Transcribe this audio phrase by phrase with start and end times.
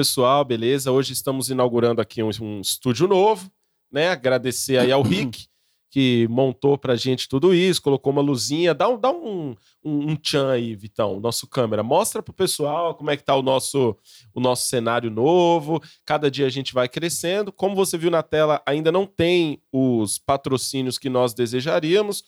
[0.00, 0.90] pessoal, beleza?
[0.90, 3.52] Hoje estamos inaugurando aqui um, um estúdio novo,
[3.92, 4.08] né?
[4.08, 5.46] Agradecer aí ao Rick,
[5.90, 8.72] que montou pra gente tudo isso, colocou uma luzinha.
[8.72, 11.82] Dá um, dá um, um, um tchan aí, Vitão, nosso câmera.
[11.82, 13.94] Mostra pro pessoal como é que tá o nosso,
[14.32, 15.82] o nosso cenário novo.
[16.06, 17.52] Cada dia a gente vai crescendo.
[17.52, 22.24] Como você viu na tela, ainda não tem os patrocínios que nós desejaríamos,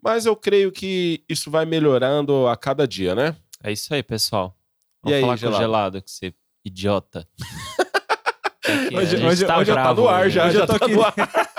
[0.00, 3.34] mas eu creio que isso vai melhorando a cada dia, né?
[3.60, 4.56] É isso aí, pessoal.
[5.04, 5.52] E Vamos aí, falar gelado?
[5.52, 6.32] com o gelado, que você
[6.68, 7.26] idiota.
[8.94, 10.84] Hoje- hoje- tá hoje eu Tá bravo no ar já, Hoje já eu tô tá
[10.84, 11.14] aqui- no ar.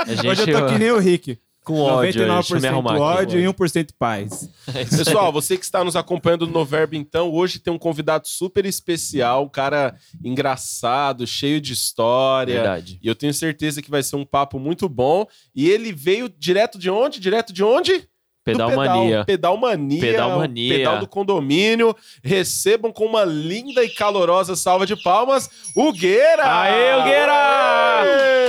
[0.08, 1.40] Gente Hoje eu tô que nem o Rick.
[1.66, 2.18] com ódio hoje.
[2.20, 3.02] Deixa eu me 99% arrumar aqui.
[3.02, 4.50] ódio e 1% paz.
[4.68, 4.86] É.
[4.86, 9.44] Pessoal, você que está nos acompanhando no Noverbo, então, hoje tem um convidado super especial,
[9.46, 12.54] um cara engraçado, cheio de história.
[12.56, 13.00] Verdade.
[13.02, 15.26] E eu tenho certeza que vai ser um papo muito bom.
[15.56, 17.20] E ele veio direto de onde?
[17.20, 18.08] Direto de onde?
[18.52, 19.26] Pedal mania.
[19.26, 20.02] Pedal Mania.
[20.02, 20.78] Pedal Mania.
[20.78, 21.96] Pedal do condomínio.
[22.24, 26.44] Recebam com uma linda e calorosa salva de palmas, o Gueira!
[26.44, 28.40] Aê, o Gueira!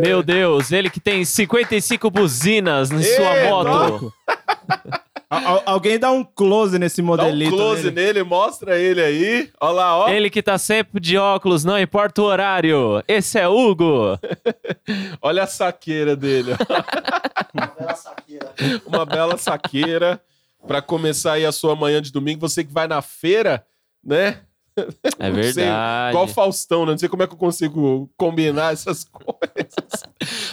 [0.00, 4.12] Meu Deus, ele que tem 55 buzinas em sua moto.
[5.30, 7.50] Al- al- alguém dá um close nesse Dá um modelito.
[7.54, 8.06] close dele.
[8.14, 9.50] nele, mostra ele aí.
[9.60, 10.08] Olha lá, ó.
[10.08, 13.02] Ele que tá sempre de óculos, não importa o horário.
[13.06, 14.18] Esse é Hugo.
[15.20, 16.52] Olha a saqueira dele.
[16.58, 17.66] ó.
[17.78, 18.54] Bela saqueira.
[18.86, 20.20] Uma bela saqueira.
[20.66, 22.40] Pra começar aí a sua manhã de domingo.
[22.48, 23.64] Você que vai na feira,
[24.02, 24.40] né?
[25.18, 26.10] É Não sei, verdade.
[26.10, 26.92] Igual o Faustão, né?
[26.92, 29.74] Não sei como é que eu consigo combinar essas coisas.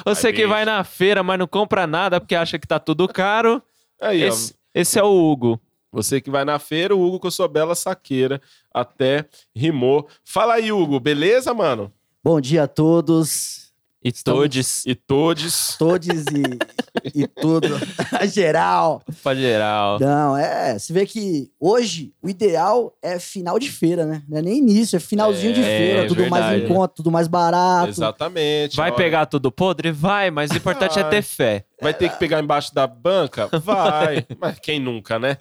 [0.04, 3.08] Você Ai, que vai na feira, mas não compra nada porque acha que tá tudo
[3.08, 3.62] caro.
[4.02, 4.34] Aí, ó.
[4.76, 5.58] Esse, é o Hugo.
[5.90, 8.42] Você que vai na feira, o Hugo com a sua bela saqueira.
[8.74, 10.10] Até rimou.
[10.26, 11.00] Fala aí, Hugo.
[11.00, 11.94] Beleza, mano?
[12.22, 13.65] Bom dia a todos.
[14.06, 15.76] E todes E todes.
[15.80, 17.70] Todos e, e tudo.
[18.14, 19.02] A geral.
[19.24, 20.00] pra geral.
[20.00, 20.78] Não, é.
[20.78, 24.22] Você vê que hoje o ideal é final de feira, né?
[24.30, 26.08] Não é nem início, é finalzinho de É, feira.
[26.08, 26.72] Tudo mais verdade.
[26.72, 27.90] em conta, tudo mais barato.
[27.90, 28.78] Exatamente.
[28.78, 29.92] Vai Olha, pegar tudo podre?
[29.92, 31.66] Vai, mas o importante é ter fé.
[31.82, 33.50] Vai ter que pegar embaixo da banca?
[33.62, 34.26] Vai.
[34.40, 35.38] Mas quem nunca, né?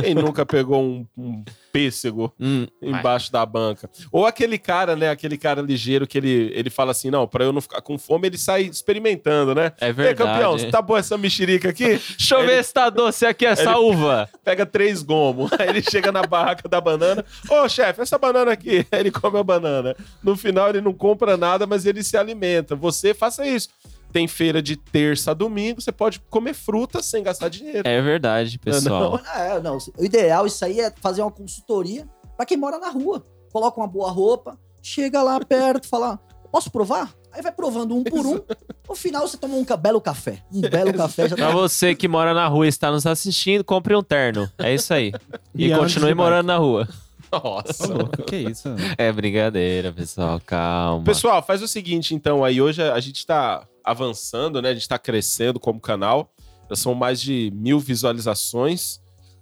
[0.00, 3.90] Quem nunca pegou um, um pêssego Hum, embaixo da banca?
[4.10, 5.10] Ou aquele cara, né?
[5.10, 8.28] Aquele cara ligeiro que ele, ele fala assim: não, pra eu não ficar com fome,
[8.28, 9.72] ele sai experimentando, né?
[9.80, 10.16] é Ei, verdade.
[10.16, 12.00] campeão, tá boa essa mexerica aqui?
[12.16, 14.28] Deixa eu ver se tá doce aqui essa uva.
[14.44, 15.50] Pega três gomos.
[15.58, 17.24] Aí ele chega na barraca da banana.
[17.48, 18.86] Ô, chefe, essa banana aqui.
[18.90, 19.94] Aí ele come a banana.
[20.22, 22.74] No final, ele não compra nada, mas ele se alimenta.
[22.74, 23.68] Você faça isso.
[24.16, 27.82] Tem feira de terça a domingo, você pode comer fruta sem gastar dinheiro.
[27.86, 29.20] É verdade, pessoal.
[29.22, 29.76] Não, é, não.
[29.98, 33.22] O ideal, isso aí é fazer uma consultoria pra quem mora na rua.
[33.52, 36.18] Coloca uma boa roupa, chega lá perto, fala:
[36.50, 37.12] posso provar?
[37.30, 38.40] Aí vai provando um por um.
[38.88, 40.42] No final, você toma um belo café.
[40.50, 41.52] Um belo café já Pra tá.
[41.52, 44.50] você que mora na rua e está nos assistindo, compre um terno.
[44.56, 45.12] É isso aí.
[45.54, 46.88] E, E continue morando na rua.
[47.30, 47.92] Nossa.
[47.92, 48.68] Louco, que isso?
[48.96, 50.40] É brincadeira, pessoal.
[50.44, 51.04] Calma.
[51.04, 54.70] Pessoal, faz o seguinte, então, aí hoje a gente tá avançando, né?
[54.70, 56.32] A gente tá crescendo como canal.
[56.68, 59.00] Já são mais de mil visualizações,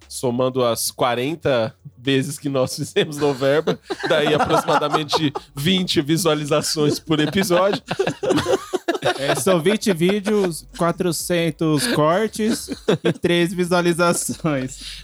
[0.09, 3.78] somando as 40 vezes que nós fizemos no Verba,
[4.09, 7.83] daí aproximadamente 20 visualizações por episódio.
[9.19, 12.69] É, são 20 vídeos, 400 cortes
[13.03, 15.03] e 3 visualizações.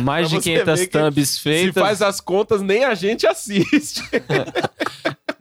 [0.00, 1.82] Mais Pra de você 500 ver que thumbs Se feitas.
[1.82, 4.02] faz as contas, nem a gente assiste.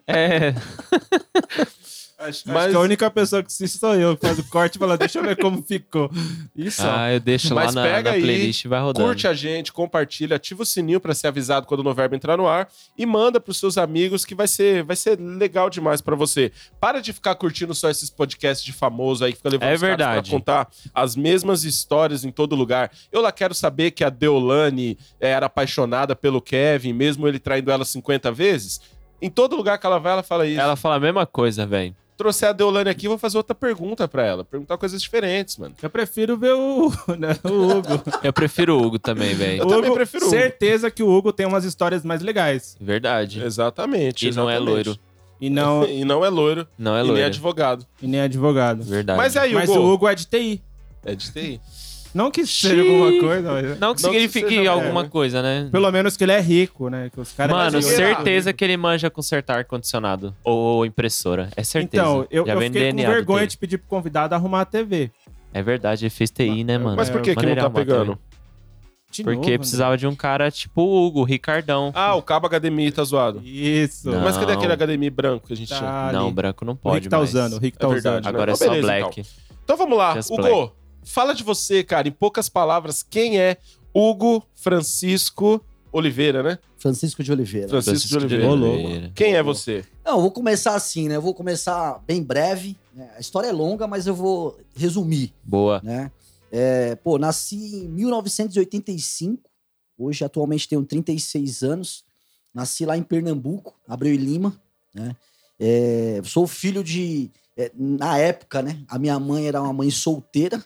[0.05, 0.53] É,
[2.19, 4.75] Acho, Mas- acho que a única pessoa que assiste sou eu, que faz o corte
[4.77, 6.09] e fala, deixa eu ver como ficou.
[6.55, 6.81] Isso.
[6.83, 9.05] ah, eu deixo lá Mas na, pega na aí, playlist e vai rodando.
[9.05, 12.47] Curte a gente, compartilha, ativa o sininho pra ser avisado quando o Noverbo entrar no
[12.47, 12.67] ar
[12.97, 16.51] e manda pros seus amigos que vai ser, vai ser legal demais pra você.
[16.79, 20.29] Para de ficar curtindo só esses podcasts de famoso aí que fica levando É verdade.
[20.31, 22.89] pra contar as mesmas histórias em todo lugar.
[23.11, 27.85] Eu lá quero saber que a Deolane era apaixonada pelo Kevin, mesmo ele traindo ela
[27.85, 28.81] 50 vezes.
[29.21, 30.59] Em todo lugar que ela vai, ela fala isso.
[30.59, 31.95] Ela fala a mesma coisa, velho.
[32.17, 34.43] Trouxer a Deolane aqui, eu vou fazer outra pergunta pra ela.
[34.43, 35.75] Perguntar coisas diferentes, mano.
[35.81, 38.03] Eu prefiro ver o, né, o Hugo.
[38.23, 39.61] Eu prefiro o Hugo também, velho.
[39.61, 40.35] Eu O também Hugo, prefiro o Hugo.
[40.37, 42.75] Certeza que o Hugo tem umas histórias mais legais.
[42.81, 43.43] Verdade.
[43.43, 44.27] Exatamente.
[44.27, 44.85] E não é exatamente.
[44.87, 44.99] loiro.
[45.39, 46.67] E não, E não é loiro.
[46.77, 47.25] Não é e nem loiro.
[47.27, 47.85] advogado.
[48.01, 48.83] e nem advogado.
[48.83, 49.17] Verdade.
[49.17, 50.61] Mas aí, Mas Hugo, o Hugo é de TI.
[51.05, 51.61] é de TI.
[52.13, 53.63] Não que seja alguma coisa, mas...
[53.63, 55.07] Não que Não que signifique seja- alguma é.
[55.07, 55.69] coisa, né?
[55.71, 57.09] Pelo menos que ele é rico, né?
[57.13, 61.49] Que os caras Mano, certeza que ele manja consertar ar-condicionado ou impressora.
[61.55, 62.03] É certeza.
[62.03, 65.11] Então, eu, Já eu fiquei com vergonha de pedir pro convidado arrumar a TV.
[65.53, 66.95] É verdade, ele fez TI, né, mano?
[66.97, 68.17] Mas por que, que não tá pegando?
[69.09, 69.57] De Porque novo, né?
[69.57, 71.91] precisava de um cara tipo o Hugo, Ricardão.
[71.95, 73.41] Ah, o cabo HDMI tá zoado.
[73.43, 74.11] Isso.
[74.11, 74.19] Não.
[74.19, 75.79] Mas cadê aquele HDMI branco que a gente tinha?
[75.79, 76.33] Tá não, ali.
[76.33, 77.29] branco não O pode Rick tá mais.
[77.29, 78.23] usando, o Rick tá É verdade, usando.
[78.25, 78.29] né?
[78.29, 79.25] Agora é Então, só beleza, black.
[79.63, 80.13] Então vamos lá.
[80.15, 80.71] Just Hugo, black.
[81.07, 82.07] Fala de você, cara.
[82.07, 83.57] Em poucas palavras, quem é
[83.93, 86.59] Hugo Francisco Oliveira, né?
[86.77, 87.69] Francisco de Oliveira.
[87.69, 88.55] Francisco, de Ô, Oliveira.
[88.55, 89.13] louco.
[89.15, 89.83] Quem é você?
[90.05, 91.15] Não, eu vou começar assim, né?
[91.15, 92.77] Eu vou começar bem breve.
[92.93, 93.09] né?
[93.15, 95.81] A história é longa, mas eu vou resumir, Boa.
[95.83, 96.11] né?
[96.51, 99.49] É, pô, nasci em 1985.
[99.97, 102.03] Hoje, atualmente, tenho 36 anos.
[102.53, 104.59] Nasci lá em Pernambuco, Abreu e Lima,
[104.93, 105.15] né?
[105.59, 107.31] É, sou filho de...
[107.57, 108.83] é, na época, né?
[108.87, 110.63] A minha mãe era uma mãe solteira.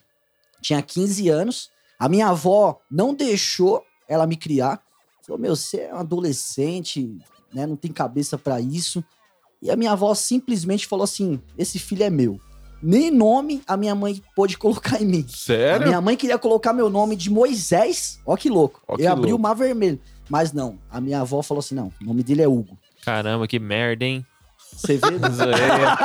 [0.61, 1.69] Tinha 15 anos.
[1.99, 4.81] A minha avó não deixou ela me criar.
[5.25, 7.17] Falou, meu, você é um adolescente,
[7.53, 7.65] né?
[7.67, 9.03] Não tem cabeça pra isso.
[9.61, 12.39] E a minha avó simplesmente falou assim: esse filho é meu.
[12.83, 15.25] Nem nome a minha mãe pôde colocar em mim.
[15.27, 15.87] A Sério?
[15.87, 18.19] minha mãe queria colocar meu nome de Moisés.
[18.25, 18.81] Ó que louco.
[18.87, 19.37] Ó que Eu abri louco.
[19.37, 19.99] o mar vermelho.
[20.27, 22.75] Mas não, a minha avó falou assim: não, o nome dele é Hugo.
[23.03, 24.25] Caramba, que merda, hein?
[24.75, 25.11] Você vê?
[25.11, 25.29] né?
[25.29, 25.97] Zoeira.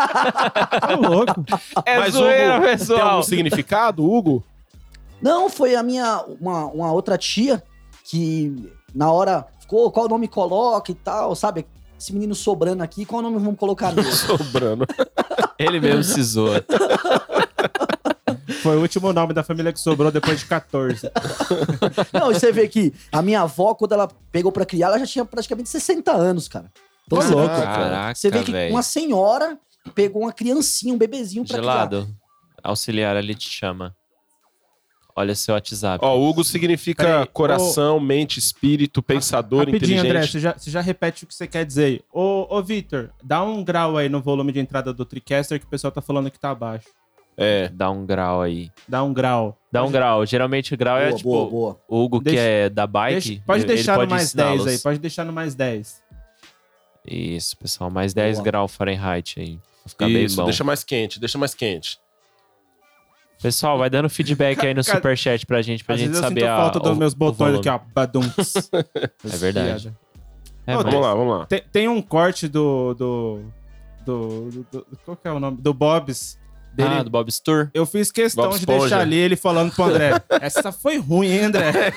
[0.80, 1.44] Tá louco.
[1.84, 3.08] É Mas, zoeira, Hugo, Tem pessoal.
[3.08, 4.44] algum significado, Hugo?
[5.20, 7.62] não, foi a minha, uma, uma outra tia
[8.04, 11.66] que na hora ficou, qual nome coloca e tal, sabe?
[11.98, 14.06] Esse menino sobrando aqui, qual nome vamos colocar nele?
[14.12, 14.86] Sobrando.
[15.58, 16.62] Ele mesmo se zoa.
[18.62, 21.10] Foi o último nome da família que sobrou depois de 14.
[22.12, 25.06] Não, e você vê que a minha avó, quando ela pegou pra criar, ela já
[25.06, 26.66] tinha praticamente 60 anos, cara.
[27.06, 27.54] Então, Ô, você, louco.
[27.54, 28.72] Caraca, você vê que velho.
[28.74, 29.58] uma senhora
[29.94, 31.62] pegou uma criancinha, um bebezinho pra criar.
[31.72, 32.08] Gelado.
[32.62, 33.94] Auxiliar ali te chama.
[35.18, 36.04] Olha seu WhatsApp.
[36.04, 40.06] Ó, Hugo significa Peraí, coração, mente, espírito, pensador, Rapidinho, inteligente.
[40.10, 42.00] André, você já, você já repete o que você quer dizer aí.
[42.12, 45.68] Ô, ô Vitor, dá um grau aí no volume de entrada do TriCaster que o
[45.70, 46.88] pessoal tá falando que tá abaixo.
[47.34, 47.68] É.
[47.68, 48.70] Dá um grau aí.
[48.86, 49.56] Dá um grau.
[49.72, 50.26] Dá um grau.
[50.26, 51.30] Geralmente o grau é Boa, tipo.
[51.30, 51.80] boa, boa.
[51.88, 53.28] O Hugo que Deixa- é da bike.
[53.28, 54.66] Deixa- pode ele deixar pode no mais 10 ensiná-los.
[54.72, 56.02] aí, pode deixar no mais 10.
[57.06, 57.90] Isso, pessoal.
[57.90, 58.44] Mais 10 Boa.
[58.44, 59.52] graus Fahrenheit aí.
[59.84, 60.44] Vai ficar bem bom.
[60.44, 61.98] deixa mais quente, deixa mais quente.
[63.42, 66.28] Pessoal, vai dando feedback aí no Cara, superchat pra gente, pra Às gente vezes eu
[66.28, 67.58] saber sinto a, falta dos o- meus o botões volume.
[67.58, 67.78] aqui, ó.
[67.94, 68.54] Badunks.
[69.24, 69.94] É verdade.
[70.66, 71.46] É, Ô, mas- Vamos lá, vamos lá.
[71.46, 73.40] Tem, tem um corte do, do,
[74.04, 75.58] do, do- do- Qual que é o nome?
[75.60, 76.38] Do Bob's.
[76.76, 76.94] Dele.
[76.98, 77.70] Ah, do Bob Stur.
[77.72, 78.80] Eu fiz questão Bob de Esponja.
[78.80, 80.12] deixar ali ele falando pro André.
[80.40, 81.92] Essa foi ruim, hein, André?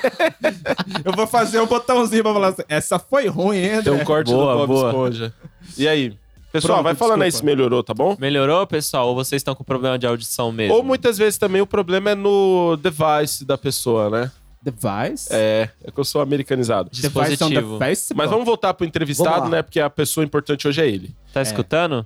[1.04, 2.64] Eu vou fazer um botãozinho pra falar assim.
[2.70, 3.92] Essa foi ruim, hein, Tem André?
[3.92, 4.88] um corte Boa, do Bob boa.
[4.90, 5.34] Esponja.
[5.78, 6.18] E aí?
[6.52, 7.52] Pessoal, Pronto, vai falando aí desculpa.
[7.52, 8.16] se melhorou, tá bom?
[8.20, 9.10] Melhorou, pessoal?
[9.10, 10.74] Ou vocês estão com problema de audição mesmo?
[10.74, 14.32] Ou muitas vezes também o problema é no device da pessoa, né?
[14.62, 15.28] Device?
[15.32, 16.90] É, é que eu sou americanizado.
[16.92, 17.78] Dispositivo.
[17.78, 18.14] device?
[18.16, 19.62] Mas vamos voltar pro entrevistado, né?
[19.62, 21.16] Porque a pessoa importante hoje é ele.
[21.32, 22.06] Tá escutando?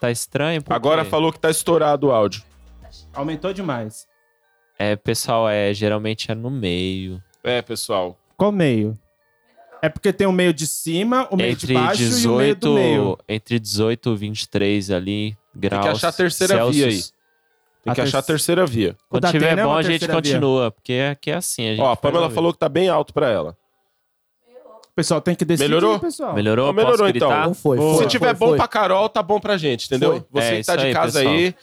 [0.00, 0.62] Tá estranho?
[0.62, 2.42] Por Agora falou que tá estourado o áudio.
[3.14, 4.06] Aumentou demais.
[4.78, 7.22] É, pessoal, é, geralmente é no meio.
[7.42, 8.18] É, pessoal.
[8.36, 8.98] Qual meio?
[9.80, 12.54] É porque tem o meio de cima, o meio entre de baixo e o meio
[12.54, 13.18] 18, do meio.
[13.28, 16.76] entre 18 e 23 ali, graus achar a terceira Celsius.
[16.76, 17.02] via aí.
[17.84, 18.96] Tem A que achar a ter- terceira via.
[19.08, 20.14] O Quando tiver é bom, a gente via.
[20.14, 21.66] continua, porque aqui é assim.
[21.68, 23.56] A gente Ó, a Pamela falou que tá bem alto pra ela.
[24.96, 25.98] Pessoal tem que decidir, Melhorou?
[26.00, 26.32] pessoal.
[26.34, 26.70] Melhorou?
[26.70, 27.30] Ó, melhorou, então.
[27.30, 27.98] Não foi, foi.
[27.98, 28.56] Se tiver foi, bom foi.
[28.56, 30.24] pra Carol, tá bom pra gente, entendeu?
[30.32, 30.42] Foi.
[30.42, 31.34] Você É, que tá de aí, casa pessoal.
[31.34, 31.54] aí.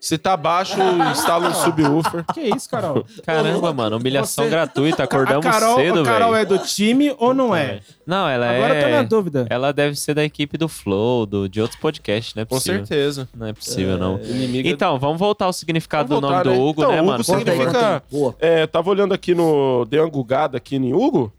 [0.00, 0.76] Se tá baixo,
[1.12, 2.24] instala um subwoofer.
[2.32, 3.04] Que isso, Carol?
[3.24, 5.04] Caramba, mano, humilhação Você- gratuita.
[5.04, 6.42] Acordamos a Carol, cedo, a Carol velho.
[6.42, 7.80] é do time ou não é?
[8.06, 9.02] Não, ela Agora eu tô na é.
[9.04, 9.46] dúvida.
[9.50, 12.78] Ela deve ser da equipe do Flow, do, de outros podcasts, não é Com possível.
[12.86, 13.28] certeza.
[13.36, 14.18] Não é possível, não.
[14.22, 14.70] Inimiga.
[14.70, 16.64] Então, vamos voltar ao significado Vamos do nome voltar, do né?
[16.70, 17.22] Hugo, Então, né, Hugo mano?
[17.24, 17.72] significa- Conta aí.
[17.84, 18.02] Significa...
[18.10, 18.34] Boa.
[18.40, 19.84] É, tava olhando aqui no.
[19.84, 21.30] Dei uma gugada aqui em Hugo.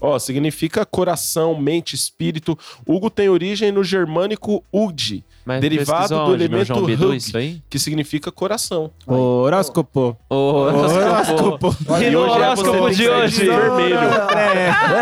[0.00, 2.58] Ó, significa coração, mente, espírito.
[2.86, 4.64] Hugo tem origem no germânico
[5.44, 6.72] Mas derivado do onde, elemento
[7.08, 7.16] Hug.
[7.16, 7.62] isso aí?
[7.68, 8.90] que significa coração.
[9.06, 10.16] Horóscopo.
[10.28, 11.76] Horóscopo.
[12.00, 13.44] E no hoje é horóscopo você de tem hoje?
[13.46, 13.96] vermelho.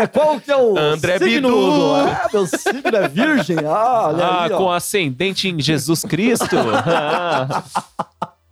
[0.01, 1.47] É, qual que é o André signo?
[1.49, 1.93] Bidu.
[1.95, 3.57] Ah, meu signo é virgem.
[3.65, 4.57] Ah, olha Ah, aí, ó.
[4.57, 6.55] com ascendente em Jesus Cristo?
[6.85, 7.63] Ah.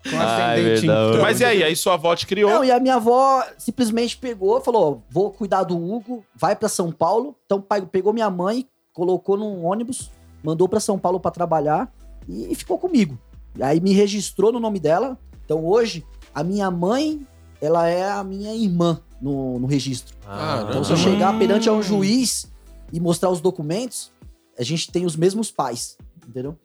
[0.09, 1.07] Com Ai, ascendente em verdade.
[1.09, 1.21] touro.
[1.21, 1.63] Mas e aí?
[1.63, 2.49] Aí sua avó te criou?
[2.51, 6.91] Não, e a minha avó simplesmente pegou, falou: vou cuidar do Hugo, vai pra São
[6.91, 7.35] Paulo.
[7.45, 10.09] Então, pai pegou minha mãe, colocou num ônibus,
[10.43, 11.91] mandou pra São Paulo pra trabalhar
[12.27, 13.17] e ficou comigo.
[13.57, 15.17] E aí me registrou no nome dela.
[15.45, 17.25] Então, hoje, a minha mãe,
[17.61, 20.15] ela é a minha irmã no, no registro.
[20.27, 22.51] Ah, Então, se eu chegar perante a um juiz
[22.93, 24.11] e mostrar os documentos,
[24.59, 25.97] a gente tem os mesmos pais,
[26.27, 26.55] entendeu?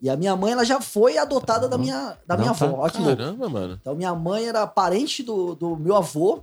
[0.00, 2.64] E a minha mãe, ela já foi adotada da minha, da minha tá.
[2.66, 2.78] avó.
[2.82, 3.16] Olha que louco.
[3.16, 3.78] Caramba, mano.
[3.80, 6.40] Então, minha mãe era parente do, do meu avô.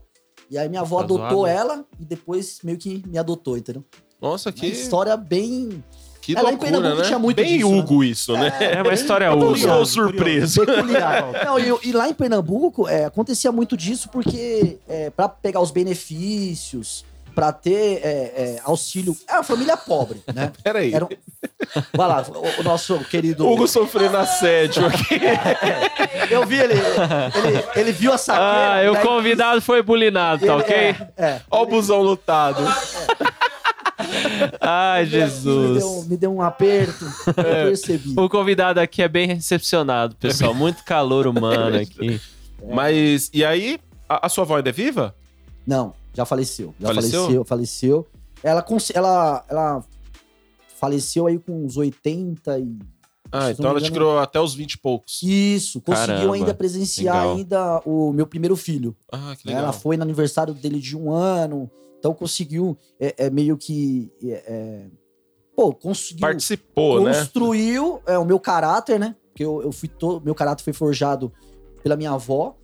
[0.52, 1.48] E aí, minha avó Tá adotou zoado.
[1.48, 3.84] ela e depois meio que me adotou, entendeu?
[4.22, 5.84] Nossa, Uma que, história bem
[6.22, 7.04] que É, em loucura, Pernambuco né?
[7.08, 7.78] tinha muito Bem disso, né?
[7.80, 8.58] Hugo isso, né?
[8.60, 9.56] É uma história Eu não Hugo.
[9.58, 10.66] estou surpreso.
[10.66, 11.24] peculiar.
[11.46, 15.72] Não, e, e lá em Pernambuco é, acontecia muito disso porque é, para pegar os
[15.72, 17.06] benefícios,
[17.36, 18.08] pra ter é,
[18.58, 19.16] é, auxílio.
[19.28, 20.52] É uma família pobre, né?
[20.64, 20.94] Peraí.
[20.94, 21.10] Era um-
[21.94, 23.48] Vai lá, o, o nosso querido.
[23.48, 25.20] Hugo sofrendo assédio aqui.
[26.32, 26.74] Eu vi ele.
[26.74, 28.74] Ele, ele viu a saqueira.
[28.74, 30.76] Ah, e o convidado foi bulinado, ele- tá ok?
[30.76, 31.42] É, é.
[31.52, 32.64] Ó o busão lotado.
[34.62, 35.80] Ai, aqui Me Jesus.
[35.80, 37.06] deu, me deu um aperto.
[37.28, 37.34] Eu
[37.68, 38.14] percebi.
[38.18, 40.54] O convidado aqui é bem recepcionado, pessoal.
[40.54, 42.20] Muito calor humano aqui.
[42.74, 45.16] Mas, e aí, a, a sua avó ainda é viva?
[45.66, 46.74] Não, já faleceu.
[46.80, 47.22] Já Faleceu?
[47.22, 48.08] faleceu, faleceu.
[48.42, 49.86] Ela, ela, ela
[50.80, 52.80] faleceu aí com uns 80 e...
[53.32, 55.22] Ah, então ela criou até os 20 e poucos.
[55.22, 57.36] Isso, conseguiu Caramba, ainda presenciar legal.
[57.36, 58.96] ainda o meu primeiro filho.
[59.12, 59.54] Ah, que né?
[59.54, 59.64] legal.
[59.64, 61.70] Ela foi no aniversário dele de um ano,
[62.00, 64.10] então conseguiu é, é, meio que...
[64.24, 64.86] é, é,
[65.54, 66.22] pô, conseguiu...
[66.22, 67.14] Participou, né?
[67.14, 69.16] construiu é, o meu caráter, né?
[69.30, 71.34] Porque eu, eu fui todo, meu caráter foi forjado
[71.84, 72.56] pela minha avó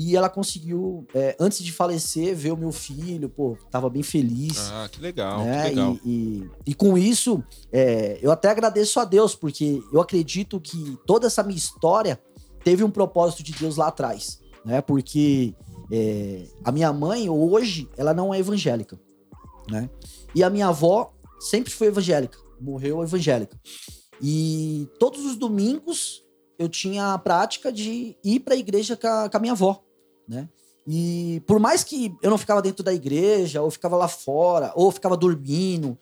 [0.00, 4.70] e ela conseguiu, é, antes de falecer, ver o meu filho, pô, tava bem feliz.
[4.70, 5.62] Ah, que legal, né?
[5.62, 5.98] que legal.
[6.04, 10.96] E, e, e com isso, é, eu até agradeço a Deus, porque eu acredito que
[11.04, 12.20] toda essa minha história
[12.62, 14.80] teve um propósito de Deus lá atrás, né?
[14.80, 15.52] Porque
[15.90, 18.96] é, a minha mãe, hoje, ela não é evangélica,
[19.68, 19.90] né?
[20.32, 23.58] E a minha avó sempre foi evangélica, morreu evangélica.
[24.22, 26.22] E todos os domingos
[26.56, 29.84] eu tinha a prática de ir para a igreja com a, com a minha avó,
[30.28, 30.48] né?
[30.86, 34.90] E por mais que eu não ficava dentro da igreja, ou ficava lá fora, ou
[34.90, 35.98] ficava dormindo,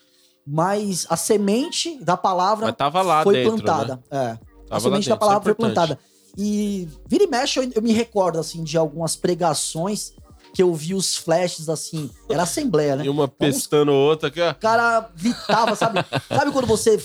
[0.47, 4.03] mas a semente da palavra Mas tava lá foi dentro, plantada.
[4.09, 4.15] É.
[4.15, 4.31] né?
[4.31, 5.99] A Tava lá semente da dentro, palavra é foi plantada.
[6.39, 10.13] E vira e mexe, eu, eu me recordo, assim, de algumas pregações
[10.55, 12.09] que eu vi os flashes, assim.
[12.31, 13.05] Era assembleia, né?
[13.05, 14.53] E uma pestando outra aqui, ó.
[14.53, 16.05] O cara gritava, sabe?
[16.29, 17.03] sabe quando você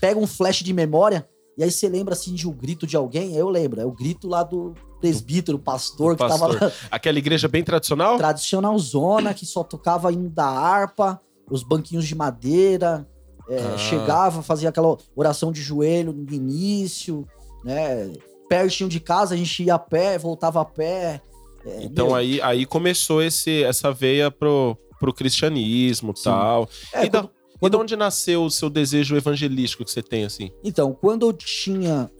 [0.00, 1.28] pega um flash de memória
[1.58, 3.36] e aí você lembra, assim, de um grito de alguém?
[3.36, 3.80] Eu lembro.
[3.80, 6.62] É o grito lá do presbítero, pastor, Do que tava pastor.
[6.68, 8.16] lá, Aquela igreja bem tradicional?
[8.16, 13.06] tradicional zona, que só tocava indo da harpa, os banquinhos de madeira.
[13.48, 13.78] é, Ah.
[13.78, 17.24] Chegava, fazia aquela oração de joelho no início,
[17.64, 18.12] né?
[18.48, 21.20] Pertinho de casa, a gente ia a pé, voltava a pé.
[21.64, 26.24] É, Então meu, aí, aí começou esse, essa veia pro, pro cristianismo e Sim.
[26.24, 26.68] tal.
[26.92, 27.30] é, e, da, quando-
[27.62, 30.50] e de onde nasceu o seu desejo evangelístico que você tem, assim?
[30.64, 32.10] Então, quando eu tinha.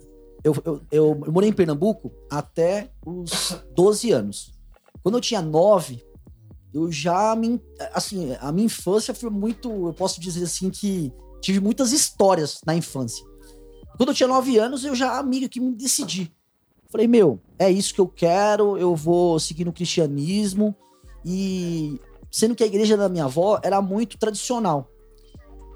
[0.46, 4.54] Eu, eu, eu, morei em Pernambuco até os 12 anos.
[5.02, 6.00] Quando eu tinha 9,
[6.72, 7.60] eu já me.
[7.92, 9.88] Assim, a minha infância foi muito.
[9.88, 13.26] Eu posso dizer assim que tive muitas histórias na infância.
[13.96, 16.32] Quando eu tinha 9 anos, eu já meio que me decidi.
[16.90, 20.76] Falei, meu, é isso que eu quero, eu vou seguir no cristianismo.
[21.24, 22.00] E
[22.30, 24.88] sendo que a igreja da minha avó era muito tradicional.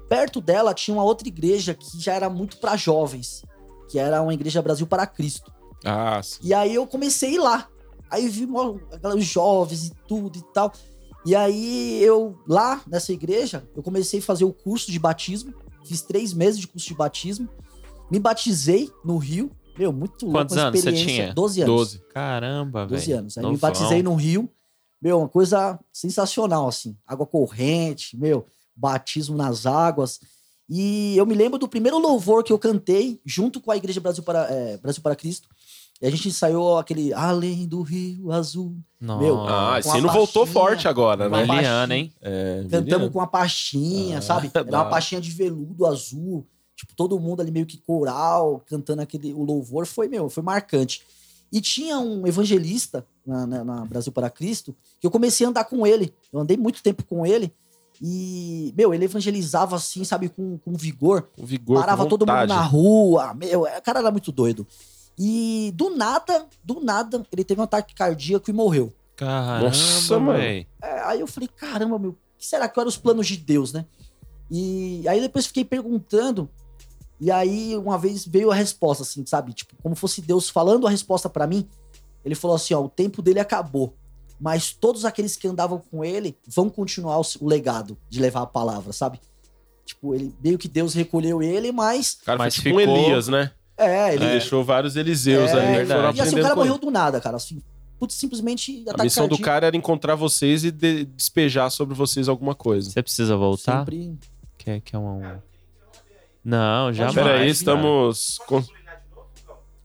[0.07, 3.43] Perto dela tinha uma outra igreja que já era muito para jovens,
[3.91, 5.51] que era uma igreja Brasil para Cristo.
[5.83, 6.39] Ah, sim.
[6.41, 7.67] E aí eu comecei a ir lá.
[8.09, 8.47] Aí vi
[9.15, 10.71] os jovens e tudo e tal.
[11.25, 15.53] E aí eu, lá nessa igreja, eu comecei a fazer o curso de batismo.
[15.85, 17.49] Fiz três meses de curso de batismo.
[18.09, 19.51] Me batizei no Rio.
[19.77, 20.39] Meu, muito louco.
[20.39, 21.23] Quantos anos você experiência.
[21.23, 21.33] tinha?
[21.33, 21.75] 12 anos.
[21.75, 21.99] 12.
[22.13, 22.97] Caramba, velho.
[22.97, 23.37] 12 anos.
[23.37, 24.49] Aí me batizei no Rio.
[25.01, 26.95] Meu, uma coisa sensacional, assim.
[27.05, 28.45] Água corrente, meu,
[28.75, 30.19] batismo nas águas.
[30.73, 34.23] E eu me lembro do primeiro louvor que eu cantei junto com a Igreja Brasil
[34.23, 35.49] para, é, Brasil para Cristo.
[36.01, 38.77] E a gente ensaiou aquele Além do Rio Azul.
[38.99, 39.21] Nossa.
[39.21, 41.57] Meu, Ah, esse não voltou forte agora, uma né?
[41.57, 42.13] Eliana, hein?
[42.21, 44.49] É, Cantamos com a pastinha, Ah, sabe?
[44.53, 46.47] Era uma pastinha de veludo azul.
[46.73, 49.85] Tipo, todo mundo ali meio que coral, cantando aquele o louvor.
[49.85, 51.03] Foi, meu, foi marcante.
[51.51, 55.65] E tinha um evangelista na, na- na Brasil para Cristo que eu comecei a andar
[55.65, 56.13] com ele.
[56.31, 57.53] Eu andei muito tempo com ele.
[58.01, 61.29] E, meu, ele evangelizava assim, sabe, com, com vigor.
[61.35, 63.33] Com vigor, Parava com todo mundo na rua.
[63.35, 64.65] Meu, o cara era muito doido.
[65.19, 68.91] E do nada, do nada, ele teve um ataque cardíaco e morreu.
[69.15, 70.65] Caramba, Nossa, velho.
[70.81, 73.71] É, aí eu falei, caramba, meu, o que será que eram os planos de Deus,
[73.71, 73.85] né?
[74.49, 76.49] E aí depois fiquei perguntando,
[77.19, 79.53] e aí uma vez veio a resposta, assim, sabe?
[79.53, 81.67] Tipo, como fosse Deus falando a resposta pra mim.
[82.25, 83.95] Ele falou assim: ó, o tempo dele acabou.
[84.41, 88.91] Mas todos aqueles que andavam com ele vão continuar o, legado de levar a palavra,
[88.91, 89.21] sabe?
[89.85, 92.17] Tipo, ele meio que Deus recolheu ele, mas.
[92.25, 93.51] Cara Mas foi tipo um ficou- Elias, né?
[93.77, 94.23] É, ele.
[94.23, 96.17] Ele deixou vários Eliseus é, ali verdade.
[96.17, 97.37] e assim, o cara morreu do nada, cara.
[97.37, 97.61] Assim,
[97.99, 99.43] putz, simplesmente A missão do cardíaco.
[99.43, 102.89] cara era encontrar vocês e de- despejar sobre vocês alguma coisa.
[102.89, 103.79] Você precisa voltar?
[103.79, 104.17] Sempre.
[104.57, 105.21] Quer, quer um...
[106.43, 107.13] Não, jamais.
[107.15, 107.47] Pera aí, cara.
[107.47, 108.39] estamos...
[108.47, 108.63] com-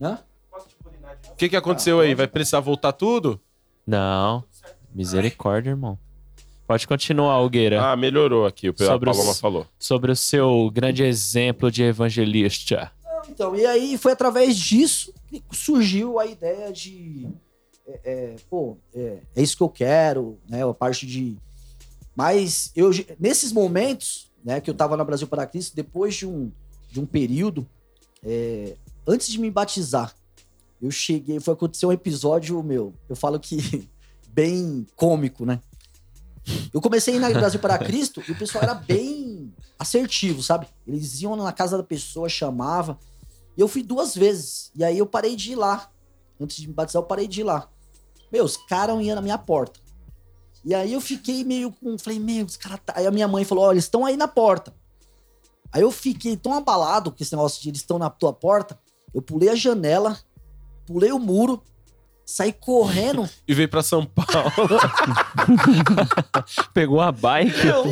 [0.01, 0.19] Hã?
[1.31, 2.15] O que, que aconteceu aí?
[2.15, 3.39] Vai precisar voltar tudo?
[3.87, 4.43] Não.
[4.93, 5.97] Misericórdia, irmão.
[6.67, 7.81] Pode continuar, Algueira.
[7.81, 9.65] Ah, melhorou aqui, o que a Sobre os- Paloma falou.
[9.79, 12.91] Sobre o seu grande exemplo de evangelista.
[13.29, 17.27] Então, e aí foi através disso que surgiu a ideia de.
[17.87, 20.67] é, é, pô, é, é isso que eu quero, né?
[20.67, 21.37] A parte de.
[22.15, 22.89] Mas eu,
[23.19, 26.51] nesses momentos, né, que eu tava na Brasil para Cristo, depois de um,
[26.91, 27.65] de um período,
[28.23, 28.75] é,
[29.07, 30.13] antes de me batizar,
[30.81, 33.89] eu cheguei, foi acontecer um episódio, meu, eu falo que
[34.29, 35.61] bem cômico, né?
[36.73, 40.67] Eu comecei na Brasil para Cristo e o pessoal era bem assertivo, sabe?
[40.87, 42.97] Eles iam na casa da pessoa, chamava.
[43.57, 44.71] E eu fui duas vezes.
[44.73, 45.91] E aí eu parei de ir lá.
[46.39, 47.69] Antes de me batizar, eu parei de ir lá.
[48.31, 49.79] Meu, os caras iam na minha porta.
[50.63, 51.97] E aí eu fiquei meio com.
[51.97, 52.79] Falei, meu, os caras.
[52.85, 52.93] Tá...
[52.95, 54.73] Aí a minha mãe falou: olha, eles estão aí na porta.
[55.71, 58.79] Aí eu fiquei tão abalado com esse negócio de eles estão na tua porta.
[59.13, 60.17] Eu pulei a janela,
[60.87, 61.61] pulei o muro,
[62.25, 63.29] saí correndo.
[63.47, 64.51] E veio pra São Paulo.
[66.73, 67.65] Pegou a bike.
[67.65, 67.83] Meu,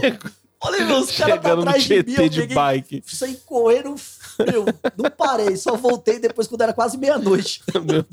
[0.61, 2.13] olha meus caras pra Chegando no trás de mim.
[2.17, 3.03] Eu de peguei, bike.
[3.05, 3.95] saí correndo.
[4.39, 4.65] Meu,
[4.97, 7.61] não parei, só voltei depois quando era quase meia-noite.
[7.73, 8.05] Meu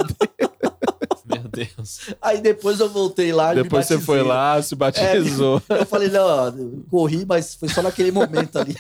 [1.24, 2.00] Meu Deus.
[2.20, 5.62] Aí depois eu voltei lá me Depois você foi lá, se batizou.
[5.68, 8.76] Eu falei, não, ó, eu corri, mas foi só naquele momento ali.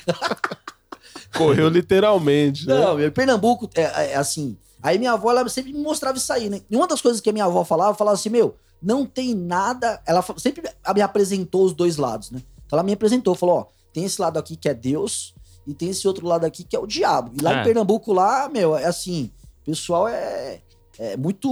[1.34, 2.66] Correu literalmente.
[2.66, 2.74] né?
[2.74, 4.56] Não, meu, Pernambuco, é, é assim.
[4.82, 6.60] Aí minha avó, ela sempre me mostrava isso aí, né?
[6.68, 10.02] E uma das coisas que a minha avó falava, falava assim, meu, não tem nada.
[10.04, 10.62] Ela sempre
[10.94, 12.42] me apresentou os dois lados, né?
[12.66, 15.34] Então ela me apresentou, falou, ó, tem esse lado aqui que é Deus
[15.66, 17.30] e tem esse outro lado aqui que é o diabo.
[17.38, 17.60] E lá É.
[17.60, 19.30] em Pernambuco, lá, meu, é assim,
[19.62, 20.60] o pessoal é,
[20.98, 21.48] é muito,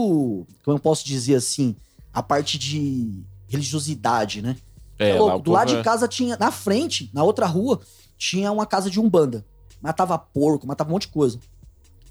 [0.65, 1.77] como eu posso dizer assim,
[2.13, 4.57] a parte de religiosidade, né?
[4.99, 7.81] É, É lá Do lado povo de é- casa tinha, na frente, na outra rua,
[8.19, 9.45] tinha uma casa de umbanda.
[9.81, 11.39] Matava porco, matava um monte de coisa.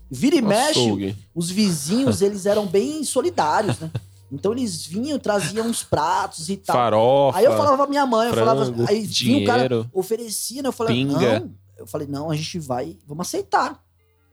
[0.10, 1.16] Vira e mexe, Açougue.
[1.36, 3.92] os vizinhos, eles eram bem solidários, né?
[4.32, 6.76] Então eles vinham, traziam uns pratos e tal.
[6.76, 7.38] Farofa.
[7.38, 10.62] Aí eu falava pra minha mãe, eu falava, frango, aí vinha o cara, dinheiro, oferecia,
[10.62, 10.70] né?
[10.70, 11.40] Eu falei, pinga.
[11.40, 11.52] não.
[11.78, 13.82] Eu falei, não, a gente vai, vamos aceitar.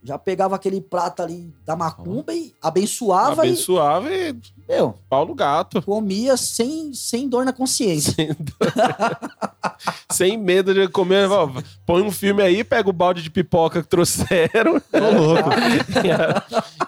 [0.07, 4.37] Já pegava aquele prato ali da macumba e abençoava Abençoava e e,
[4.69, 5.83] meu, Paulo Gato.
[5.83, 8.15] comia sem, sem dor na consciência.
[10.11, 11.29] Sem medo de comer.
[11.85, 14.77] Põe um filme aí, pega o balde de pipoca que trouxeram.
[14.77, 15.51] Ô, louco.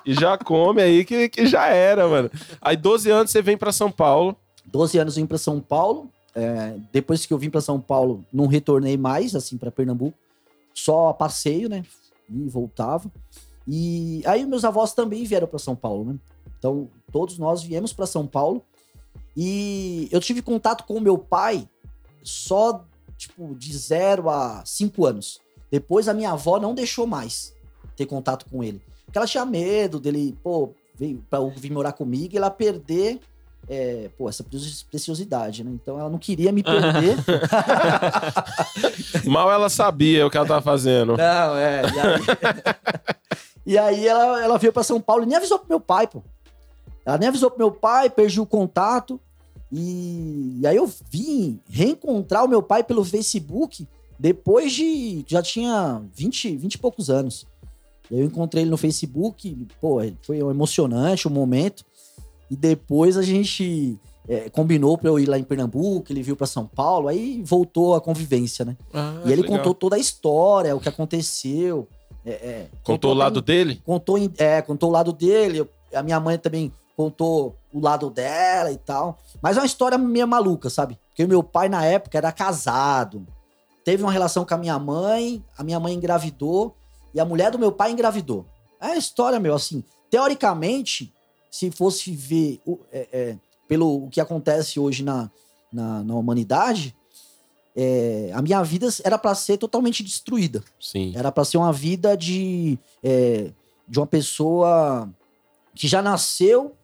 [0.06, 2.30] e já come aí que, que já era, mano.
[2.60, 4.37] Aí 12 anos você vem pra São Paulo.
[4.64, 6.08] 12 anos eu vim para São Paulo.
[6.34, 10.16] É, depois que eu vim para São Paulo, não retornei mais, assim, para Pernambuco.
[10.72, 11.82] Só a passeio, né?
[12.28, 13.11] E voltava.
[13.66, 16.19] E aí meus avós também vieram para São Paulo, né?
[16.58, 18.62] Então, todos nós viemos para São Paulo.
[19.36, 21.69] E eu tive contato com meu pai
[22.23, 22.84] só,
[23.17, 25.41] tipo, de 0 a 5 anos.
[25.71, 27.54] Depois a minha avó não deixou mais
[27.97, 28.82] ter contato com ele.
[29.04, 33.21] Porque ela tinha medo dele, pô, veio pra vir morar comigo e ela perder
[33.69, 34.45] é, pô, essa
[34.91, 35.71] preciosidade, né?
[35.75, 37.17] Então ela não queria me perder.
[39.26, 41.17] Mal ela sabia o que ela tava fazendo.
[41.17, 41.83] não, é.
[41.83, 42.21] E aí,
[43.67, 46.23] e aí ela, ela veio pra São Paulo e nem avisou pro meu pai, pô.
[47.04, 49.21] Ela nem avisou pro meu pai, perdi o contato.
[49.71, 53.87] E, e aí eu vim reencontrar o meu pai pelo Facebook
[54.19, 55.25] depois de.
[55.26, 57.47] Já tinha 20, 20 e poucos anos.
[58.11, 61.85] Eu encontrei ele no Facebook, pô, foi emocionante o momento.
[62.50, 66.47] E depois a gente é, combinou pra eu ir lá em Pernambuco, ele veio pra
[66.47, 68.76] São Paulo, aí voltou a convivência, né?
[68.93, 69.58] Ah, e ele legal.
[69.58, 71.89] contou toda a história, o que aconteceu.
[72.26, 73.82] é, é, Contou o até lado em- dele?
[73.84, 75.69] Contou, é, contou o lado dele.
[75.95, 79.19] A minha mãe também contou o lado dela e tal.
[79.41, 80.99] Mas é uma história meio maluca, sabe?
[81.08, 83.26] Porque o meu pai, na época, era casado.
[83.84, 86.75] Teve uma relação com a minha mãe, a minha mãe engravidou
[87.15, 88.45] e a mulher do meu pai engravidou.
[88.80, 89.82] É a história, meu, assim.
[90.11, 91.13] Teoricamente,
[91.50, 92.61] se fosse ver
[92.93, 95.30] é, é, pelo o que acontece hoje na,
[95.73, 96.95] na, na humanidade,
[97.76, 100.65] é, a minha vida era pra ser totalmente destruída.
[100.80, 101.13] Sim.
[101.15, 103.50] Era pra ser uma vida de, é,
[103.87, 105.08] de uma pessoa
[105.75, 106.75] que já nasceu.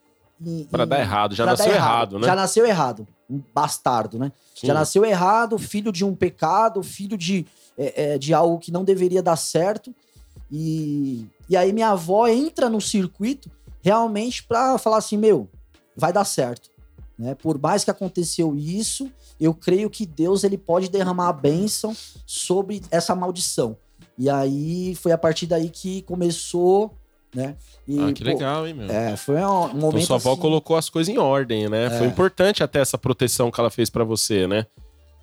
[0.41, 1.35] em- dar errado.
[1.35, 2.27] Já nasceu dar errado, né?
[2.27, 3.09] Já nasceu errado.
[3.29, 4.31] Um bastardo, né?
[4.55, 4.69] Sim.
[4.69, 7.45] Já nasceu errado, filho de um pecado, filho de,
[7.77, 9.93] é, é, de algo que não deveria dar certo.
[10.51, 13.51] E, e aí minha avó entra no circuito
[13.85, 15.49] realmente pra falar assim: meu,
[15.95, 16.71] vai dar certo.
[17.19, 17.35] Né?
[17.35, 21.95] Por mais que aconteceu isso, eu creio que Deus ele pode derramar a bênção
[22.27, 23.77] sobre essa maldição.
[24.19, 26.93] E aí foi a partir daí que começou,
[27.35, 27.57] né?
[27.87, 28.91] E, Ah, que pô, legal, hein, meu?
[28.91, 29.89] É, foi um, momento.
[29.89, 31.87] Então sua avó assim- colocou as coisas em ordem, né?
[31.87, 31.91] É.
[31.99, 34.67] Foi importante até essa proteção que ela fez pra você, né?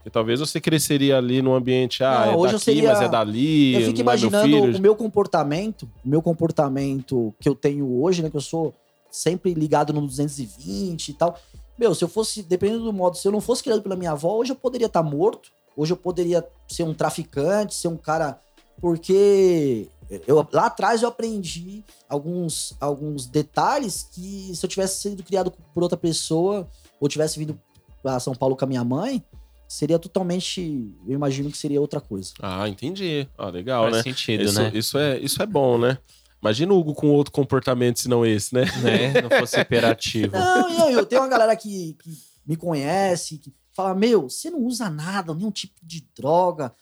[0.02, 3.02] Porque talvez você cresceria ali num ambiente, ah, Não, é hoje eu daqui, seria- mas
[3.02, 7.48] é dali, Eu fico não é meu imaginando o meu comportamento, o meu comportamento que
[7.48, 8.30] eu tenho hoje, né?
[8.30, 8.74] Que eu sou
[9.12, 11.38] sempre ligado no 220 e tal.
[11.78, 14.38] Meu, se eu fosse, dependendo do modo, se eu não fosse criado pela minha avó,
[14.38, 15.52] hoje eu poderia estar morto.
[15.78, 18.40] Hoje eu poderia ser um traficante, ser um cara.
[18.80, 19.88] Porque
[20.26, 25.84] eu, lá atrás eu aprendi alguns, alguns detalhes que se eu tivesse sido criado por
[25.84, 26.68] outra pessoa,
[27.00, 27.60] ou tivesse vindo
[28.02, 29.24] pra São Paulo com a minha mãe,
[29.72, 30.62] seria totalmente.
[31.08, 32.34] Eu imagino que seria outra coisa.
[32.42, 33.28] Ah, entendi.
[33.38, 34.04] Ah, legal, Faz né?
[34.04, 34.72] sentido, Isso, né?
[34.74, 35.98] isso, é, isso é bom, né?
[36.42, 38.66] Imagina o Hugo com outro comportamento senão esse, né?
[38.82, 39.22] né?
[39.22, 40.36] Não fosse imperativo.
[40.36, 42.10] Não, e aí, eu tenho uma galera que, que
[42.46, 46.74] me conhece, que fala: Meu, você não usa nada, nenhum tipo de droga.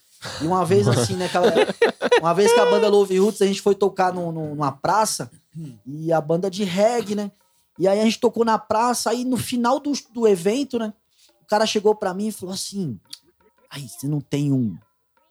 [0.41, 1.53] E uma vez assim, né, cara,
[2.21, 5.29] uma vez que a banda Love Roots, a gente foi tocar num- num- numa praça,
[5.85, 7.31] e a banda de reggae, né?
[7.77, 10.93] E aí a gente tocou na praça, aí no final do, do evento, né?
[11.49, 12.99] O cara chegou pra mim e falou assim:
[13.71, 14.77] Aí, você não tem um,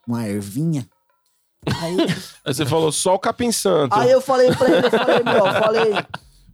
[0.04, 0.84] uma ervinha?
[1.80, 1.96] Aí,
[2.44, 3.94] Aí você falou só o capim santo.
[3.94, 5.92] aí eu falei pra ele, eu falei, meu, eu falei,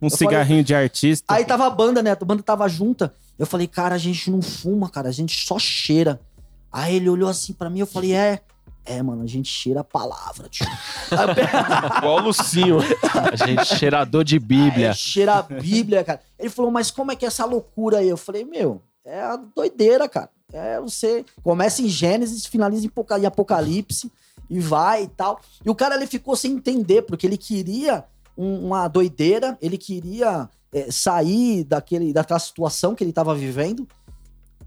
[0.03, 1.33] Um Eu cigarrinho de artista.
[1.33, 2.11] Aí tava a banda, né?
[2.11, 3.15] A banda tava junta.
[3.39, 6.21] Eu falei, cara, a gente não fuma, cara, a gente só cheira.
[6.71, 8.43] Aí ele olhou assim pra mim, eu falei, é.
[8.85, 10.67] É, mano, a gente cheira a palavra, tio.
[11.97, 12.81] Igual o Lucinho.
[13.33, 14.91] A gente cheirador de Bíblia.
[14.91, 16.21] Aí cheira a Bíblia, cara.
[16.39, 18.09] Ele falou, mas como é que é essa loucura aí?
[18.11, 20.31] Eu falei, meu, é a doideira, cara.
[20.53, 24.11] É você começa em Gênesis, finaliza em Apoca- em Apocalipse
[24.49, 25.41] e vai e tal.
[25.65, 28.05] E o cara ele ficou sem entender, porque ele queria
[28.37, 33.87] um- uma doideira, ele queria é, sair daquele, daquela situação que ele estava vivendo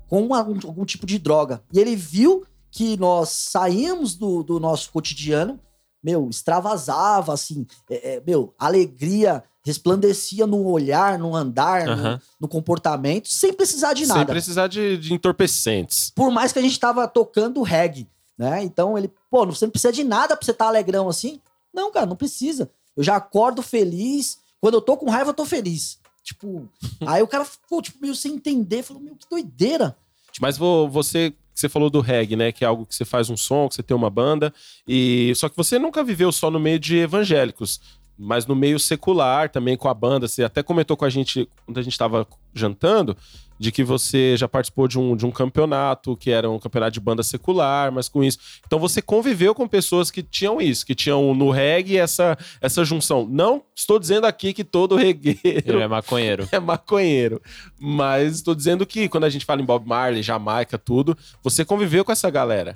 [0.08, 1.62] com uma- um- algum tipo de droga.
[1.74, 5.60] E ele viu que nós saímos do, do nosso cotidiano,
[6.02, 12.22] meu, extravasava, assim, é, é, meu, alegria resplandecia no olhar, no andar, no- Aham.
[12.40, 14.32] no, comportamento, sem precisar de Sem nada.
[14.34, 16.12] precisar de, de entorpecentes.
[16.16, 18.64] Por mais que a gente tava tocando reggae, né?
[18.64, 21.40] Então ele, pô, você não precisa de nada pra você estar alegrão assim.
[21.74, 22.70] Não, cara, não precisa.
[22.96, 24.40] Eu já acordo feliz.
[24.60, 26.00] Quando eu tô com raiva, eu tô feliz.
[26.24, 26.68] Tipo,
[27.06, 28.84] aí o cara ficou, tipo, meio sem entender.
[28.84, 29.96] Falou, meu, que doideira.
[30.40, 32.52] Mas vo- você, você falou do reggae, né?
[32.52, 34.54] Que é algo que você faz um som, que você tem uma banda.
[34.88, 37.80] E só que você nunca viveu só no meio de evangélicos,
[38.18, 40.28] mas no meio secular também com a banda.
[40.28, 43.16] Você até comentou com a gente quando a gente estava jantando
[43.60, 47.00] de que você já participou de um, de um campeonato que era um campeonato de
[47.00, 48.38] banda secular, mas com isso.
[48.66, 53.28] Então você conviveu com pessoas que tinham isso, que tinham no reggae essa, essa junção.
[53.30, 56.48] Não estou dizendo aqui que todo regueiro Ele é maconheiro.
[56.52, 57.42] é maconheiro.
[57.80, 62.06] Mas estou dizendo que quando a gente fala em Bob Marley, Jamaica, tudo, você conviveu
[62.06, 62.76] com essa galera.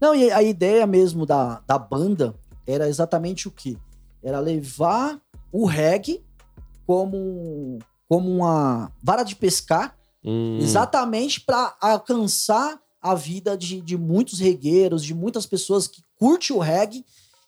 [0.00, 2.34] Não, e a ideia mesmo da, da banda
[2.66, 3.76] era exatamente o quê?
[4.26, 5.20] Era levar
[5.52, 6.20] o reggae
[6.86, 9.96] como, como uma vara de pescar
[10.28, 16.56] Hum, Exatamente para alcançar a vida de, de muitos regueiros, de muitas pessoas que curtem
[16.56, 17.04] o reggae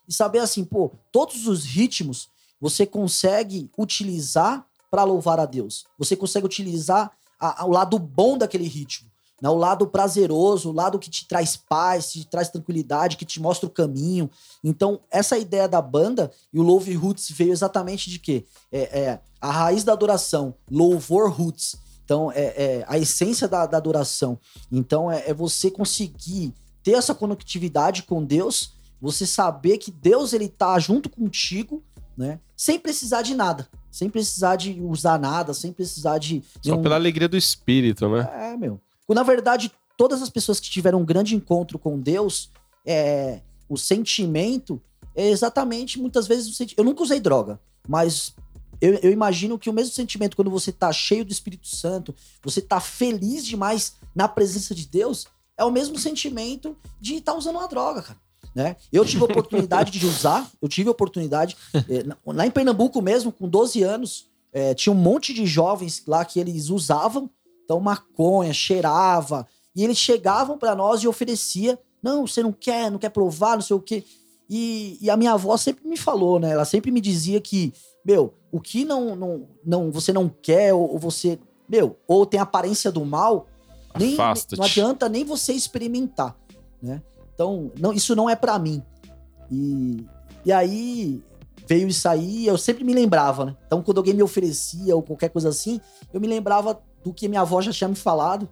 [0.06, 2.28] e saber assim, pô, todos os ritmos
[2.60, 5.86] você consegue utilizar para louvar a Deus.
[5.98, 7.10] Você consegue utilizar
[7.40, 9.07] a- a- o lado bom daquele ritmo,
[9.40, 9.48] né?
[9.48, 13.66] o lado prazeroso, o lado que te traz paz, te traz tranquilidade, que te mostra
[13.66, 14.30] o caminho.
[14.62, 18.44] Então, essa ideia da banda e o Love Roots veio exatamente de quê?
[18.70, 21.76] É, é a raiz da adoração, louvor roots.
[22.04, 24.38] Então, é, é a essência da, da adoração.
[24.72, 30.48] Então, é, é você conseguir ter essa conectividade com Deus, você saber que Deus ele
[30.48, 31.82] tá junto contigo,
[32.16, 32.40] né?
[32.56, 36.96] Sem precisar de nada, sem precisar de usar nada, sem precisar de só nenhum- pela
[36.96, 38.28] alegria do espírito, né?
[38.32, 38.80] é, meu.
[39.14, 42.50] Na verdade, todas as pessoas que tiveram um grande encontro com Deus,
[42.86, 44.80] é, o sentimento
[45.14, 48.34] é exatamente, muitas vezes, eu nunca usei droga, mas
[48.80, 52.60] eu, eu imagino que o mesmo sentimento quando você tá cheio do Espírito Santo, você
[52.60, 57.66] tá feliz demais na presença de Deus, é o mesmo sentimento de estar usando uma
[57.66, 58.18] droga, cara.
[58.54, 58.76] Né?
[58.92, 63.32] Eu tive a oportunidade de usar, eu tive a oportunidade, é, lá em Pernambuco mesmo,
[63.32, 67.28] com 12 anos, é, tinha um monte de jovens lá que eles usavam,
[67.68, 72.98] então maconha, cheirava, e eles chegavam pra nós e oferecia, não, você não quer, não
[72.98, 74.02] quer provar, não sei o quê.
[74.48, 76.52] E, e a minha avó sempre me falou, né?
[76.52, 80.92] Ela sempre me dizia que, meu, o que não, não, não você não quer, ou,
[80.92, 83.46] ou você, meu, ou tem aparência do mal,
[83.98, 86.34] nem, não adianta nem você experimentar,
[86.80, 87.02] né?
[87.34, 88.82] Então, não, isso não é pra mim.
[89.50, 90.06] E,
[90.42, 91.22] e aí
[91.66, 93.56] veio isso aí, eu sempre me lembrava, né?
[93.66, 95.78] Então, quando alguém me oferecia ou qualquer coisa assim,
[96.14, 98.48] eu me lembrava do que minha avó já tinha me falado.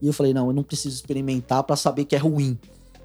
[0.00, 2.58] E eu falei, não, eu não preciso experimentar pra saber que é ruim.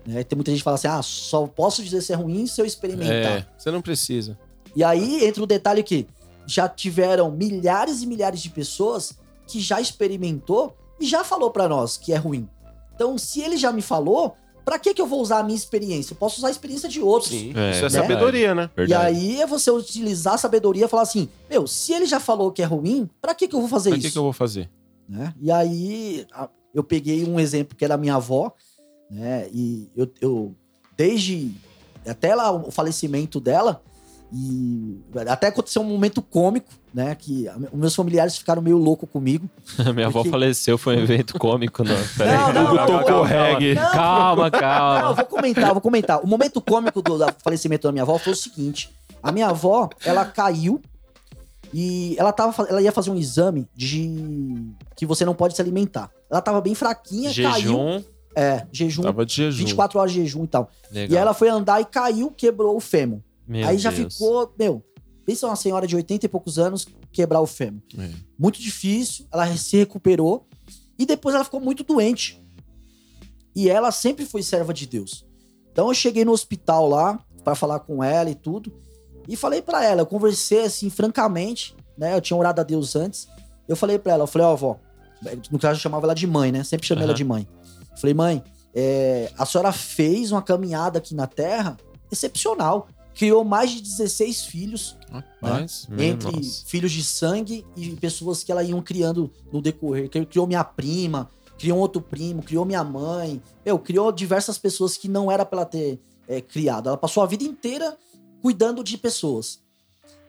[0.05, 0.23] Né?
[0.23, 2.65] Tem muita gente que fala assim, ah, só posso dizer se é ruim se eu
[2.65, 3.37] experimentar.
[3.37, 4.37] É, você não precisa.
[4.75, 6.07] E aí entra o detalhe que
[6.45, 9.17] já tiveram milhares e milhares de pessoas
[9.47, 12.47] que já experimentou e já falou pra nós que é ruim.
[12.95, 16.13] Então, se ele já me falou, pra que que eu vou usar a minha experiência?
[16.13, 17.31] Eu posso usar a experiência de outros.
[17.31, 17.89] Sim, É, isso é né?
[17.89, 18.69] sabedoria, né?
[18.73, 19.05] E Verdade.
[19.07, 22.61] aí é você utilizar a sabedoria e falar assim: meu, se ele já falou que
[22.61, 24.07] é ruim, pra que que eu vou fazer Pra isso?
[24.07, 24.69] que, que eu vou fazer?
[25.07, 25.33] né?
[25.41, 26.25] E aí
[26.73, 28.53] eu peguei um exemplo que era a minha avó,
[29.11, 29.47] né?
[29.53, 30.55] E eu, eu
[30.97, 31.51] desde
[32.07, 33.81] até lá o falecimento dela,
[34.35, 37.13] E até aconteceu um momento cômico, né?
[37.13, 39.47] Que os meus familiares ficaram meio loucos comigo.
[39.93, 41.95] Minha avó Porque- faleceu, foi um evento cômico, não.
[42.17, 42.35] Peraí.
[42.35, 43.75] Não, não, Hugo não, tocou não, reggae.
[43.75, 43.91] não.
[43.91, 45.13] Calma, Não, eu calma.
[45.13, 46.23] vou comentar, eu vou comentar.
[46.23, 48.89] O momento cômico do da- falecimento da minha avó foi o seguinte:
[49.21, 50.81] a minha avó, ela caiu
[51.73, 56.09] e ela, tava, ela ia fazer um exame de que você não pode se alimentar.
[56.29, 57.53] Ela tava bem fraquinha, caiu.
[57.53, 58.03] Jejum.
[58.35, 59.57] É, jejum, Tava de jejum.
[59.59, 60.67] 24 horas de jejum e tal.
[60.91, 61.13] Legal.
[61.13, 63.19] E ela foi andar e caiu, quebrou o fêmur.
[63.53, 64.13] Meu Aí já Deus.
[64.15, 64.83] ficou, meu,
[65.25, 67.81] pensa uma senhora de 80 e poucos anos quebrar o fêmur.
[67.99, 68.09] É.
[68.37, 70.47] Muito difícil, ela se recuperou
[70.97, 72.43] e depois ela ficou muito doente.
[73.55, 75.23] E ela sempre foi serva de Deus.
[75.71, 78.73] Então eu cheguei no hospital lá pra falar com ela e tudo
[79.27, 82.15] e falei pra ela, eu conversei assim francamente, né?
[82.15, 83.27] Eu tinha orado a Deus antes.
[83.67, 84.79] Eu falei pra ela, eu falei, ó, vó,
[85.51, 86.63] no caso eu chamava ela de mãe, né?
[86.63, 87.17] Sempre chamei ela Aham.
[87.17, 87.47] de mãe.
[87.91, 91.77] Eu falei, mãe, é, a senhora fez uma caminhada aqui na Terra
[92.11, 92.87] excepcional.
[93.15, 95.87] Criou mais de 16 filhos, Rapaz.
[95.89, 96.65] Meu entre nossa.
[96.65, 100.09] filhos de sangue e pessoas que ela iam criando no decorrer.
[100.09, 103.41] Criou minha prima, criou outro primo, criou minha mãe.
[103.63, 106.89] Meu, criou diversas pessoas que não era pra ela ter é, criado.
[106.89, 107.97] Ela passou a vida inteira
[108.41, 109.59] cuidando de pessoas.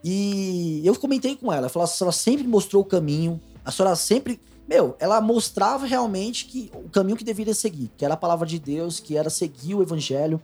[0.02, 3.96] E eu comentei com ela, eu falei, a senhora sempre mostrou o caminho, a senhora
[3.96, 4.38] sempre.
[4.68, 8.58] Meu, ela mostrava realmente que o caminho que deveria seguir, que era a palavra de
[8.58, 10.40] Deus, que era seguir o evangelho.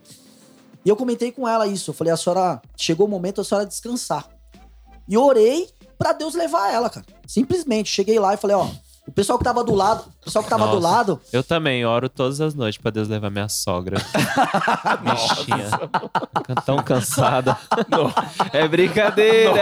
[0.85, 1.90] E eu comentei com ela isso.
[1.90, 4.29] Eu falei, a senhora chegou o momento da senhora descansar.
[5.09, 7.07] E orei pra Deus levar ela, cara.
[7.27, 7.90] Simplesmente.
[7.90, 8.69] Cheguei lá e falei, ó,
[9.11, 10.88] o pessoal que tava do lado, o pessoal que tava do Nossa.
[10.96, 13.96] lado, Eu também oro todas as noites pra Deus levar minha sogra.
[15.03, 15.68] Bichinha.
[16.64, 17.57] Tão cansada.
[18.53, 19.53] É brincadeira.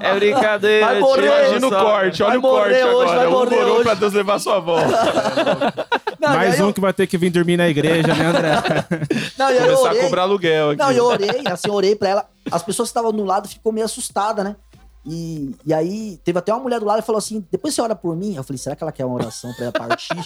[0.00, 0.86] É brincadeira.
[0.86, 1.26] Vai morrer.
[1.26, 3.18] Imagina o corte, olha Vai o corte morrer hoje, agora.
[3.18, 3.82] vai morrer um hoje.
[3.84, 4.78] pra Deus levar sua avó.
[6.20, 8.50] Não, Mais um eu- que vai ter que vir dormir na igreja, né, André?
[9.36, 10.02] não, aí eu Começar a orei.
[10.04, 10.78] cobrar aluguel aqui.
[10.80, 12.24] Não, eu orei, assim, eu orei pra ela.
[12.48, 14.54] As pessoas que estavam no lado ficou meio assustada, né?
[15.04, 17.96] E, e aí, teve até uma mulher do lado e falou assim: depois você ora
[17.96, 18.36] por mim?
[18.36, 20.14] Eu falei, será que ela quer uma oração pra ela partir?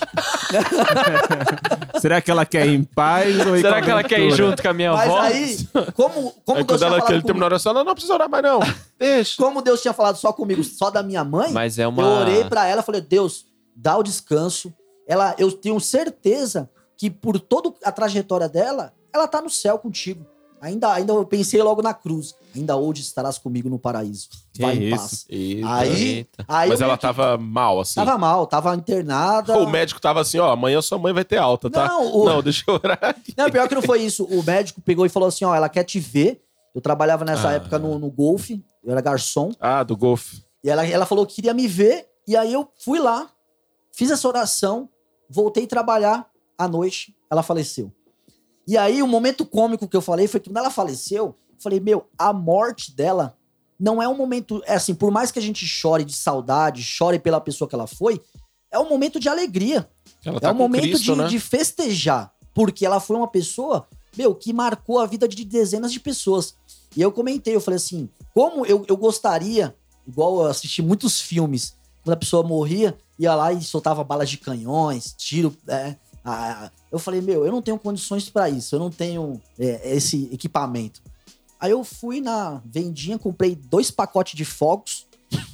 [1.98, 4.62] Será que ela quer ir em paz ou ir Será que ela quer ir junto
[4.62, 5.18] com a minha Mas avó?
[5.18, 5.56] aí,
[5.94, 8.28] como, como Aí Deus quando tinha ela falado terminou a oração, ela não precisa orar
[8.28, 8.60] mais não.
[8.98, 9.42] Deixa.
[9.42, 12.02] como Deus tinha falado só comigo, só da minha mãe, Mas é uma.
[12.02, 14.72] eu orei pra ela, falei, Deus, dá o descanso.
[15.08, 20.26] Ela, eu tenho certeza que por toda a trajetória dela, ela tá no céu contigo.
[20.60, 22.34] Ainda, ainda eu pensei logo na cruz.
[22.56, 24.28] Ainda hoje estarás comigo no paraíso.
[24.52, 24.96] Que Vai em isso?
[24.96, 25.26] paz.
[25.28, 25.68] Eita.
[25.74, 26.44] Aí, Eita.
[26.48, 27.94] aí Mas ela tava mal, assim.
[27.94, 29.58] tava mal, tava internada.
[29.58, 31.86] O médico tava assim, ó, amanhã sua mãe vai ter alta, tá?
[31.88, 33.34] Não, o- Não, deixa eu orar aqui.
[33.36, 34.24] Não, pior que não foi isso.
[34.24, 36.42] O médico pegou e falou assim: ó, ela quer te ver.
[36.74, 37.52] Eu trabalhava nessa Ah.
[37.54, 39.50] época no, no golfe, eu era garçom.
[39.60, 40.42] Ah, do golfe.
[40.62, 42.06] E ela, ela falou que queria me ver.
[42.28, 43.30] E aí eu fui lá,
[43.92, 44.88] fiz essa oração,
[45.30, 46.26] voltei a trabalhar
[46.58, 47.92] à noite, ela faleceu.
[48.68, 51.80] E aí o momento cômico que eu falei foi que quando ela faleceu, eu falei,
[51.80, 53.36] meu, a morte dela
[53.78, 54.62] não é um momento.
[54.66, 57.86] É assim, por mais que a gente chore de saudade, chore pela pessoa que ela
[57.86, 58.20] foi,
[58.70, 59.88] é um momento de alegria.
[60.24, 61.28] Ela É tá um momento Cristo, de, né?
[61.28, 62.32] de festejar.
[62.54, 66.54] Porque ela foi uma pessoa, meu, que marcou a vida de dezenas de pessoas.
[66.96, 69.74] E eu comentei, eu falei assim, como eu, eu gostaria,
[70.06, 74.38] igual eu assisti muitos filmes, quando a pessoa morria, ia lá e soltava balas de
[74.38, 75.54] canhões, tiro.
[75.68, 79.94] é, ah, eu falei, meu, eu não tenho condições pra isso, eu não tenho é,
[79.94, 81.02] esse equipamento.
[81.60, 85.06] Aí eu fui na vendinha, comprei dois pacotes de fogos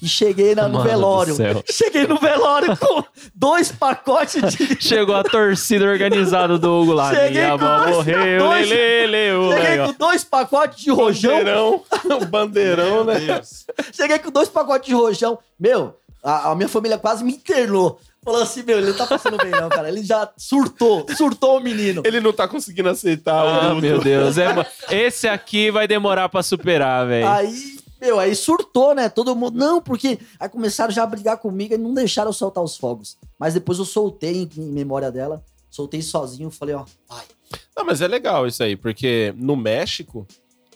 [0.03, 1.35] e cheguei na- no Mano velório.
[1.71, 3.03] Cheguei no velório com
[3.35, 7.15] dois pacotes de Chegou a torcida organizada do Hugo lá.
[7.15, 11.33] Cheguei Minha com avó dois- morreu, dois- lele, lele, Cheguei com dois pacotes de rojão.
[11.39, 11.85] Bandeirão.
[12.29, 13.15] bandeirão, né?
[13.93, 15.39] Cheguei com dois pacotes de rojão.
[15.59, 17.99] Meu, a, a minha família quase me internou.
[18.25, 19.89] Falou assim, meu, ele não tá passando bem não, cara.
[19.89, 22.03] Ele já surtou, surtou o menino.
[22.05, 23.81] Ele não tá conseguindo aceitar Ah, o luto.
[23.81, 24.39] meu Deus.
[24.39, 24.47] É,
[24.91, 27.27] esse aqui vai demorar pra superar, velho.
[27.29, 29.09] Aí, meu, aí surtou, né?
[29.09, 32.63] Todo mundo, não, porque aí começaram já a brigar comigo e não deixaram eu soltar
[32.63, 33.17] os fogos.
[33.39, 37.25] Mas depois eu soltei em, em memória dela, soltei sozinho, falei, ó, vai.
[37.77, 40.27] Não, mas é legal isso aí, porque no México,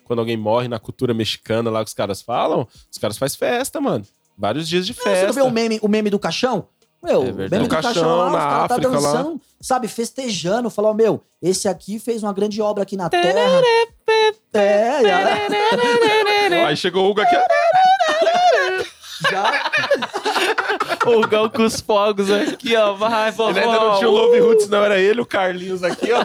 [0.03, 3.81] quando alguém morre na cultura mexicana lá que os caras falam, os caras fazem festa,
[3.81, 4.05] mano.
[4.37, 5.33] Vários dias de Não, Você não festa.
[5.33, 6.67] vê o meme, o meme do caixão?
[7.07, 7.63] Meu, É o verdade.
[7.63, 8.95] No do caixão, caixão, lá, os na caras tá África, lá.
[9.13, 10.69] dançando, sabe, festejando.
[10.71, 13.63] Falou, meu, esse aqui fez uma grande obra aqui na Terra.
[14.53, 17.37] É, já, Aí chegou o Hugo aqui.
[19.31, 19.71] já.
[21.07, 22.93] O Gal com os fogos aqui, ó.
[22.95, 23.51] Vai, vovó.
[23.51, 24.83] Ele ainda não tinha o Love Roots, não.
[24.83, 26.25] Era ele, o Carlinhos aqui, ó.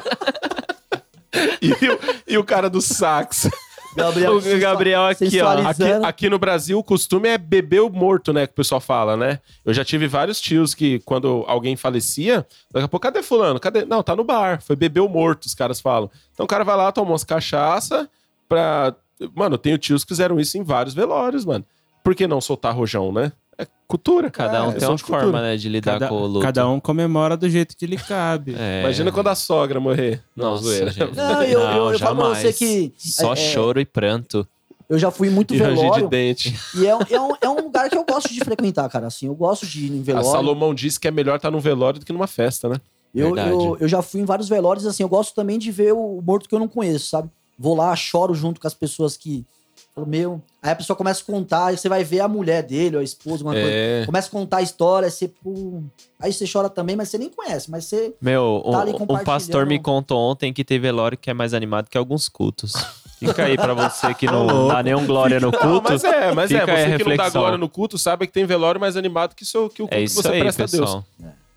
[1.62, 3.48] E o, e o cara do sax.
[3.96, 5.68] Gabriel, O Gabriel aqui, ó.
[5.68, 8.48] Aqui, aqui no Brasil, o costume é beber o morto, né?
[8.48, 9.40] Que o pessoal fala, né?
[9.66, 13.60] Eu já tive vários tios que, quando alguém falecia, daqui a pouco, cadê fulano?
[13.60, 13.86] Cadê?
[13.86, 14.62] Não, tá no bar.
[14.62, 16.10] Foi beber o morto, os caras falam.
[16.34, 18.10] Então o cara vai lá, toma umas cachaça
[18.48, 18.96] pra
[19.36, 21.66] Mano, eu tenho tios que fizeram isso em vários velórios, mano.
[22.04, 23.32] Por que não soltar rojão, né?
[23.62, 24.32] É cultura.
[24.32, 26.40] Cada um é, tem uma forma, né, de lidar Cada, com o luto.
[26.46, 28.56] cada um comemora do jeito que lhe cabe.
[28.60, 28.82] É.
[28.82, 30.22] Imagina quando a sogra morrer.
[30.36, 30.92] Não, Nossa, zoeira.
[30.92, 31.16] gente.
[31.16, 32.58] Não, eu, eu, eu falo pra você jamais.
[32.58, 34.48] que Só é, é, choro e pranto.
[34.90, 36.08] eu já fui em muito E ranger de velório.
[36.10, 36.56] dente.
[36.76, 39.08] E é, um- é um, é um lugar que eu gosto de frequentar, cara.
[39.08, 40.30] Assim, eu gosto de ir em A velório.
[40.32, 42.76] Salomão disse que é melhor estar num velório do que numa festa, né?
[43.14, 43.50] Eu, Verdade.
[43.52, 46.48] eu, eu já fui em vários velórios, assim, eu gosto também de ver o morto
[46.48, 47.30] que eu não conheço, sabe?
[47.60, 49.46] Vou lá, choro junto com as pessoas que.
[49.94, 50.42] Falo, meu.
[50.62, 53.04] Aí a pessoa começa a contar, aí você vai ver a mulher dele, ou a
[53.04, 53.68] esposa, alguma coisa.
[53.70, 54.06] É.
[54.06, 55.82] Começa a contar a história, aí você, pô...
[56.20, 58.14] Aí você chora também, mas você nem conhece, mas você.
[58.22, 61.54] Meu, um, Tá ali um pastor me contou ontem que tem velório que é mais
[61.54, 62.72] animado que alguns cultos.
[63.20, 64.74] Fica aí pra você que não louco.
[64.74, 65.90] dá nenhum glória no Não, culto.
[65.92, 66.60] mas é, mas é.
[66.66, 69.68] Você que não dá glória no culto sabe que tem velório mais animado que, seu,
[69.70, 70.80] que o culto É que isso você aí, presta a Deus.
[70.82, 71.06] pessoal.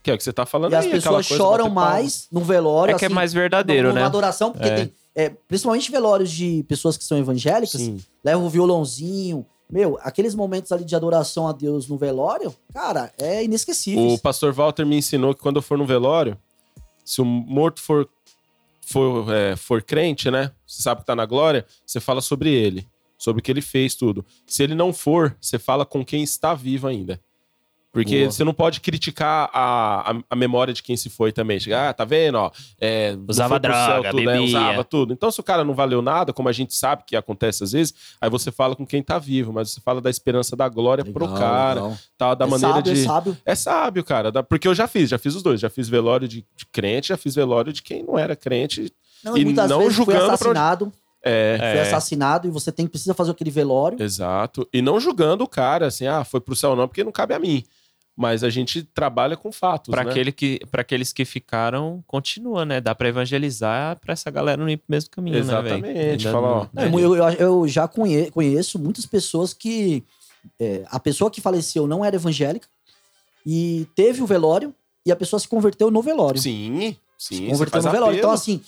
[0.02, 2.26] Que é o que você tá falando E as aí, aquela pessoas coisa, choram mais
[2.32, 2.94] no velório.
[2.94, 4.06] É que é assim, mais verdadeiro, numa né?
[4.06, 4.74] adoração, porque É.
[4.76, 4.92] tem.
[5.14, 8.02] É, principalmente velórios de pessoas que são evangélicas, Sim.
[8.22, 9.46] leva o violãozinho.
[9.70, 14.08] Meu, aqueles momentos ali de adoração a Deus no velório, cara, é inesquecível.
[14.08, 16.36] O pastor Walter me ensinou que quando eu for no velório,
[17.04, 18.08] se o morto for,
[18.80, 20.50] for, é, for crente, né?
[20.66, 23.94] Você sabe que tá na glória, você fala sobre ele, sobre o que ele fez,
[23.94, 24.24] tudo.
[24.46, 27.20] Se ele não for, você fala com quem está vivo ainda.
[27.94, 28.30] Porque Boa.
[28.32, 31.60] você não pode criticar a, a, a memória de quem se foi também.
[31.60, 32.34] Chegar, ah, tá vendo?
[32.36, 34.32] Ó, é, Usava foi pro céu droga, tudo, né?
[34.32, 34.46] bebia.
[34.48, 35.12] Usava tudo.
[35.12, 37.94] Então, se o cara não valeu nada, como a gente sabe que acontece às vezes,
[38.20, 41.24] aí você fala com quem tá vivo, mas você fala da esperança da glória pro
[41.24, 41.98] Legal, cara, legal.
[42.18, 42.34] tá?
[42.34, 43.00] Da é maneira sábio, de.
[43.00, 43.36] É sábio.
[43.46, 44.32] É sábio, cara.
[44.32, 45.60] dá- Porque eu já fiz, já fiz os dois.
[45.60, 48.92] Já fiz velório de, de crente, já fiz velório de quem não era crente.
[49.22, 52.86] Não, E muitas não vezes foi julgando pra assassinado, É, foi assassinado e você tem
[52.86, 54.02] precisa fazer aquele velório.
[54.02, 54.68] exato.
[54.72, 57.38] E não julgando o cara, assim, ah, foi pro céu não, porque não cabe a
[57.38, 57.64] mim.
[58.16, 60.10] Mas a gente trabalha com fatos, Pra, né?
[60.10, 62.80] aquele que, aqueles que ficaram, continua, né?
[62.80, 65.82] Dá pra evangelizar pra essa galera não ir pro mesmo caminho, né, Exatamente.
[65.82, 66.10] velho?
[66.12, 70.04] Ainda Fala, ó, eu, eu, eu já conhe- conheço muitas pessoas que.
[70.60, 72.68] é, a pessoa que faleceu não era evangélica
[73.44, 74.72] e teve o velório
[75.04, 76.40] e a pessoa se converteu no velório.
[76.40, 77.36] Sim, sim.
[77.36, 78.16] se converteu no velório.
[78.18, 78.40] Então, apelo.
[78.40, 78.60] assim,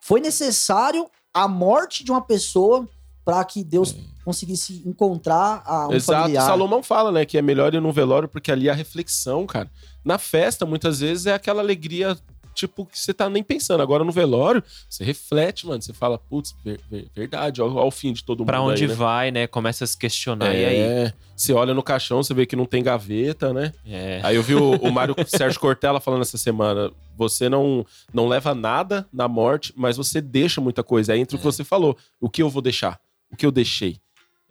[0.00, 2.88] foi necessário a morte de uma pessoa
[3.24, 5.96] para que Deus conseguisse encontrar a, um É.
[5.96, 6.20] Exato.
[6.22, 6.46] familiar.
[6.46, 9.70] Salomão fala, né, que é melhor ir no velório porque ali é a reflexão, cara.
[10.04, 12.16] Na festa, muitas vezes, é aquela alegria,
[12.54, 13.82] tipo, que você tá nem pensando.
[13.82, 15.80] Agora, no velório, você reflete, mano.
[15.80, 18.84] Você fala, putz, ver- ver- verdade, ó, ó o fim de todo Pra mundo onde
[18.84, 18.94] aí, né?
[18.94, 19.46] vai, né?
[19.46, 20.54] Começa a se questionar.
[20.54, 20.76] E aí?
[20.78, 23.72] É, você olha no caixão, você vê que não tem gaveta, né?
[23.86, 24.20] É.
[24.22, 28.54] Aí eu vi o, o Mário Sérgio Cortella falando essa semana: você não, não leva
[28.54, 31.12] nada na morte, mas você deixa muita coisa.
[31.14, 33.00] Aí entra o que você falou: o que eu vou deixar?
[33.32, 33.96] O que eu deixei?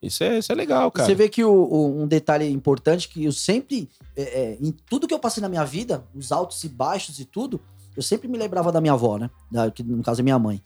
[0.05, 1.07] Isso é, isso é legal, cara.
[1.07, 5.07] Você vê que o- o- um detalhe importante que eu sempre, é, é, em tudo
[5.07, 7.59] que eu passei na minha vida, os altos e baixos e tudo,
[7.95, 9.29] eu sempre me lembrava da minha avó, né?
[9.51, 10.61] Da- que no caso é minha mãe.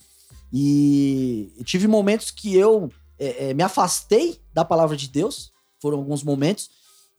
[0.54, 6.24] E tive momentos que eu é, é, me afastei da palavra de Deus, foram alguns
[6.24, 6.70] momentos,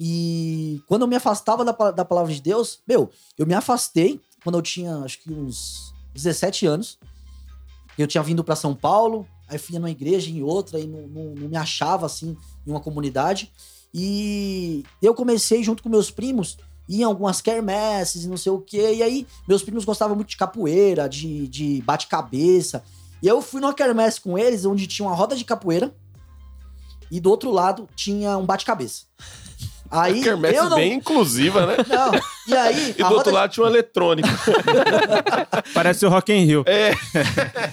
[0.00, 4.56] e quando eu me afastava da, da palavra de Deus, meu, eu me afastei quando
[4.58, 6.98] eu tinha acho que uns 17 anos.
[7.98, 11.34] Eu tinha vindo para São Paulo, aí fui numa igreja, em outra, e não, não-
[11.34, 13.52] não me achava assim em uma comunidade.
[13.92, 16.56] E eu comecei junto com meus primos,
[16.88, 18.94] ir em algumas quermesses e não sei o quê.
[18.94, 22.82] E aí, meus primos gostavam muito de capoeira, de, de bate-cabeça.
[23.22, 25.94] E eu fui numa quermesse com eles, onde tinha uma roda de capoeira.
[27.10, 29.04] E do outro lado tinha um bate-cabeça.
[29.90, 30.76] Aí, Quermesse eu não...
[30.76, 31.76] bem inclusiva, né?
[31.88, 32.12] Não,
[32.46, 32.94] e aí...
[32.98, 34.28] E a do outro roda- lado tinha um eletrônico.
[35.74, 36.64] Parece o Rock in Rio.
[36.66, 36.92] É,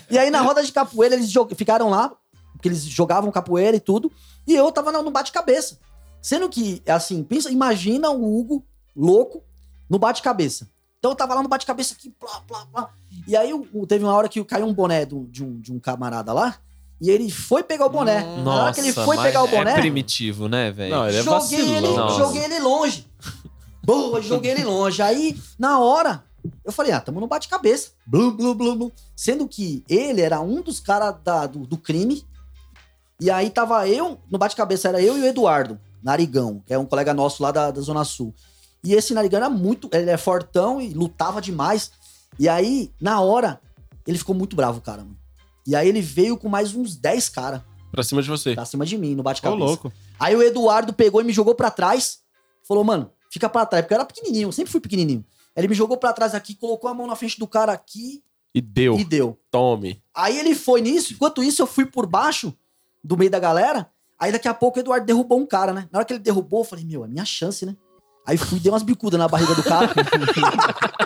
[0.09, 2.11] E aí, na roda de capoeira, eles jog- ficaram lá,
[2.53, 4.11] porque eles jogavam capoeira e tudo,
[4.47, 5.77] e eu tava no bate-cabeça.
[6.21, 8.63] Sendo que, assim, pensa, imagina o Hugo,
[8.95, 9.43] louco,
[9.89, 10.67] no bate-cabeça.
[10.99, 12.89] Então eu tava lá no bate-cabeça aqui, plá, plá, plá.
[13.27, 13.51] E aí
[13.87, 16.55] teve uma hora que caiu um boné de, um, de um camarada lá,
[17.01, 18.21] e ele foi pegar o boné.
[18.21, 20.95] Na hora Nossa, que ele foi pegar o boné, É primitivo, né, velho?
[20.95, 21.87] Não, ele é joguei, ele.
[21.87, 22.17] Nossa.
[22.17, 23.07] joguei ele longe.
[23.83, 25.01] Boa, joguei ele longe.
[25.01, 26.23] Aí, na hora,
[26.63, 27.91] eu falei, ah, tamo no bate-cabeça.
[28.05, 28.91] Blu, blu, blu, blu.
[29.15, 31.15] Sendo que ele era um dos caras
[31.51, 32.25] do, do crime.
[33.19, 36.85] E aí tava eu, no bate-cabeça era eu e o Eduardo, Narigão, que é um
[36.85, 38.33] colega nosso lá da, da Zona Sul.
[38.83, 41.91] E esse Narigão era muito, ele é fortão e lutava demais.
[42.37, 43.59] E aí, na hora,
[44.05, 45.24] ele ficou muito bravo, cara, mano.
[45.65, 48.53] E aí ele veio com mais uns 10 caras pra cima de você.
[48.53, 49.63] pra cima de mim, no Ô, bate-cabeça.
[49.63, 49.91] louco.
[50.19, 52.19] Aí o Eduardo pegou e me jogou pra trás.
[52.67, 53.83] Falou, mano, fica pra trás.
[53.83, 55.23] Porque eu era pequenininho, eu sempre fui pequenininho.
[55.55, 58.21] Ele me jogou pra trás aqui, colocou a mão na frente do cara aqui
[58.53, 58.99] E deu.
[58.99, 59.39] e deu.
[59.49, 60.03] Tome.
[60.13, 62.53] Aí ele foi nisso, enquanto isso eu fui por baixo
[63.03, 63.89] do meio da galera.
[64.19, 65.87] Aí daqui a pouco o Eduardo derrubou um cara, né?
[65.91, 67.75] Na hora que ele derrubou, eu falei, meu, é minha chance, né?
[68.27, 69.93] Aí fui, dei umas bicudas na barriga do cara.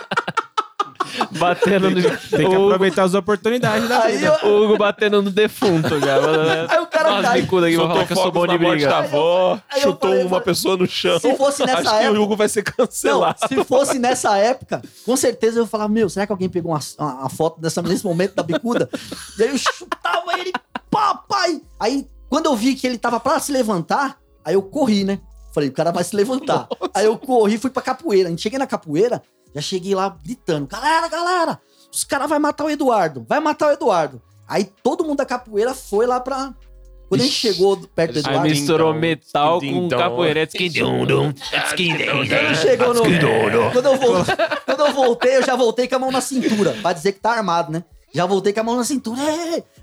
[1.38, 2.02] Batendo no...
[2.02, 4.38] Tem que aproveitar as oportunidades da Aí, vida.
[4.42, 6.16] eu- O Hugo batendo no defunto já.
[6.68, 7.40] aí o cara Nossa, cai.
[7.42, 8.88] bicuda aqui, vou falar Soltou que eu sou bom de briga.
[8.88, 11.18] da avó, Aí eu chutou falei, uma falei, pessoa no chão.
[11.20, 13.38] Se fosse nessa Acho que época- o Hugo vai ser Não, cancelado.
[13.48, 16.80] se fosse nessa época, com certeza eu ia falar, meu, será que alguém pegou uma,
[16.98, 18.88] uma- uma foto dessa, nesse momento da bicuda?
[19.38, 20.52] E aí eu chutava ele,
[20.90, 21.60] papai!
[21.78, 25.18] Aí, quando eu vi que ele tava pra se levantar, aí eu corri, né?
[25.52, 26.68] Falei, o cara vai se levantar.
[26.94, 28.28] Aí eu corri, fui pra capoeira.
[28.28, 29.20] A gente cheguei na capoeira,
[29.54, 31.60] já cheguei lá gritando, galera, galera,
[31.92, 34.20] os caras vão matar o Eduardo, vai matar o Eduardo.
[34.48, 36.52] Aí todo mundo da capoeira foi lá pra...
[37.08, 38.50] Quando a gente chegou perto do eles- Aí Eduardo...
[38.50, 40.46] misturou Então, metal com então, capoeira.
[40.46, 43.00] Dum Quando chegou no.
[43.72, 46.72] Quando eu, voltei, quando eu voltei, eu já voltei com a mão na cintura.
[46.80, 47.82] Pra dizer que tá armado, né?
[48.14, 49.20] Já voltei com a mão na cintura.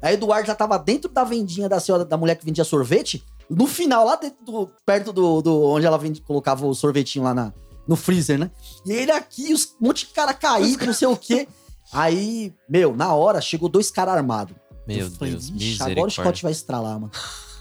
[0.01, 3.21] Aí Eduardo já tava dentro da vendinha da senhora, da mulher que vendia sorvete.
[3.49, 7.33] No final, lá dentro do, perto do, do- onde ela vende, colocava o sorvetinho lá
[7.33, 7.53] na,
[7.87, 8.51] no freezer, né?
[8.85, 11.47] E ele aqui, os, um monte de cara caído, não sei o quê.
[11.91, 14.55] Aí, meu, na hora, chegou dois caras armados.
[14.85, 16.11] Meu Eu falei, Deus, "Vixe, agora o.
[16.11, 17.11] Scott vai estralar, mano.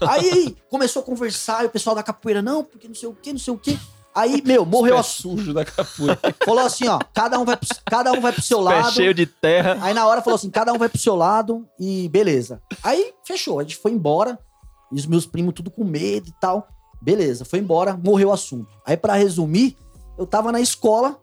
[0.01, 3.31] Aí começou a conversar, e o pessoal da capoeira, não, porque não sei o que,
[3.33, 3.77] não sei o que.
[4.13, 6.19] Aí, meu, morreu a sujo da capoeira.
[6.43, 8.91] Falou assim, ó, cada um vai pro, cada um vai pro seu lado.
[8.91, 9.77] cheio de terra.
[9.81, 12.59] Aí na hora falou assim, cada um vai pro seu lado e beleza.
[12.83, 14.39] Aí fechou, a gente foi embora.
[14.91, 16.67] E os meus primos tudo com medo e tal.
[16.99, 18.67] Beleza, foi embora, morreu o assunto.
[18.85, 19.77] Aí pra resumir,
[20.17, 21.21] eu tava na escola,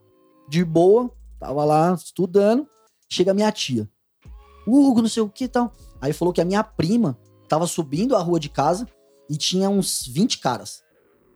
[0.48, 2.66] de boa, tava lá estudando.
[3.08, 3.88] Chega minha tia.
[4.66, 5.72] Hugo, não sei o que e tal.
[6.00, 7.18] Aí falou que a minha prima
[7.48, 8.88] tava subindo a rua de casa
[9.28, 10.82] e tinha uns 20 caras.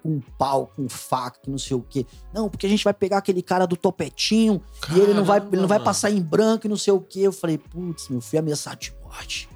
[0.03, 2.07] Com pau, com faca, que não sei o quê.
[2.33, 4.63] Não, porque a gente vai pegar aquele cara do topetinho
[4.95, 7.01] e ele não vai, ele não vai Caramba, passar em branco e não sei o
[7.01, 7.21] quê.
[7.21, 9.49] Eu falei, putz, meu filho ameaçado de morte.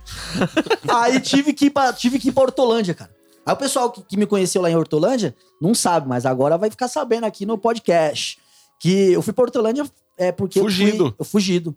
[0.92, 3.14] Aí tive que, ir pra, tive que ir pra Hortolândia, cara.
[3.44, 6.70] Aí o pessoal que, que me conheceu lá em Hortolândia não sabe, mas agora vai
[6.70, 8.38] ficar sabendo aqui no podcast.
[8.78, 9.84] Que eu fui pra Hortolândia
[10.16, 11.04] é, porque eu Fugido.
[11.06, 11.76] fui- eu fugido.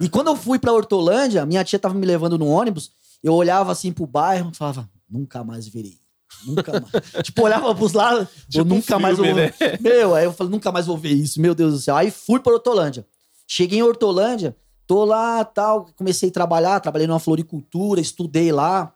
[0.00, 2.90] E quando eu fui pra Hortolândia, minha tia tava me levando no ônibus,
[3.22, 5.98] eu olhava assim pro bairro e falava, nunca mais virei.
[6.44, 6.92] Nunca mais.
[7.22, 9.26] tipo, olhava pros lados, eu Tipo nunca mais vou.
[9.26, 9.52] filme, né?
[9.80, 11.94] Meu, aí eu falei, nunca mais vou ver isso, meu Deus do céu.
[11.96, 13.06] Aí fui pra Hortolândia.
[13.46, 14.56] Cheguei em Hortolândia,
[14.86, 18.92] tô lá tal, comecei a trabalhar, trabalhei numa floricultura, estudei lá.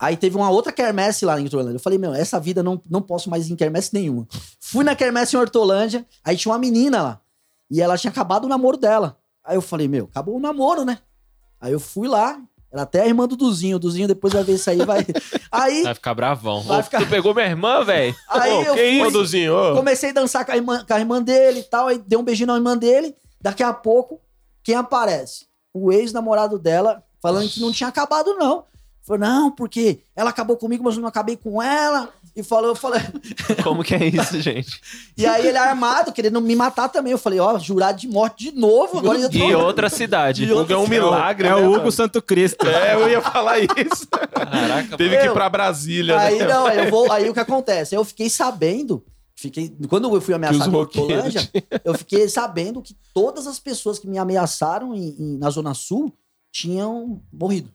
[0.00, 1.76] Aí teve uma outra quermesse lá em Hortolândia.
[1.76, 4.26] Eu falei, meu, essa vida não, não posso mais ir em quermesse nenhuma.
[4.58, 7.20] Fui na quermesse em Hortolândia, aí tinha uma menina lá.
[7.70, 9.18] E ela tinha acabado o namoro dela.
[9.44, 10.98] Aí eu falei, meu, acabou o namoro, né?
[11.60, 12.40] Aí eu fui lá,
[12.72, 13.76] era até a irmã do Duzinho.
[13.76, 15.04] O Duzinho depois vai ver isso aí, vai.
[15.52, 16.62] Aí, Vai ficar bravão.
[16.62, 18.14] Vai Ô, ficar- Tu pegou minha irmã, velho?
[18.30, 19.54] aí Ô, eu que fui, isso, Duzinho?
[19.54, 21.88] Ô, comecei a dançar com a, irmã, com a irmã dele e tal.
[21.88, 23.14] Aí dei um beijinho na irmã dele.
[23.40, 24.20] Daqui a pouco,
[24.62, 25.46] quem aparece?
[25.74, 28.64] O ex-namorado dela, falando que não tinha acabado, não.
[29.02, 32.10] Falou, não, porque ela acabou comigo, mas eu não acabei com ela.
[32.36, 33.00] E falou, eu falei.
[33.64, 34.80] Como que é isso, gente?
[35.16, 37.10] E aí ele é armado, querendo me matar também.
[37.10, 38.98] Eu falei, ó, jurado de morte de novo.
[38.98, 39.36] Agora eu tô...
[39.38, 40.44] E outra cidade.
[40.50, 41.92] E Hugo é um milagre, É né, o Hugo mano?
[41.92, 42.66] Santo Cristo.
[42.68, 44.06] É, eu ia falar isso.
[44.32, 46.46] Caraca, Teve que ir pra Brasília, Aí né?
[46.46, 47.94] não, eu vou, aí o que acontece?
[47.94, 49.02] Eu fiquei sabendo,
[49.34, 51.50] fiquei, quando eu fui ameaçado em Hortolândia,
[51.84, 56.12] eu fiquei sabendo que todas as pessoas que me ameaçaram em- em- na Zona Sul
[56.52, 57.70] tinham morrido.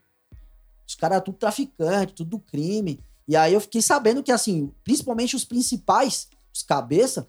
[0.88, 3.00] Os caras tudo traficante, tudo do crime.
[3.28, 7.28] E aí eu fiquei sabendo que, assim, principalmente os principais, os cabeça,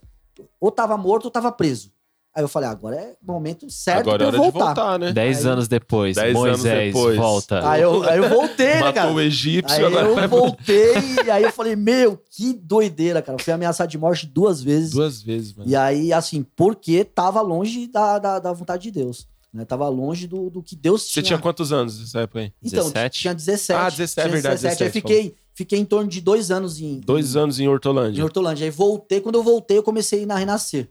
[0.60, 1.90] ou tava morto ou tava preso.
[2.34, 4.58] Aí eu falei, ah, agora é o momento certo Agora é pra eu hora de
[4.58, 4.74] voltar.
[4.74, 5.10] voltar, né?
[5.10, 7.16] Dez Aí- anos depois, Dez anos Moisés depois.
[7.16, 7.66] volta.
[7.70, 9.06] Aí eu, aí eu voltei, né, cara?
[9.06, 10.94] Matou o egípcio, Aí agora vai eu voltei
[11.24, 13.38] e aí eu falei, meu, que doideira, cara.
[13.38, 14.90] Eu fui ameaçado de morte duas vezes.
[14.90, 15.70] duas vezes, mano.
[15.70, 19.26] E aí, assim, porque tava longe da, da, da vontade de Deus.
[19.56, 19.64] Né?
[19.64, 21.22] Tava longe do, do que Deus Você tinha.
[21.22, 22.52] tinha quantos anos nessa época aí?
[22.62, 23.18] Então, 17?
[23.20, 23.72] tinha 17.
[23.80, 27.00] Ah, 17, tinha é verdade, 17, Aí fiquei, fiquei em torno de dois anos em,
[27.00, 28.22] Dois anos em em Hortolândia.
[28.22, 28.64] Hortolândia.
[28.64, 30.88] Aí voltei, quando eu voltei, eu comecei a ir na Renascer.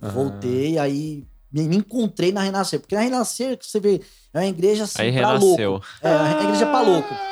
[0.00, 0.08] Ah.
[0.08, 1.22] Voltei, aí
[1.52, 2.80] me, encontrei na Renascer.
[2.80, 4.00] Porque na Renascer, você vê,
[4.32, 5.70] é uma igreja assim Aí pra renasceu.
[5.72, 5.86] louco.
[6.02, 7.14] É, é uma igreja pra louco.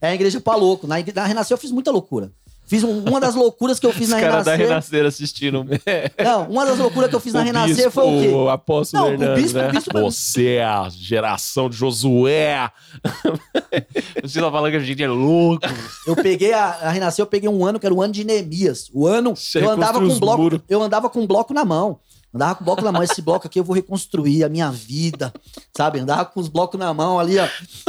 [0.00, 0.86] É a igreja pra louco.
[0.86, 2.32] Na, na Renascer eu fiz muita loucura.
[2.74, 4.68] Fiz um- uma das loucuras que eu fiz Os na caras da Renascer.
[4.68, 5.64] Renascer assistindo.
[6.22, 8.28] Não, uma das loucuras que eu fiz na O Renascer bispo, foi o quê?
[8.28, 9.68] O apóstolo Não, o Hernandes, bispo- né?
[9.68, 12.68] o bispo- Você é a geração de Josué.
[14.22, 15.66] Você tá falando que a gente é louco.
[16.06, 18.90] Eu peguei a, a Renascer, eu peguei um ano que era o ano de Neemias.
[18.92, 21.98] O ano Você eu andava com bloco, eu andava com um bloco na mão.
[22.34, 25.32] Andava com o bloco na mão, esse bloco aqui eu vou reconstruir a minha vida,
[25.72, 26.00] sabe?
[26.00, 27.46] Andava com os blocos na mão ali, ó.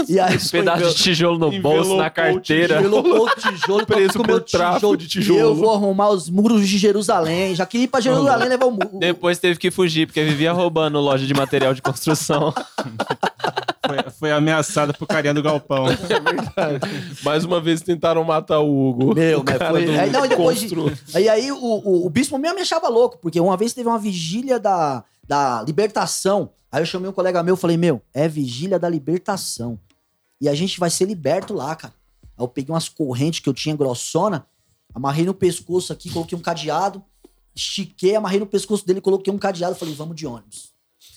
[0.08, 2.78] E aí Pedaço de tijolo no bolso, na carteira.
[2.78, 5.40] Envelopou o tijolo, Preso com o tráfico de tijolo.
[5.40, 7.56] E eu vou arrumar os muros de Jerusalém.
[7.56, 9.00] Já queria ir pra Jerusalém levar o muro.
[9.00, 12.54] Depois teve que fugir, porque vivia roubando loja de material de construção.
[14.04, 15.86] Foi, foi ameaçada pro carinha do galpão.
[17.24, 19.16] Mais uma vez tentaram matar o Hugo.
[19.16, 20.76] Meu, mas cara foi- aí, não, e depois de-
[21.14, 24.00] Aí, aí o, o, o bispo mesmo me achava louco, porque uma vez teve uma
[24.00, 26.52] vigília da, da libertação.
[26.72, 29.80] Aí eu chamei um colega meu e falei, meu, é vigília da libertação.
[30.42, 31.94] E a gente vai ser liberto lá, cara.
[32.38, 34.46] Aí eu peguei umas correntes que eu tinha grossona,
[34.94, 37.02] amarrei no pescoço aqui, coloquei um cadeado,
[37.56, 40.75] estiquei, amarrei no pescoço dele, coloquei um cadeado, falei, vamos de ônibus.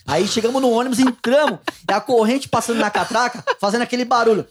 [0.08, 4.46] Aí chegamos no ônibus, entramos, e a corrente passando na catraca, fazendo aquele barulho.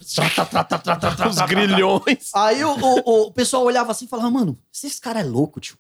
[1.30, 2.30] Os grilhões.
[2.36, 5.76] Aí o, o, o pessoal olhava assim e falava, mano, esse cara é louco, tio.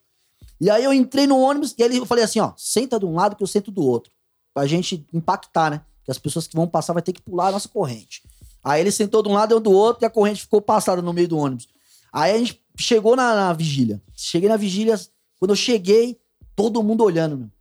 [0.60, 3.14] E aí eu entrei no ônibus e ele, eu falei assim, ó, senta de um
[3.14, 4.12] lado que eu sento do outro.
[4.52, 5.82] Pra gente impactar, né?
[6.04, 8.24] Que as pessoas que vão passar vai ter que pular a nossa corrente.
[8.64, 11.14] Aí ele sentou de um lado, eu do outro, e a corrente ficou passada no
[11.14, 11.68] meio do ônibus.
[12.12, 14.02] Aí a gente chegou na, na vigília.
[14.16, 15.00] Cheguei na vigília,
[15.40, 16.20] quando eu cheguei,
[16.56, 17.52] todo mundo olhando, meu.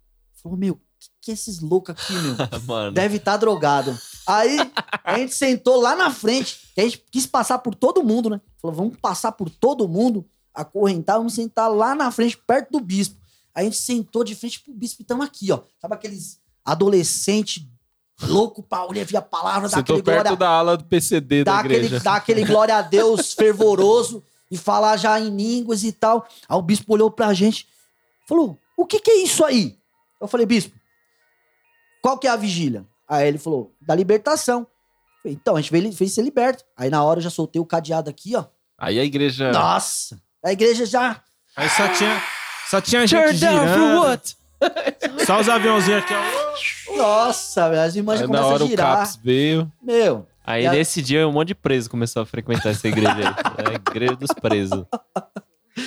[0.43, 0.81] Falou, meu,
[1.27, 2.37] que, esses loucos aqui, meu?
[2.67, 2.93] Mano.
[2.93, 3.97] Deve estar drogado.
[4.27, 4.59] Aí
[5.03, 8.41] a gente sentou lá na frente, que a gente quis passar por todo mundo, né?
[8.63, 10.25] Falou, vamos passar por todo mundo,
[10.55, 13.17] acorrentar, vamos sentar lá na frente, perto do bispo.
[13.53, 15.61] A gente sentou de frente pro bispo e estamos aqui, ó.
[15.81, 17.67] Sabe aqueles adolescentes
[18.23, 21.59] louco pra ouvir a palavra, Sentou aquele perto glória, da ala do PCD da dar
[21.61, 22.01] aquele, igreja.
[22.05, 26.27] dar aquele glória a Deus fervoroso e falar já em línguas e tal.
[26.49, 27.67] Aí o bispo olhou pra gente,
[28.29, 29.77] falou: O que que é isso aí?
[30.21, 30.75] Eu falei, bispo,
[32.07, 32.85] qual que é a vigília?
[33.09, 34.65] Aí ele falou: Da libertação.
[35.21, 36.63] Falei, então, a gente veio, veio ser liberto.
[36.77, 38.45] Aí na hora eu já soltei o cadeado aqui, ó.
[38.79, 39.51] Aí a igreja.
[39.51, 40.21] Nossa!
[40.45, 41.21] A igreja já.
[41.57, 42.23] Aí só tinha,
[42.71, 44.21] só tinha gente girando.
[45.27, 46.97] Só os aviãozinhos aqui, ó.
[46.97, 48.99] Nossa, velho, as irmãs Aí começam hora a o girar.
[48.99, 49.73] Caps veio.
[49.83, 53.25] Meu, Aí a- nesse dia um monte de preso começou a frequentar essa igreja aí.
[53.67, 54.85] É a igreja dos presos.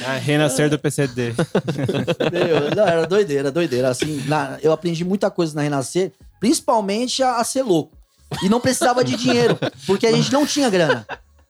[0.06, 1.34] A renascer do PCD.
[2.32, 3.90] Meu, não, era doideira, doideira.
[3.90, 7.98] Assim, na- eu aprendi muita coisa na Renascer, principalmente a, a ser louco.
[8.44, 11.06] E não precisava de dinheiro, porque a gente não tinha grana,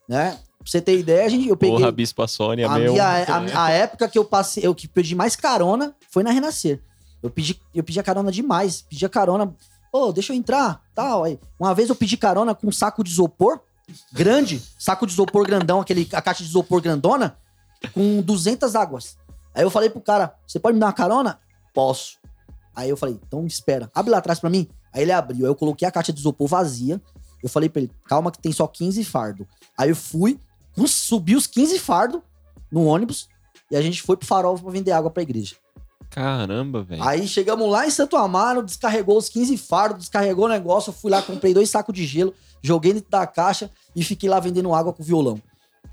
[0.07, 0.37] né?
[0.57, 1.75] Pra você ter ideia, a gente, eu peguei...
[1.77, 2.93] Porra, Bispo Sônia, a, meu.
[2.93, 6.79] minha, a, a época que eu passei, eu que pedi mais carona foi na Renascer.
[7.21, 8.81] Eu pedi, eu pedi a carona demais.
[8.89, 9.53] Pedi a carona,
[9.91, 11.25] ô, deixa eu entrar, tal.
[11.25, 13.59] Aí, uma vez eu pedi carona com um saco de isopor
[14.13, 17.35] grande, saco de isopor grandão, aquele, a caixa de isopor grandona,
[17.93, 19.17] com 200 águas.
[19.53, 21.39] Aí eu falei pro cara, você pode me dar uma carona?
[21.73, 22.17] Posso.
[22.75, 24.67] Aí eu falei, então espera, abre lá atrás pra mim.
[24.93, 27.01] Aí ele abriu, aí eu coloquei a caixa de isopor vazia.
[27.41, 29.47] Eu falei pra ele, calma que tem só 15 fardo.
[29.77, 30.39] Aí eu fui,
[30.87, 32.23] subi os 15 fardo
[32.71, 33.27] no ônibus
[33.71, 35.55] e a gente foi pro farol pra vender água pra igreja.
[36.09, 37.03] Caramba, velho.
[37.03, 41.11] Aí chegamos lá em Santo Amaro, descarregou os 15 fardos, descarregou o negócio, eu fui
[41.11, 44.91] lá, comprei dois sacos de gelo, joguei dentro da caixa e fiquei lá vendendo água
[44.91, 45.39] com violão.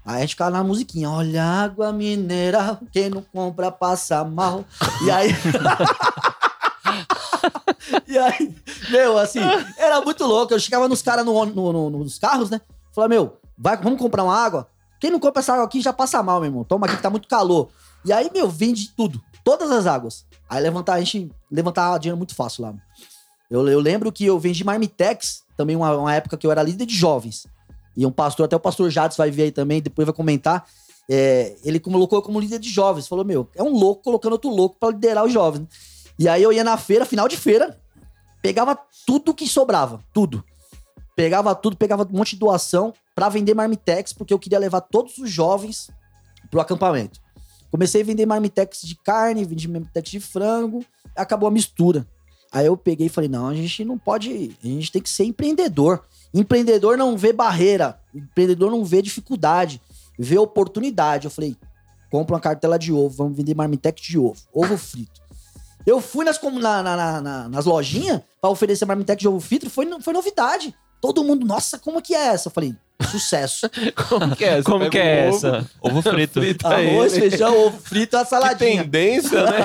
[0.04, 4.64] Aí ficava na musiquinha, olha água mineral, quem não compra passa mal.
[5.04, 5.30] E aí...
[8.06, 8.54] e aí,
[8.90, 9.40] meu, assim,
[9.78, 10.54] era muito louco.
[10.54, 12.60] Eu chegava nos caras no, no- no- nos carros, né?
[12.94, 14.68] Falava, meu, vai, vamos comprar uma água?
[15.00, 16.64] Quem não compra essa água aqui já passa mal, meu irmão.
[16.64, 17.68] Toma aqui que tá muito calor.
[18.04, 19.20] E aí, meu, vende tudo.
[19.44, 20.24] Todas as águas.
[20.48, 22.74] Aí levantar, a gente levantava dinheiro muito fácil lá.
[23.50, 26.86] Eu, eu lembro que eu vendi Marmitex, também uma, uma época que eu era líder
[26.86, 27.46] de jovens.
[27.96, 30.66] E um pastor, até o pastor Jades vai ver aí também, depois vai comentar.
[31.08, 33.06] é, ele colocou como líder de jovens.
[33.06, 35.68] Falou, meu, é um louco colocando outro louco pra liderar os jovens.
[36.18, 37.78] E aí eu ia na feira, final de feira,
[38.42, 40.44] pegava tudo que sobrava, tudo.
[41.14, 45.16] Pegava tudo, pegava um monte de doação pra vender Marmitex, porque eu queria levar todos
[45.18, 45.90] os jovens
[46.50, 47.20] pro acampamento.
[47.70, 50.84] Comecei a vender Marmitex de carne, vendi Marmitex de frango,
[51.14, 52.06] acabou a mistura.
[52.52, 55.24] Aí eu peguei e falei, não, a gente não pode, a gente tem que ser
[55.24, 56.02] empreendedor.
[56.40, 59.80] Empreendedor não vê barreira, empreendedor não vê dificuldade,
[60.18, 61.24] vê oportunidade.
[61.24, 61.56] Eu falei,
[62.10, 65.20] compra uma cartela de ovo, vamos vender Marmitex de ovo, ovo frito.
[65.86, 69.70] Eu fui nas, na- na- na- na- nas lojinhas pra oferecer Marmitex de ovo frito,
[69.70, 70.74] foi, foi novidade.
[71.00, 72.48] Todo mundo, nossa, como que é essa?
[72.48, 72.74] Eu falfalei,
[73.10, 73.68] sucesso.
[74.08, 74.56] Como que é?
[74.56, 75.70] Você Como que é um ovo, essa?
[75.80, 76.40] Ovo frito.
[76.40, 77.20] frita Arroz, ele.
[77.30, 78.82] feijão, ovo frito, a Que saladinha.
[78.82, 79.58] tendência, né?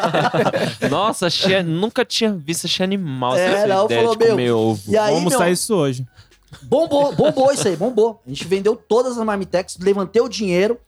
[0.92, 4.82] Nossa, achei, nunca tinha visto achei animal É, essa não, ideia falou, comer meu, ovo.
[4.92, 6.06] E aí, Vamos meu, isso hoje.
[6.64, 8.22] Bombou, bombou isso aí, bombou.
[8.26, 10.80] A gente vendeu todas as Marmitex, levantei o dinheiro.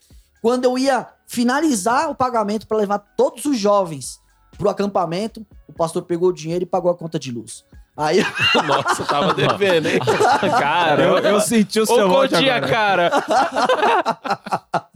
[0.42, 4.20] Quando eu ia finalizar o pagamento para levar todos os jovens
[4.58, 7.64] pro acampamento, o pastor pegou o dinheiro e pagou a conta de luz.
[7.96, 8.24] Aí
[8.66, 10.00] Nossa, tava devendo, hein?
[10.60, 12.72] Cara, Eu, eu senti o seu ódio dia, agora.
[12.72, 13.12] cara.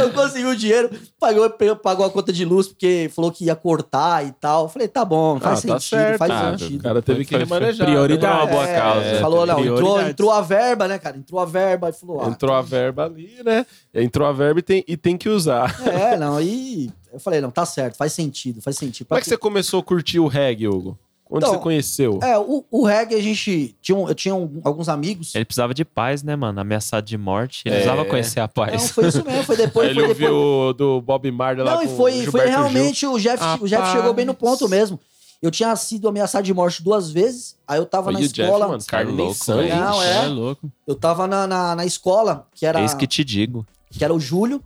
[0.00, 4.24] eu consegui o dinheiro, pagou, pagou a conta de luz porque falou que ia cortar
[4.24, 4.64] e tal.
[4.64, 6.80] Eu falei, tá bom, faz Ah, tá sentido, certo, faz ah, sentido.
[6.80, 7.86] O cara teve que foi remanejar.
[7.86, 8.34] prioridade.
[8.36, 8.42] né?
[8.42, 9.20] Uma boa É, causa.
[9.20, 11.16] falou, não, entrou, entrou a verba, né, cara?
[11.16, 13.66] Entrou a verba e falou, ah, Entrou a verba ali, né?
[13.92, 15.74] Entrou a verba e tem, e tem que usar.
[15.86, 19.06] é, não, aí eu falei, não, tá certo, faz sentido, faz sentido.
[19.08, 20.96] Como Pra é que você começou a curtir o reggae, Hugo?
[21.30, 22.18] Onde Então, você conheceu?
[22.22, 23.74] É, o, o reggae a gente.
[23.80, 25.34] Tinha, eu tinha um- alguns amigos.
[25.34, 26.60] Ele precisava de paz, né, mano?
[26.60, 27.62] Ameaçado de morte.
[27.64, 27.78] Ele É.
[27.78, 28.90] precisava conhecer a Não, paz.
[28.90, 29.74] foi isso mesmo, foi depois.
[29.94, 30.30] Foi ele depois.
[30.30, 32.58] ouviu o do Bob Marley lá Não, com e foi, foi Gilberto Gil.
[32.58, 35.00] realmente o Jeff, o Jeff chegou bem no ponto mesmo.
[35.42, 38.40] Eu tinha sido ameaçado de morte duas vezes, aí eu tava Foi na o Jeff,
[38.42, 38.68] escola.
[38.68, 39.68] mano, Tá nem louco, sangue.
[39.70, 40.16] Não, Você é.
[40.24, 40.72] é louco.
[40.86, 43.66] Eu tava na, na, na escola, que era, Eis que te digo.
[43.90, 44.62] que era o Júlio,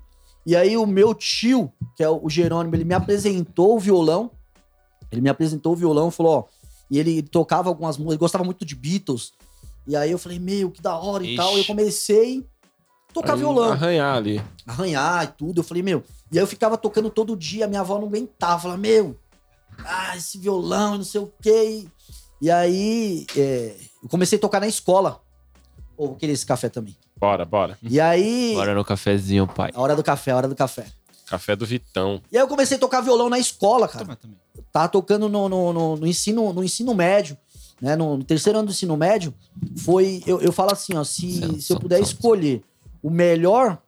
[0.46, 4.30] e aí o meu tio, que é o Jerônimo, ele me apresentou o violão.
[5.10, 6.44] Ele me apresentou o violão e falou, ó.
[6.90, 9.32] E ele tocava algumas músicas, ele gostava muito de Beatles.
[9.86, 11.36] E aí eu falei, meu, que da hora e Ixi.
[11.36, 11.56] tal.
[11.56, 12.46] E eu comecei
[13.10, 13.72] a tocar Aí, violão.
[13.72, 14.42] Arranhar ali.
[14.66, 15.60] arranhar e tudo.
[15.60, 16.02] Eu falei, meu.
[16.30, 18.60] E aí eu ficava tocando todo dia, minha avó não aguentava.
[18.62, 19.16] Falava, meu,
[19.84, 21.64] ah, esse violão e não sei o quê.
[22.40, 25.20] E, e aí é, eu comecei a tocar na escola.
[25.96, 26.96] Ou vou querer esse café também.
[27.18, 27.76] Bora, bora.
[27.82, 28.52] E aí.
[28.54, 29.72] Bora no cafezinho, pai.
[29.74, 30.86] A hora do café, a hora do café.
[31.28, 32.20] Café do Vitão.
[32.32, 34.18] E aí eu comecei a tocar violão na escola, cara.
[34.72, 37.36] Tava tocando no, no, no- no ensino, no ensino médio.
[37.80, 39.32] Né, no, no terceiro ano do ensino médio,
[39.84, 40.20] foi.
[40.26, 42.60] Eu, eu falo assim, ó, se, se eu puder escolher
[43.00, 43.78] o melhor.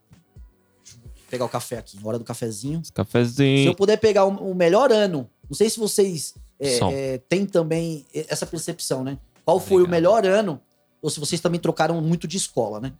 [0.86, 2.84] Vou pegar o café aqui, hora do cafezinho.
[2.84, 3.74] Se eu Cafezinho.
[3.74, 6.78] puder pegar o, o melhor ano, não sei se vocês é,
[7.14, 9.18] é, têm também essa percepção, né?
[9.44, 9.90] Qual foi o Obrigado.
[9.90, 10.60] melhor ano?
[11.02, 12.92] Ou se vocês também trocaram muito de escola, né?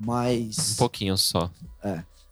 [0.00, 1.48] Um Mas pouquinho só.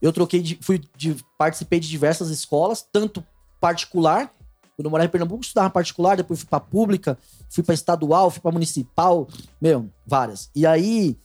[0.01, 3.25] Eu troquei de, fui de, participei de diversas escolas, tanto
[3.61, 4.33] particular,
[4.77, 7.19] quando eu morava em Pernambuco, estudava particular, depois fui pra pública,
[7.51, 9.29] fui pra estadual, fui pra municipal,
[9.61, 10.51] meu, várias.
[10.55, 11.19] E aí,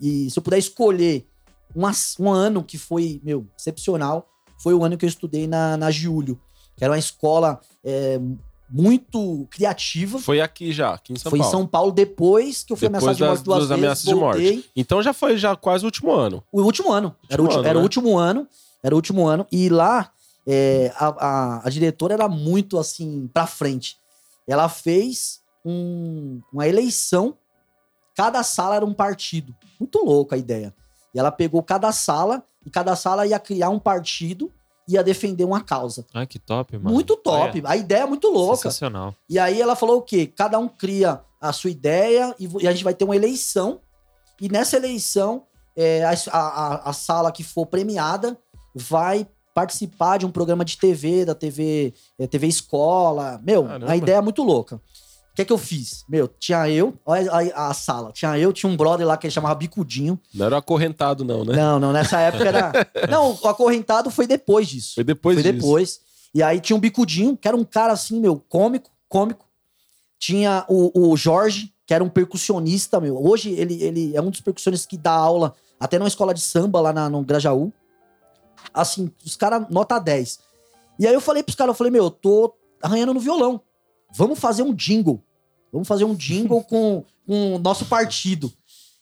[0.00, 1.26] e se eu puder escolher
[1.74, 1.82] um,
[2.20, 4.28] um ano que foi, meu, excepcional,
[4.62, 6.40] foi o ano que eu estudei na, na Giulio,
[6.76, 8.20] que era uma escola é,
[8.70, 10.18] muito criativa.
[10.18, 11.48] Foi aqui já, aqui em São foi Paulo.
[11.48, 14.04] em São Paulo depois que eu fui Depois ameaçado de morte duas dos vezes, ameaças
[14.04, 14.70] de morte.
[14.76, 16.42] Então já foi já quase o último ano.
[16.52, 17.14] O último ano.
[17.28, 17.84] Era, o Último último, ano, era o né?
[17.84, 18.48] último ano.
[18.82, 19.46] Era o último ano.
[19.52, 20.10] E lá,
[20.46, 23.98] é, a, a, a diretora era muito, assim, pra frente.
[24.46, 27.36] Ela fez um- uma eleição.
[28.14, 29.54] Cada sala era um partido.
[29.78, 30.74] Muito louco a ideia.
[31.14, 34.50] E ela pegou cada sala, e cada sala ia criar um partido
[34.90, 36.04] e ia defender uma causa.
[36.12, 36.90] Ai, que top, mano.
[36.94, 37.62] muito top.
[37.64, 38.56] A ideia é muito louca.
[38.56, 39.14] Sensacional.
[39.28, 40.26] E aí ela falou o quê?
[40.26, 43.80] Cada um cria a sua ideia e, e a gente vai ter uma eleição.
[44.40, 45.44] E nessa eleição,
[45.76, 48.36] é, a, a- a sala que for premiada
[48.74, 53.40] vai participar de um programa de TV, da TV, é, TV Escola.
[53.44, 53.92] Meu, Caramba.
[53.92, 54.80] a ideia é muito louca.
[55.40, 56.04] O que que eu fiz?
[56.08, 59.32] Meu, tinha eu, olha a, a sala, tinha eu, tinha um brother lá que ele
[59.32, 60.20] chamava Bicudinho.
[60.34, 61.56] Não era acorrentado, não, né?
[61.56, 62.72] Não, não, nessa época era.
[63.08, 64.94] Não, o acorrentado foi depois disso.
[64.96, 65.54] Foi depois Foi disso.
[65.54, 66.00] depois.
[66.34, 69.46] E aí tinha um bicudinho, que era um cara assim, meu, cômico, cômico.
[70.18, 73.16] Tinha o, o Jorge, que era um percussionista, meu.
[73.16, 76.80] Hoje ele, ele é um dos percussionistas que dá aula até numa escola de samba
[76.80, 77.72] lá na, no Grajaú.
[78.74, 80.38] Assim, os caras, nota 10.
[80.98, 83.60] E aí eu falei pros caras, eu falei, meu, eu tô arranhando no violão.
[84.14, 85.22] Vamos fazer um jingle.
[85.72, 88.52] Vamos fazer um jingle com, com o nosso partido.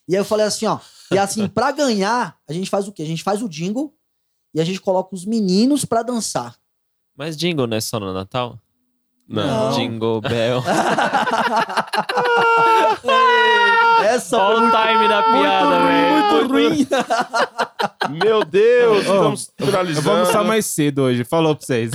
[0.08, 0.78] E aí eu falei assim, ó.
[1.10, 3.02] E assim, pra ganhar, a gente faz o quê?
[3.02, 3.94] A gente faz o jingle
[4.54, 6.56] e a gente coloca os meninos pra dançar.
[7.16, 8.58] Mas jingle não é só no Natal?
[9.28, 9.70] Não.
[9.70, 9.72] Não.
[9.72, 10.62] Jingle Bell.
[14.04, 16.38] Essa Olha o time da piada, velho.
[16.38, 16.86] muito ruim.
[18.22, 19.00] Meu Deus, Ô,
[19.32, 20.10] estamos Eu vou finalizando.
[20.10, 21.24] almoçar mais cedo hoje.
[21.24, 21.90] Falou pra vocês.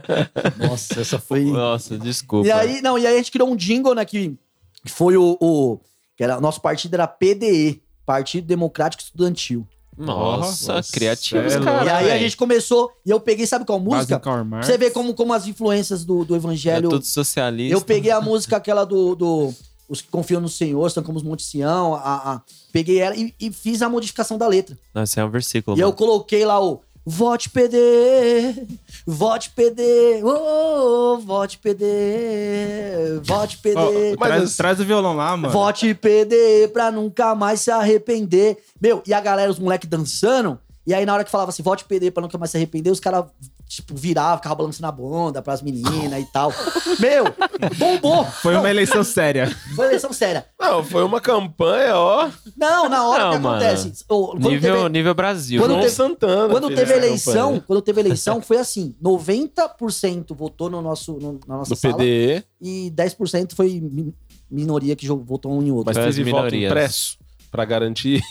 [0.58, 1.44] Nossa, essa foi.
[1.44, 2.46] Nossa, desculpa.
[2.46, 4.04] E aí, não, e aí a gente criou um jingle, né?
[4.04, 4.36] Que,
[4.86, 5.80] foi o, o-
[6.16, 9.66] Que era, nosso partido era PDE Partido Democrático Estudantil.
[9.98, 11.84] Nossa, Nossa, criativos, é cara.
[11.86, 12.20] e aí a velho.
[12.20, 12.92] gente começou.
[13.04, 14.20] E eu peguei, sabe qual música?
[14.62, 16.90] Você ver como, como as influências do, do É evangelho.
[16.90, 17.74] tudo socialista.
[17.74, 19.14] eu peguei a música aquela do.
[19.14, 19.54] do
[19.88, 21.94] os que confiam no Senhor, estão como os Monte Sião.
[21.94, 22.40] A, a-
[22.72, 24.76] peguei ela e, e fiz a modificação da letra.
[24.94, 25.96] Não, esse é um versículo, E eu mano.
[25.96, 28.66] coloquei lá o Vote PD,
[29.06, 34.16] vote PD, oh, vote PD, vote PD.
[34.18, 35.52] Mas traz, assim- traz o violão lá, mano.
[35.52, 38.58] Vote PD pra nunca mais se arrepender.
[38.80, 40.58] Meu, e a galera, os moleques dançando.
[40.86, 43.00] E aí, na hora que falava assim, vote PD pra nunca mais se arrepender, os
[43.00, 43.24] caras,
[43.68, 46.52] tipo, viravam, ficavam balançando a bunda pras meninas e tal.
[47.00, 47.24] Meu,
[47.76, 48.24] bombou.
[48.24, 49.48] Foi Não, uma eleição séria.
[49.74, 50.46] Foi eleição séria.
[50.60, 52.30] Não, foi uma campanha, ó.
[52.56, 53.56] Não, na hora Não, que mano.
[53.64, 54.04] acontece.
[54.06, 55.60] quando Nível, teve- nível Brasil.
[55.60, 55.84] Quando João né?
[55.84, 56.48] teve- Santana.
[56.48, 57.64] Quando teve eleição, campanha.
[57.66, 62.44] quando teve eleição, foi assim: 90% votou no nosso, no- na nossa No sala PDE,
[62.60, 64.14] e 10% foi mi-
[64.50, 65.92] minoria que votou um em outro.
[65.94, 66.70] mas teve voto minorias.
[66.70, 67.18] impresso
[67.56, 68.22] pra garantir.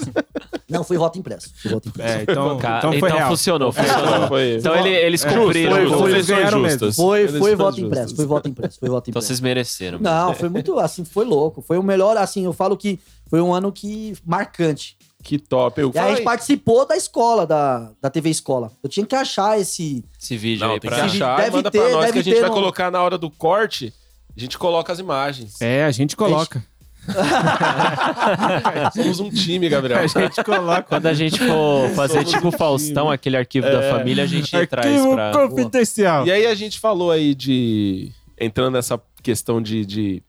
[0.68, 1.50] Não, foi voto impresso.
[1.60, 2.18] Foi voto impresso.
[2.18, 3.28] É, então, então foi então real.
[3.30, 4.28] funcionou, funcionou.
[4.28, 5.72] Foi- Então ele- eles É, cumpriram.
[5.72, 6.92] Então foi, eleições eles ganharam mesmo.
[6.92, 7.78] Foi, foi voto justas.
[7.86, 8.16] impresso.
[8.16, 8.80] Foi voto impresso.
[8.80, 9.26] Foi voto Então impresso.
[9.28, 9.98] vocês mereceram.
[10.00, 11.60] Não, foi muito assim, foi louco.
[11.62, 12.98] Foi o melhor, assim, eu falo que
[13.28, 14.96] foi um ano que marcante.
[15.22, 15.80] Que top.
[15.80, 18.72] Eu E aí a gente falei, participou da escola, da, da TV Escola.
[18.82, 20.04] Eu tinha que achar esse.
[20.20, 21.00] Esse vídeo Não, aí tem pra...
[21.00, 23.00] que Esse achar deve manda ter- pra nós que a gente vai no- colocar na
[23.02, 23.92] hora do corte.
[24.36, 25.60] A gente coloca as imagens.
[25.60, 26.64] É, a gente coloca.
[28.94, 30.00] Somos um time, Gabriel.
[30.00, 30.82] A gente coloca.
[30.84, 33.14] Quando a gente for fazer Somos tipo um Faustão, time.
[33.14, 35.32] aquele arquivo da família, a gente traz Arquivo pra.
[35.32, 36.26] confidencial.
[36.26, 38.10] E aí a gente falou aí de.
[38.38, 40.22] Entrando nessa questão de, de,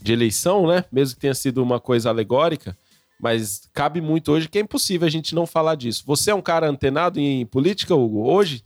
[0.00, 0.84] de eleição, né?
[0.90, 2.76] Mesmo que tenha sido uma coisa alegórica,
[3.20, 6.02] mas cabe muito hoje que é impossível a gente não falar disso.
[6.06, 8.64] Você é um cara antenado em política, Hugo, hoje?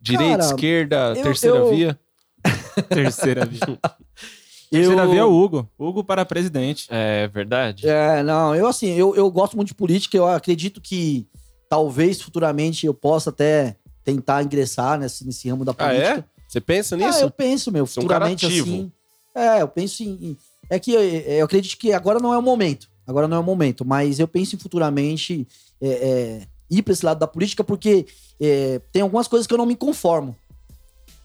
[0.00, 1.98] Direita, Cara, esquerda, eu- terceira eu- via?
[2.90, 3.60] Terceira via.
[4.72, 5.68] Terceira via é o Hugo.
[5.78, 6.86] Hugo para presidente.
[6.90, 7.86] É verdade.
[7.88, 11.26] É, não, eu assim, eu, eu gosto muito de política, eu acredito que
[11.68, 16.18] talvez futuramente eu possa até tentar ingressar nesse, nesse ramo da Ah, política.
[16.18, 16.24] é?
[16.48, 17.20] Você pensa Ah, nisso?
[17.20, 18.66] eu penso, meu, Você é um cara futuramente ativo.
[18.74, 18.92] assim.
[19.34, 20.08] É, eu penso em.
[20.30, 20.36] em-
[20.70, 22.88] É que eu, eu acredito que agora não é o momento.
[23.06, 25.46] Agora não é o momento, mas eu penso em futuramente
[25.80, 28.06] é, é, ir para esse lado da política, porque
[28.40, 30.36] é, tem algumas coisas que eu não me conformo.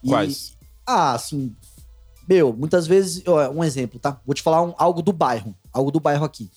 [0.02, 0.52] E- Quais?
[0.86, 1.54] ah, assim.
[2.28, 3.22] Meu, muitas vezes.
[3.26, 4.20] ó, Um exemplo, tá?
[4.26, 5.54] Vou te falar um- algo do bairro.
[5.72, 6.50] Algo do bairro aqui.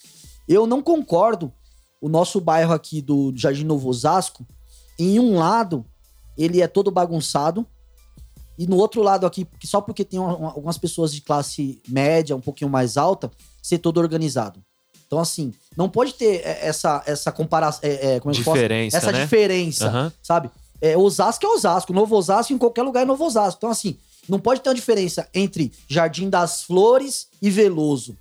[0.47, 1.51] Eu não concordo.
[2.01, 4.45] O nosso bairro aqui do Jardim Novo Osasco,
[4.97, 5.86] em um lado,
[6.38, 7.65] ele é todo bagunçado.
[8.57, 12.36] E no outro lado aqui, só porque tem uma- uma- algumas pessoas de classe média,
[12.36, 14.59] um pouquinho mais alta, ser todo organizado.
[15.07, 17.82] Então, assim, não pode ter é, essa, essa comparação.
[17.84, 19.24] É, é, como é Diferença, Essa né?
[19.24, 20.13] diferença Aham.
[20.24, 20.49] sabe?
[20.82, 23.57] É, Osasco é Osasco, Novo Osasco em qualquer lugar é Novo Osasco.
[23.59, 23.97] Então, assim,
[24.28, 28.17] não pode ter uma diferença entre Jardim das Flores e Veloso,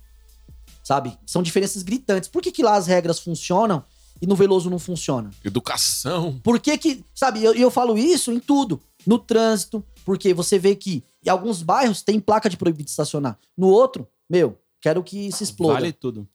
[0.83, 1.17] sabe?
[1.25, 2.29] São diferenças gritantes.
[2.29, 3.83] Por que, que lá as regras funcionam
[4.21, 5.31] e no Veloso não funciona?
[5.43, 6.39] Educação.
[6.43, 8.81] Por que que, sabe, e eu, eu falo isso em tudo.
[9.05, 13.37] No trânsito, porque você vê que em alguns bairros tem placa de proibido estacionar.
[13.57, 16.27] No outro, meu, quero que se exploda, Vale tudo.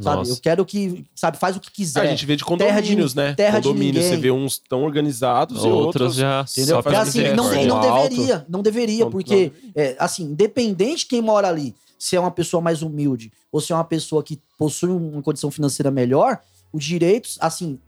[0.00, 0.16] Sabe?
[0.18, 0.30] Nossa.
[0.32, 2.00] Eu quero que, sabe, faz o que quiser.
[2.00, 3.34] a gente vê de Terra de condomínios, né?
[3.34, 4.20] terra de Condomínio, você ninguém.
[4.20, 6.14] vê uns tão organizados e Outros outros.
[6.16, 6.82] já Entendeu?
[6.82, 11.48] só É assim, não, não deveria, não deveria, Não- porque, é, assim, independente quem mora
[11.48, 15.22] ali, se é uma pessoa mais humilde ou se é uma pessoa que possui uma
[15.22, 16.40] condição financeira melhor,
[16.72, 17.78] os direitos, assim,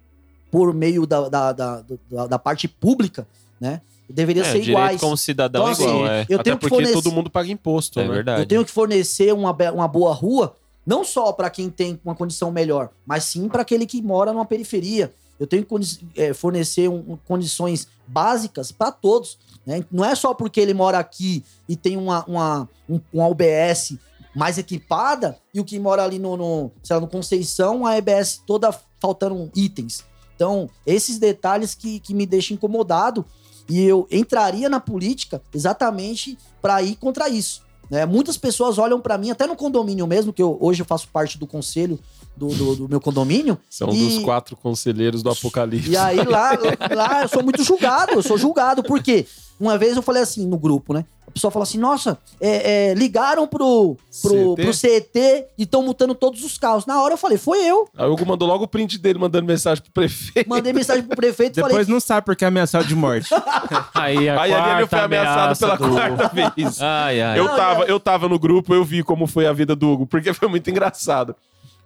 [0.51, 3.27] por meio da, da, da, da- da parte pública,
[3.61, 5.01] né, deveria É, ser iguais.
[5.01, 6.27] como cidadão Então, é igual, assim, é.
[6.29, 8.15] Eu Até tenho que porque fornecer, todo mundo paga imposto, É né?
[8.15, 8.43] verdade.
[8.43, 10.55] eu tenho que fornecer uma, uma boa rua,
[10.87, 14.47] não só para quem tem uma condição melhor, mas sim para aquele que mora numa
[14.47, 15.12] periferia.
[15.39, 16.89] Eu tenho que é, fornecer
[17.26, 19.39] condições básicas para todos.
[19.66, 19.84] né?
[19.91, 23.99] Não é só porque ele mora aqui e tem uma, uma, um, uma UBS
[24.34, 28.72] mais equipada e o que mora ali no, no, lá, no Conceição, a EBS toda
[29.01, 30.05] faltando itens.
[30.34, 33.24] Então, esses detalhes que, que me deixam incomodado
[33.68, 37.66] e eu entraria na política exatamente para ir contra isso.
[37.91, 38.05] Né?
[38.07, 41.39] Muitas pessoas olham para mim, até no condomínio mesmo, que eu, hoje eu faço parte
[41.39, 41.99] do conselho
[42.37, 43.59] do, do, do meu condomínio.
[43.70, 45.91] São E- dos quatro conselheiros do Apocalipse.
[45.91, 46.51] E aí lá,
[46.95, 48.82] lá eu sou muito julgado, eu sou julgado.
[48.82, 49.26] Por quê?
[49.59, 51.05] Uma vez eu falei assim no grupo, né?
[51.27, 54.63] A pessoa falou assim: nossa, é, é, ligaram pro, pro, CT?
[54.63, 55.19] pro CET
[55.59, 56.87] e estão multando todos os carros.
[56.87, 57.89] Na hora eu falei, foi eu.
[57.97, 60.49] Aí o Hugo mandou logo o print dele mandando mensagem pro prefeito.
[60.49, 61.75] Mandei mensagem pro prefeito e falei.
[61.77, 63.29] Depois não sabe porque é ameaçado de morte.
[63.95, 66.81] Aí a Aí ele foi quarta ameaçado ameaça pela do- quarta vez.
[66.81, 67.39] Ai, ai.
[67.39, 69.89] Eu Não, tava, é- eu tava no grupo, eu vi como foi a vida do
[69.91, 71.35] Hugo, porque foi muito engraçado.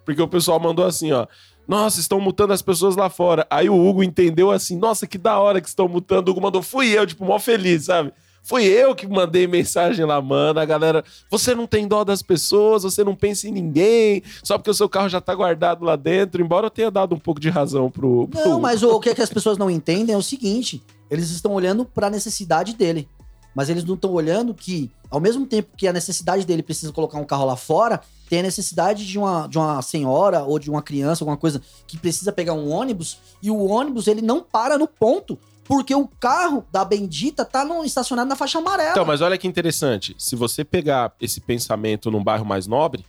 [0.04, 1.26] Porque o pessoal mandou assim, ó.
[1.66, 3.46] Nossa, estão mutando as pessoas lá fora.
[3.50, 6.28] Aí o Hugo entendeu assim, nossa, que da hora que estão mutando.
[6.28, 8.12] O Hugo mandou, fui eu, tipo, mó feliz, sabe?
[8.42, 10.60] Fui eu que mandei mensagem lá, mano.
[10.60, 14.70] A galera, você não tem dó das pessoas, você não pensa em ninguém, só porque
[14.70, 17.50] o seu carro já tá guardado lá dentro, embora eu tenha dado um pouco de
[17.50, 18.26] razão pro.
[18.28, 20.82] pro Não, mas o, o que, é que as pessoas não entendem é o seguinte:
[21.10, 23.08] eles estão olhando para a necessidade dele.
[23.54, 27.18] Mas eles não estão olhando que, ao mesmo tempo que a necessidade dele precisa colocar
[27.18, 30.82] um carro lá fora, tem a necessidade de uma, de uma senhora ou de uma
[30.82, 34.86] criança, alguma coisa, que precisa pegar um ônibus, e o ônibus ele não para no
[34.86, 38.90] ponto, porque o carro da bendita tá no, estacionado na faixa amarela.
[38.90, 40.14] Então, mas olha que interessante.
[40.18, 43.04] Se você pegar esse pensamento num bairro mais nobre,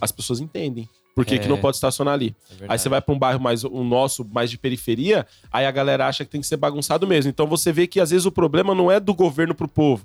[0.00, 0.88] as pessoas entendem.
[1.20, 1.38] Por que, É.
[1.38, 2.34] que não pode estacionar ali?
[2.60, 2.66] É.
[2.68, 6.06] Aí você vai pra um bairro mais o nosso, mais de periferia, aí a galera
[6.06, 7.28] acha que tem que ser bagunçado mesmo.
[7.30, 10.04] Então você vê que às vezes o problema não é do governo pro povo.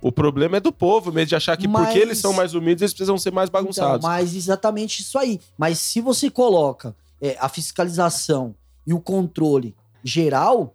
[0.00, 2.82] O problema é do povo mesmo, de achar que Mas- porque eles são mais humildes,
[2.82, 3.98] eles precisam ser mais bagunçados.
[3.98, 5.40] Então, mas exatamente isso aí.
[5.58, 8.54] Mas se você coloca é, a fiscalização
[8.86, 9.74] e o controle
[10.04, 10.72] geral,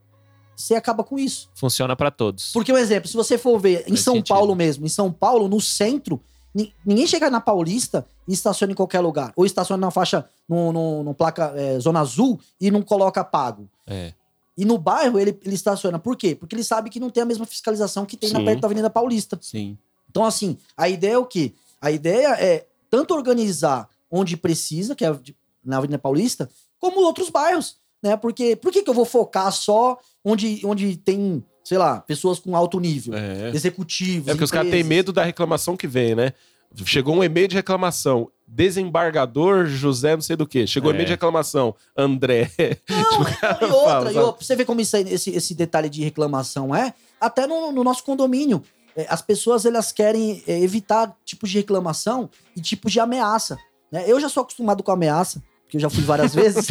[0.56, 1.50] você acaba com isso.
[1.56, 2.52] Funciona pra todos.
[2.52, 4.36] Porque, um exemplo, se você for ver em Faz São sentido.
[4.36, 6.22] Paulo mesmo, em São Paulo, no centro,
[6.54, 9.32] ni- ninguém chega na Paulista e estaciona em qualquer lugar.
[9.36, 13.70] Ou estaciona na faixa, no, no- no placa é, Zona Azul e não coloca pago.
[13.88, 14.14] É.
[14.58, 15.98] E no bairro ele, ele estaciona.
[16.00, 16.36] Por quê?
[16.36, 18.46] Porque ele sabe que não tem a mesma fiscalização que tem na Sim.
[18.46, 19.38] perto da Avenida Paulista.
[19.42, 19.78] Sim.
[20.10, 21.54] Então, assim, a ideia é o quê?
[21.82, 25.16] A ideia é tanto organizar onde precisa, que é
[25.66, 26.50] na Avenida Paulista,
[26.80, 28.16] como outros bairros, né?
[28.16, 32.56] Porque por que, que eu vou focar só onde, onde tem sei lá, pessoas com
[32.58, 33.50] alto nível, É.
[33.56, 34.28] executivos.
[34.28, 34.90] É porque os caras têm empresas.
[34.98, 36.34] medo da reclamação que vem, né?
[36.86, 38.30] Chegou um e-mail de reclamação.
[38.48, 40.66] Desembargador José não sei do que.
[40.68, 40.94] Chegou É.
[40.94, 41.76] e-mail de reclamação.
[41.98, 42.52] André.
[42.90, 45.54] Não, Tipo, o cara e outra, fala, e outra, você vê como isso esse, esse
[45.56, 48.64] detalhe de reclamação é, até no, no nosso condomínio.
[48.96, 53.58] É, As pessoas elas querem é, evitar tipos de reclamação e tipos de ameaça.
[53.92, 54.04] né?
[54.08, 56.68] Eu já sou acostumado com ameaça, porque eu já fui várias vezes.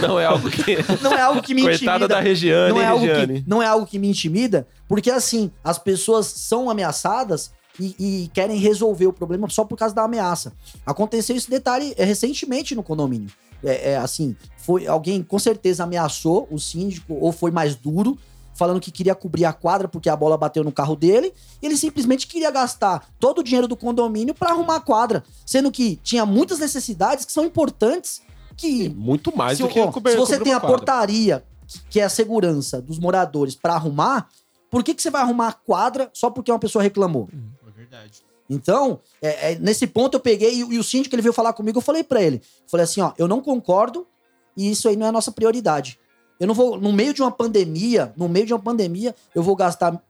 [0.00, 0.76] Não é algo que.
[1.02, 2.08] não é algo que me Coitada intimida.
[2.08, 3.42] da Regiane, não é, hein, algo Regiane?
[3.42, 7.94] que, não é algo que me intimida, porque assim, as pessoas são ameaçadas e,
[8.24, 10.52] e querem resolver o problema só por causa da ameaça.
[10.84, 13.30] Aconteceu esse detalhe é, recentemente no condomínio.
[13.64, 18.18] É, é, assim, foi alguém com certeza ameaçou o síndico ou foi mais duro,
[18.54, 21.32] falando que queria cobrir a quadra porque a bola bateu no carro dele.
[21.62, 25.70] E ele simplesmente queria gastar todo o dinheiro do condomínio para arrumar a quadra, sendo
[25.70, 28.20] que tinha muitas necessidades que são importantes
[28.56, 30.76] que Muito mais se, do que ó, cobrir- se você tem a quadra.
[30.76, 31.44] portaria,
[31.88, 34.28] que é a segurança dos moradores, pra arrumar,
[34.70, 37.28] por que, que você vai arrumar a quadra só porque uma pessoa reclamou?
[37.32, 37.61] É
[37.92, 38.22] verdade.
[38.50, 41.52] Então, é- é, nesse ponto eu peguei e, o- e o síndico ele veio falar
[41.52, 44.06] comigo, eu falei pra ele, falei assim, ó, eu não concordo
[44.56, 45.98] e isso aí não é a nossa prioridade.
[46.40, 49.54] Eu não vou, no meio de uma pandemia, no meio de uma pandemia, eu vou
[49.54, 50.00] gastar um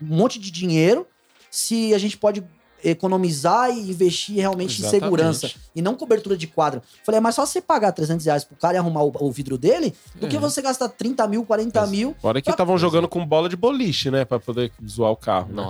[0.00, 1.06] monte de dinheiro
[1.50, 2.44] se a gente pode
[2.84, 4.96] economizar e investir realmente Exatamente.
[4.96, 6.80] em segurança e não cobertura de quadra.
[7.04, 9.58] Falei, é mais fácil você pagar 300 reais pro cara e arrumar o, o vidro
[9.58, 10.40] dele do que É.
[10.40, 12.14] você gastar 30 mil, 40 Mas- mil.
[12.20, 14.24] Fora que Pra- estavam jogando com bola de boliche, né?
[14.24, 15.48] Pra poder zoar o carro.
[15.52, 15.62] né?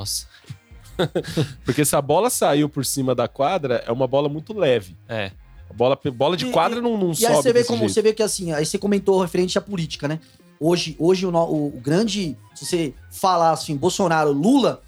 [1.65, 4.97] Porque se a bola saiu por cima da quadra, é uma bola muito leve.
[5.09, 5.31] É.
[5.71, 7.93] A bola, bola de E- quadra não, não E sobe aí você vê como jeito.
[7.93, 10.19] você vê que assim, aí você comentou referente à política, né?
[10.61, 14.83] Hoje, hoje o, o- o grande, se você falar assim, Bolsonaro, Lula,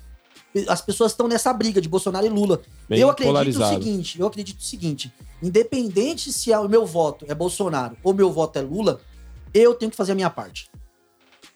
[0.69, 2.61] as pessoas estão nessa briga de Bolsonaro e Lula.
[2.89, 3.77] Bem eu acredito polarizado.
[3.79, 8.13] o seguinte, eu acredito o seguinte, independente se é o meu voto é Bolsonaro ou
[8.15, 9.01] meu voto é Lula,
[9.55, 10.69] eu tenho que fazer a minha parte.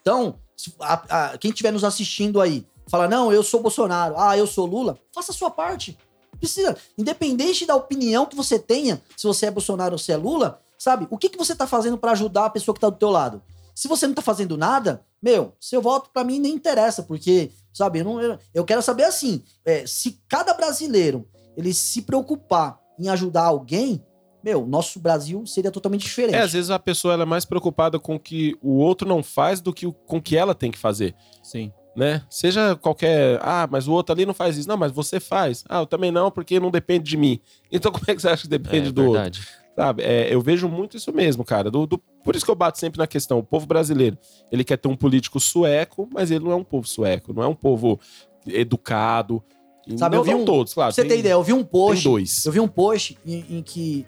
[0.01, 0.37] Então,
[0.81, 4.67] a- a- quem estiver nos assistindo aí, fala, não, eu sou Bolsonaro, ah, eu sou
[4.67, 5.97] Lula, faça a sua parte.
[6.39, 10.61] Precisa, independente da opinião que você tenha, se você é Bolsonaro ou se é Lula,
[10.79, 11.07] sabe?
[11.11, 13.41] O que, que você tá fazendo pra ajudar a pessoa que tá do teu lado?
[13.75, 18.01] Se você não tá fazendo nada, meu, seu voto pra mim nem interessa, porque, sabe,
[18.01, 21.27] eu, não, eu, eu quero saber assim, é, se cada brasileiro
[21.57, 24.05] ele se preocupar em ajudar alguém,
[24.43, 26.35] meu, nosso Brasil seria totalmente diferente.
[26.35, 29.23] É, às vezes a pessoa ela é mais preocupada com o que o outro não
[29.23, 31.73] faz do que o- com o que ela tem que fazer, Sim.
[31.97, 32.23] Né?
[32.29, 34.69] Seja qualquer, ah, mas o outro ali não faz isso.
[34.69, 35.65] Não, mas você faz.
[35.69, 37.41] Ah, eu também não, porque não depende de mim.
[37.71, 39.13] Então como é que você acha que depende é do outro?
[39.15, 39.47] verdade.
[39.77, 40.03] Sabe?
[40.05, 41.69] É, eu vejo muito isso mesmo, cara.
[41.71, 43.39] Do, do- por isso que eu bato sempre na questão.
[43.41, 44.17] O povo brasileiro,
[44.53, 47.49] ele quer ter um político sueco, mas ele não é um povo sueco, não é
[47.49, 47.99] um povo
[48.47, 49.43] educado.
[49.99, 50.95] Sabe, não eu vi um- todos, claro.
[50.95, 52.45] Pra você ter ideia, eu vi um Tem post, dois.
[52.47, 54.07] eu vi um post em, em que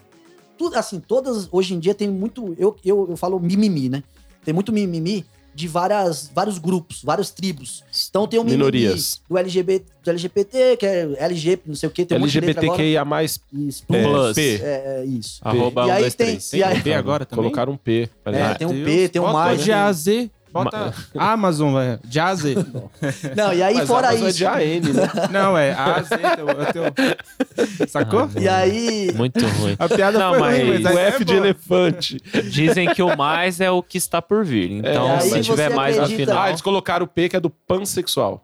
[0.56, 4.02] tudo assim, todas hoje em dia tem muito, eu, eu, eu falo mimimi, né?
[4.44, 5.24] Tem muito mimimi
[5.56, 7.82] de várias, vários grupos, várias tribos.
[8.10, 9.22] Então tem o mimimi Minorias.
[9.28, 12.20] do LGBT, do LGBT, que é LG, não sei o que, tem um.
[12.20, 14.34] LGBTQIA+, Isso, é, Plus.
[14.34, 14.60] P.
[14.62, 15.40] É, é isso.
[15.42, 16.52] Arroba E 1, aí 2, tem- 3.
[16.52, 17.42] e aí- P agora também?
[17.44, 18.08] Colocaram um P.
[18.26, 19.64] É, tem um P, tem um mais.
[19.64, 19.90] de A
[20.64, 22.00] Bota Amazon, velho.
[22.04, 22.54] De A a Z.
[23.36, 24.44] Não, e aí mas fora Amazon isso.
[24.44, 25.28] é de AN, né?
[25.30, 26.16] Não, é A a Z.
[26.36, 28.28] teu- é teu- Sacou?
[28.40, 29.76] E aí, Muito ruim.
[29.78, 32.20] A piada Não, foi mas ruim, mas o essa é F de elefante.
[32.50, 34.70] Dizem que o mais é o que está por vir.
[34.72, 36.42] Então, É, se tiver mais acredita- afinal.
[36.44, 38.42] Ah, eles colocaram o P, que é do pansexual.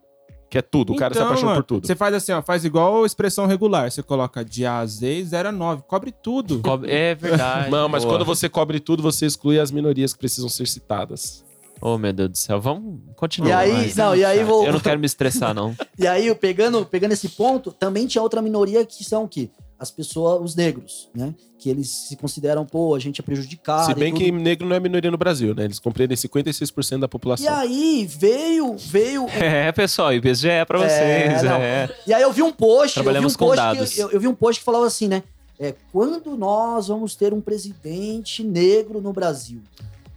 [0.50, 0.92] Que é tudo.
[0.92, 1.86] O cara se Então, apaixona mano, por tudo.
[1.86, 3.90] Você faz assim, ó, faz igual expressão regular.
[3.90, 5.82] Você coloca de A a Z e 0 a 9.
[5.88, 6.60] Cobre tudo.
[6.60, 7.70] Co- É verdade.
[7.70, 8.16] Não, mas Boa.
[8.16, 11.42] quando você cobre tudo, você exclui as minorias que precisam ser citadas.
[11.84, 12.60] Oh, meu Deus do céu.
[12.60, 13.66] Vamos continuar.
[13.66, 14.04] e aí, vai.
[14.06, 15.74] não, e aí vou Eu não quero me estressar, não.
[15.98, 19.50] E aí, eu pegando, pegando esse ponto, também tinha outra minoria que são o quê?
[19.78, 21.34] As pessoas, os negros, né?
[21.58, 23.86] Que eles se consideram, pô, a gente é prejudicado.
[23.86, 25.64] Se e bem que negro não é minoria no Brasil, né?
[25.64, 27.52] Eles compreendem 56% da E população.
[27.52, 29.26] aí veio, veio.
[29.34, 30.88] É, pessoal, IBGE é pra É,
[31.30, 31.42] vocês.
[31.42, 31.56] não.
[31.56, 32.96] É, E aí eu vi um post.
[32.96, 33.92] Eu vi um Trabalhamos com post dados.
[33.92, 35.24] Que, eu, eu vi um post que falava assim, né?
[35.58, 39.60] É, quando nós vamos ter um presidente negro no Brasil?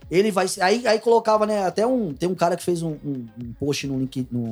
[0.09, 0.45] Ele vai.
[0.61, 1.65] Aí, aí colocava, né?
[1.65, 2.13] Até um.
[2.13, 4.43] Tem um cara que fez um, um- um post no, link, no,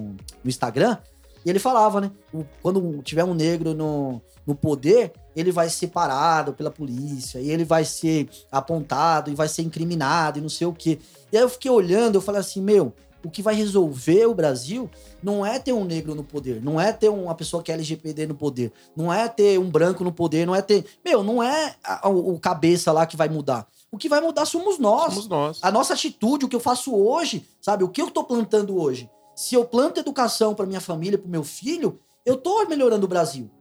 [0.43, 0.97] no Instagram.
[1.45, 2.11] E ele falava, né?
[2.33, 7.39] o- quando tiver um negro no, no poder, ele vai ser parado pela polícia.
[7.39, 10.99] E ele vai ser apontado e vai ser incriminado e não sei o quê.
[11.31, 12.93] E aí eu fiquei olhando, eu falei assim, meu,
[13.25, 14.89] o que vai resolver o Brasil
[15.21, 18.27] não é ter um negro no poder, não é ter uma pessoa que é LGBT
[18.27, 20.85] no poder, não é ter um branco no poder, não é ter.
[21.05, 21.75] Meu, não é
[22.05, 23.65] o cabeça lá que vai mudar.
[23.93, 25.13] O que vai mudar somos nós.
[25.13, 25.59] Somos nós.
[25.61, 27.83] A nossa atitude, o que eu faço hoje, sabe?
[27.83, 29.07] O que eu tô plantando hoje?
[29.35, 33.51] Se eu planto educação para minha família, para meu filho, eu tô melhorando o Brasil.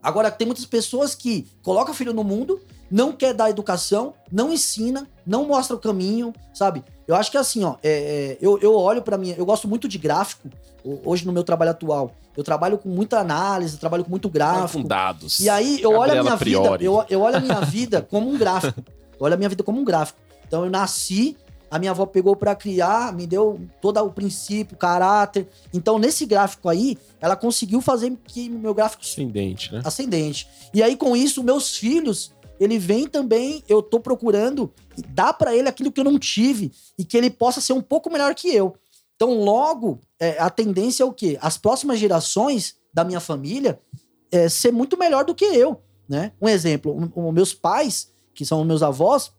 [0.00, 5.08] Agora, tem muitas pessoas que colocam filho no mundo não quer dar educação, não ensina,
[5.26, 6.84] não mostra o caminho, sabe?
[7.08, 9.88] Eu acho que assim, ó, é, é, eu, eu olho pra mim, eu gosto muito
[9.88, 10.48] de gráfico,
[10.84, 12.12] ho- hoje no meu trabalho atual.
[12.36, 14.80] Eu trabalho com muita análise, trabalho com muito gráfico.
[14.82, 15.40] Com dados.
[15.40, 16.84] E aí eu olho a Gabriela minha vida, Priori.
[16.84, 18.80] eu, eu olho a minha vida como um gráfico.
[19.18, 20.18] Eu olho a minha vida como um gráfico.
[20.46, 21.36] Então eu nasci,
[21.70, 25.48] a minha avó pegou pra criar, me deu todo o princípio, o caráter.
[25.74, 29.82] Então nesse gráfico aí, ela conseguiu fazer que meu gráfico Ascendente, né?
[29.84, 30.48] ascendente.
[30.72, 34.72] E aí, com isso, meus filhos, ele vem também, eu tô procurando
[35.08, 38.10] dar pra ele aquilo que eu não tive e que ele possa ser um pouco
[38.10, 38.76] melhor que eu.
[39.16, 41.38] Então, logo, é, a tendência é o quê?
[41.40, 43.80] As próximas gerações da minha família
[44.30, 46.32] é, ser muito melhor do que eu, né?
[46.40, 49.32] Um exemplo, um- um- meus pais, que são meus avós,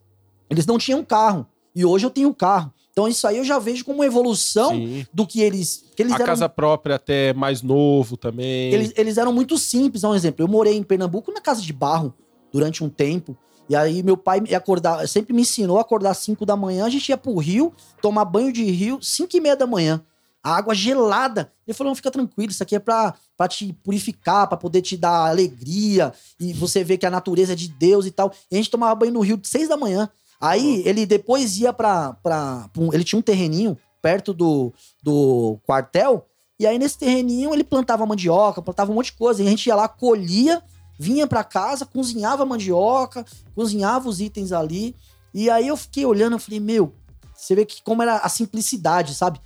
[0.50, 1.46] eles não tinham carro.
[1.74, 2.72] E hoje eu tenho carro.
[2.90, 5.06] Então, isso aí eu já vejo como uma evolução Sim.
[5.14, 5.84] do que eles...
[5.94, 8.72] Que eles A eram casa própria até mais novo também.
[8.72, 10.02] eles, eles eram muito simples.
[10.02, 10.42] Dá um exemplo.
[10.44, 12.12] Eu morei em Pernambuco na casa de barro
[12.52, 13.36] durante um tempo.
[13.68, 16.86] E aí meu pai me acordar, sempre me ensinou a acordar às 5 da manhã.
[16.86, 17.72] A gente ia pro rio,
[18.02, 20.02] tomar banho de rio, 5 e meia da manhã.
[20.48, 21.52] A água gelada.
[21.66, 24.96] Ele falou: não, fica tranquilo, isso aqui é pra, pra te purificar, pra poder te
[24.96, 26.12] dar alegria.
[26.40, 28.32] E você ver que a natureza é de Deus e tal.
[28.50, 30.08] E a gente tomava banho no rio de 6 da manhã.
[30.40, 32.14] Aí ele depois ia pra.
[32.22, 34.72] pra, pra um- ele tinha um terreninho perto do,
[35.02, 36.24] do quartel.
[36.58, 39.42] E aí, nesse terreninho, ele plantava mandioca, plantava um monte de coisa.
[39.42, 40.62] E a gente ia lá, colhia,
[40.98, 43.24] vinha pra casa, cozinhava mandioca,
[43.54, 44.96] cozinhava os itens ali.
[45.34, 46.94] E aí eu fiquei olhando, eu falei, meu,
[47.34, 49.40] você vê que como era a simplicidade, sabe?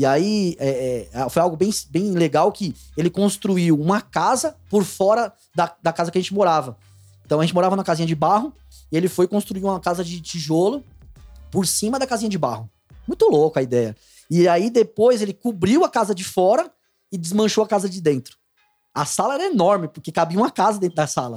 [0.00, 4.82] E aí é, é, foi algo bem, bem legal que ele construiu uma casa por
[4.82, 6.78] fora da, da casa que a gente morava.
[7.26, 8.50] Então a gente morava na casinha de barro
[8.90, 10.82] e ele foi construir uma casa de tijolo
[11.50, 12.66] por cima da casinha de barro.
[13.06, 13.94] Muito louco a ideia.
[14.30, 16.72] E aí depois ele cobriu a casa de fora
[17.12, 18.38] e desmanchou a casa de dentro.
[18.94, 21.36] A sala era enorme, porque cabia uma casa dentro da sala.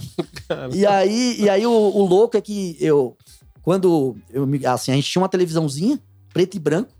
[0.73, 3.17] e aí, e aí o, o louco é que eu.
[3.61, 4.15] Quando.
[4.29, 5.99] Eu, me- assim, a gente tinha uma televisãozinha,
[6.33, 6.91] preto e branco.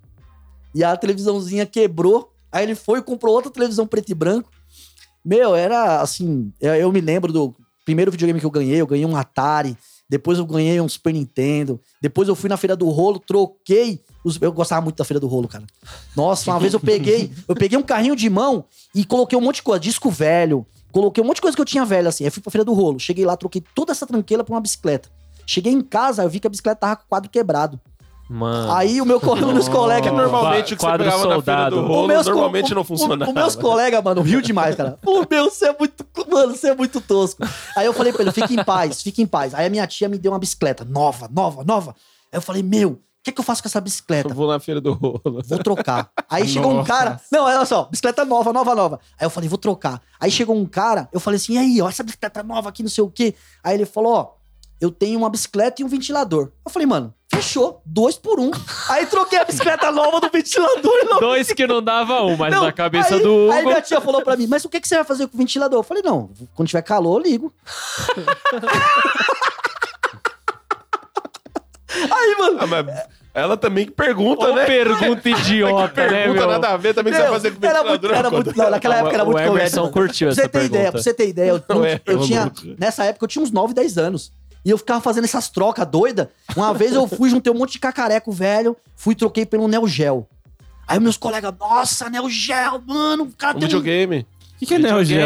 [0.74, 2.32] E a televisãozinha quebrou.
[2.51, 4.49] Aí ele foi e comprou outra televisão preto e branco.
[5.24, 6.51] Meu, era assim.
[6.59, 7.55] Eu, me lembro do
[7.86, 8.82] primeiro videogame que eu ganhei.
[8.82, 9.78] Eu ganhei um Atari.
[10.09, 11.80] Depois eu ganhei um Super Nintendo.
[12.01, 14.01] Depois eu fui na Feira do Rolo, troquei.
[14.24, 15.65] os- eu gostava muito da Feira do Rolo, cara.
[16.15, 19.55] Nossa, uma vez eu peguei, eu peguei um carrinho de mão e coloquei um monte
[19.55, 22.24] de coisa, disco velho, coloquei um monte de coisa que eu tinha velho, assim.
[22.26, 22.99] Aí fui pra Feira do Rolo.
[22.99, 25.09] Cheguei lá, troquei toda essa tranqueira pra uma bicicleta.
[25.45, 27.80] Cheguei em casa, eu vi que a bicicleta tava com o quadro quebrado.
[28.30, 28.71] Mano.
[28.74, 30.09] Aí o meu co- meus colegas.
[30.09, 31.76] Que normalmente o que você Quadro pegava na feira soldado.
[31.76, 33.30] do O rolo meus normalmente o- não o- funcionava.
[33.32, 34.97] Os meus colegas, mano, riu demais, cara.
[35.05, 36.05] O meu, você é muito.
[36.32, 37.43] Mano, você é muito tosco.
[37.76, 39.53] Aí eu falei pra ele: fica em paz, fica em paz.
[39.53, 41.95] Aí a minha tia me deu uma bicicleta nova, nova, nova.
[42.32, 44.30] Aí eu falei: meu, o que, que eu faço com essa bicicleta?
[44.30, 45.21] Eu vou na feira do rolo.
[45.45, 46.09] Vou trocar.
[46.30, 47.19] Aí chegou um cara.
[47.32, 48.99] Não, olha só, bicicleta nova, nova, nova.
[49.19, 50.01] Aí eu falei, vou trocar.
[50.19, 52.89] Aí chegou um cara, eu falei assim, e aí, ó, essa bicicleta nova aqui, não
[52.89, 53.36] sei o quê.
[53.63, 54.28] Aí ele falou, ó,
[54.84, 56.49] eu tenho uma bicicleta e um ventilador.
[56.65, 58.51] Eu falei, mano, fechou, dois por um.
[58.89, 61.19] Aí troquei a bicicleta nova do ventilador e não.
[61.21, 63.69] Dois que não dava um, mas Não, na cabeça aí, do Aí Hugo.
[63.69, 65.79] minha tia falou pra mim, mas o que, que você vai fazer com o ventilador?
[65.79, 67.53] Eu falei, não, quando tiver calor, eu ligo.
[72.11, 72.86] aí, mano, Ah, mas
[73.34, 74.65] ela também que pergunta, Ô, né?
[74.65, 76.49] pergunta idiota, que né, pergunta meu?
[76.49, 77.89] nada a ver também que você fazer com o era ventilador.
[77.89, 79.59] muito, era muito, não, naquela época era o muito comédia.
[79.59, 80.75] Emerson curtiu Pra essa você ter pergunta.
[80.77, 82.51] ideia, pra você ter ideia, eu, é, eu ô, tinha.
[82.77, 84.31] Nessa época eu tinha uns 9, 10 anos.
[84.66, 86.28] E eu ficava fazendo essas trocas doidas.
[86.55, 89.88] Uma vez eu fui, juntei um monte de cacareco velho, fui e troquei pelo Neo
[89.88, 90.26] Geo.
[90.88, 94.26] Aí meus colegas, nossa, Neo Geo, mano, o cara Um tem um videogame.
[94.55, 95.18] O que, que é Neo Geo?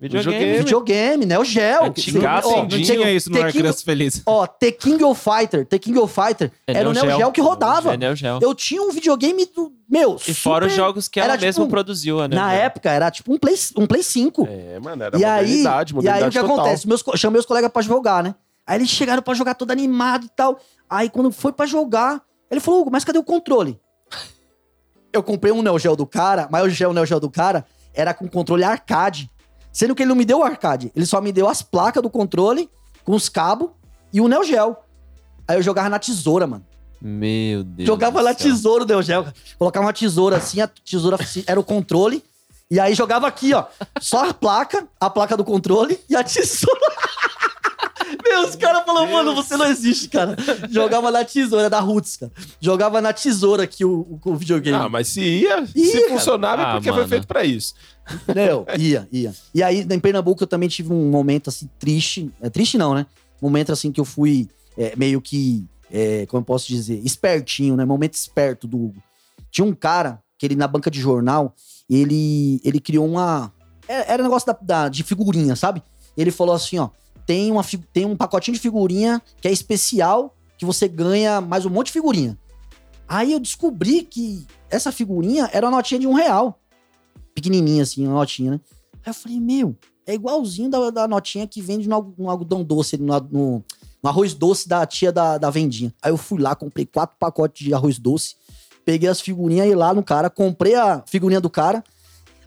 [0.00, 0.58] Videogame.
[0.58, 1.26] Videogame.
[1.26, 1.84] Neo Geo.
[1.84, 4.20] Antigaço, Ó, Não tinha isso no King- Criança Feliz.
[4.26, 7.16] Ó, The King of Fighter, The King of Fighter, É era o Neo Geo.
[7.18, 7.94] Geo que rodava.
[7.94, 8.40] É Neo Geo.
[8.42, 11.70] Eu tinha um videogame do, meu, E fora os jogos que ela era mesma tipo-
[11.70, 12.34] produziu, né?
[12.34, 14.48] Na época era tipo um Play, um Play 5.
[14.50, 16.58] É, mano, era e aí, modernidade, e aí o modernidade que total.
[16.58, 16.88] acontece?
[16.88, 18.34] Meus, chamei os colegas pra jogar, né?
[18.66, 20.60] Aí eles chegaram pra jogar todo animado e tal.
[20.88, 23.80] Aí quando foi pra jogar, ele falou, Hugo, mas cadê o controle?
[25.12, 28.14] Eu comprei um Neo Geo do cara, mas o Geo Neo Geo do cara era
[28.14, 29.28] com controle arcade.
[29.72, 32.10] Sendo que ele não me deu o arcade, ele só me deu as placas do
[32.10, 32.68] controle,
[33.04, 33.70] com os cabos
[34.12, 34.76] e o Neo Geo.
[35.46, 36.64] Aí eu jogava na tesoura, mano.
[37.00, 37.86] Meu Deus.
[37.86, 38.34] Jogava céu.
[38.34, 39.24] tesoura Geo.
[39.24, 39.34] cara.
[39.58, 42.22] Colocava uma tesoura assim, a tesoura era o controle.
[42.70, 43.64] E aí jogava aqui, ó.
[44.00, 46.78] Só a placa, a placa do controle e a tesoura.
[48.24, 50.36] Meu, os caras falaram, mano, você não existe, cara.
[50.70, 52.32] Jogava na tesoura, da Roots, cara.
[52.60, 54.76] Jogava na tesoura aqui o, o, o videogame.
[54.76, 57.08] Ah, mas se ia, Ia, se funcionava é Ah, porque foi mano.
[57.08, 57.74] feito pra isso.
[58.34, 59.34] Meu, ia, ia.
[59.54, 62.30] E aí, em Pernambuco, eu também tive um momento, assim, triste.
[62.40, 63.06] É triste não, né?
[63.40, 67.84] Momento, assim, que eu fui é, meio que, é, como eu posso dizer, espertinho, né?
[67.84, 69.02] Momento esperto do Hugo.
[69.50, 71.54] Tinha um cara, que ele, na banca de jornal,
[71.88, 73.52] ele, ele criou uma...
[73.88, 75.82] é- Era um negócio da, da- de figurinha, sabe?
[76.16, 76.88] Ele falou assim, ó,
[77.30, 77.62] tem, uma,
[77.92, 81.92] tem um pacotinho de figurinha que é especial, que você ganha mais um monte de
[81.92, 82.36] figurinha.
[83.06, 86.58] Aí eu descobri que essa figurinha era uma notinha de um real.
[87.32, 88.60] Pequenininha assim, uma notinha, né?
[88.94, 92.96] Aí eu falei, meu, é igualzinho da, da notinha que vende no, no algodão doce,
[92.96, 93.64] no, no-
[94.02, 95.94] no arroz doce da tia da, da vendinha.
[96.02, 98.34] Aí eu fui lá, comprei quatro pacotes de arroz doce,
[98.84, 101.84] peguei as figurinhas e lá no cara, comprei a figurinha do cara,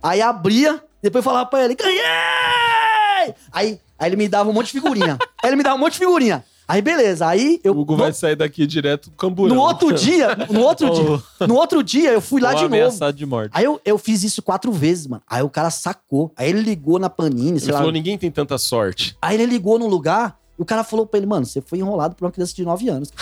[0.01, 3.33] aí abria, depois falava pra ele, ganhei!
[3.49, 5.17] Aí, aí ele me dava um monte de figurinha.
[5.41, 6.43] aí ele me dava um monte de figurinha.
[6.67, 7.73] Aí beleza, aí eu...
[7.73, 9.55] O Hugo no, vai sair daqui direto do camburão.
[9.55, 13.13] no outro dia, no outro dia, no outro dia eu fui lá Ou de novo.
[13.13, 13.51] de morte.
[13.53, 15.21] Aí eu, eu fiz isso quatro vezes, mano.
[15.27, 16.31] Aí o cara sacou.
[16.37, 17.79] Aí ele ligou na Panini, Ele sei lá.
[17.79, 19.17] falou, ninguém tem tanta sorte.
[19.21, 22.15] Aí ele ligou num lugar e o cara falou pra ele, mano, você foi enrolado
[22.15, 23.11] por uma criança de 9 anos.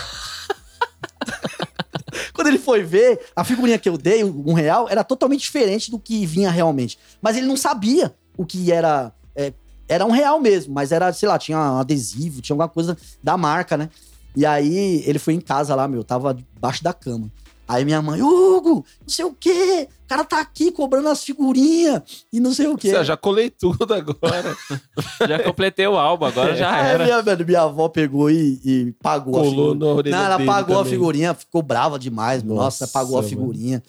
[2.33, 5.99] Quando ele foi ver, a figurinha que eu dei, um real, era totalmente diferente do
[5.99, 6.97] que vinha realmente.
[7.21, 9.11] Mas ele não sabia o que era.
[9.35, 9.53] é,
[9.91, 13.37] era um real mesmo, mas era, sei lá, tinha um adesivo, tinha alguma coisa da
[13.37, 13.89] marca, né?
[14.35, 17.29] E aí ele foi em casa lá, meu, tava debaixo da cama.
[17.67, 22.01] Aí minha mãe, Hugo, não sei o quê, o cara tá aqui cobrando as figurinhas
[22.33, 22.89] e não sei o quê.
[22.91, 24.57] Você já colei tudo agora.
[25.27, 27.03] Já completei o álbum, agora já Aí era.
[27.05, 29.85] minha, velho, minha avó pegou e, e pagou a Colou figurinha.
[29.85, 30.91] na orelha Não, ela pagou a também.
[30.93, 32.43] figurinha, ficou brava demais.
[32.43, 33.29] Nossa, Nossa, pagou a mano.
[33.29, 33.81] figurinha.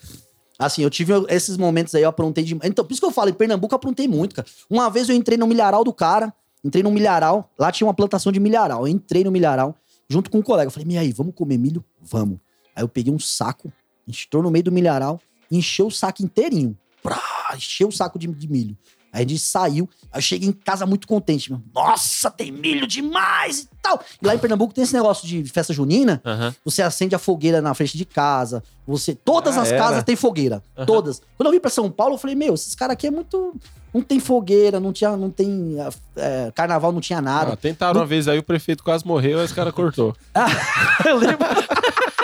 [0.62, 2.70] Assim, eu tive esses momentos aí, eu aprontei demais.
[2.70, 4.46] Então, por isso que eu falo, em Pernambuco eu aprontei muito, cara.
[4.70, 6.32] Uma vez eu entrei no milharal do cara,
[6.64, 8.86] entrei no milharal, lá tinha uma plantação de milharal.
[8.86, 9.74] Eu entrei no milharal,
[10.08, 10.68] junto com um colega.
[10.68, 11.84] Eu falei, e aí, vamos comer milho?
[12.00, 12.38] Vamos.
[12.76, 13.72] Aí eu peguei um saco,
[14.06, 16.78] entrou no meio do milharal, encheu o saco inteirinho.
[17.02, 17.20] Prá,
[17.56, 18.76] encheu o saco de, de milho.
[19.12, 21.60] Aí a gente saiu, aí eu cheguei em casa muito contente, meu.
[21.74, 24.02] Nossa, tem milho demais e tal.
[24.22, 26.22] E lá em Pernambuco tem esse negócio de festa junina,
[26.64, 28.62] você acende a fogueira na frente de casa.
[28.86, 29.78] Você, todas Ah, as era?
[29.78, 31.20] casas têm fogueira, todas.
[31.36, 33.54] Quando eu vim pra São Paulo, eu falei, meu, esses caras aqui é muito
[33.92, 35.76] não tem fogueira, não tinha, não tem
[36.16, 37.52] é, carnaval, não tinha nada.
[37.52, 40.16] Ah, tentaram uma vez aí, o prefeito quase morreu, aí os caras cortou.
[41.04, 41.46] Eu lembro.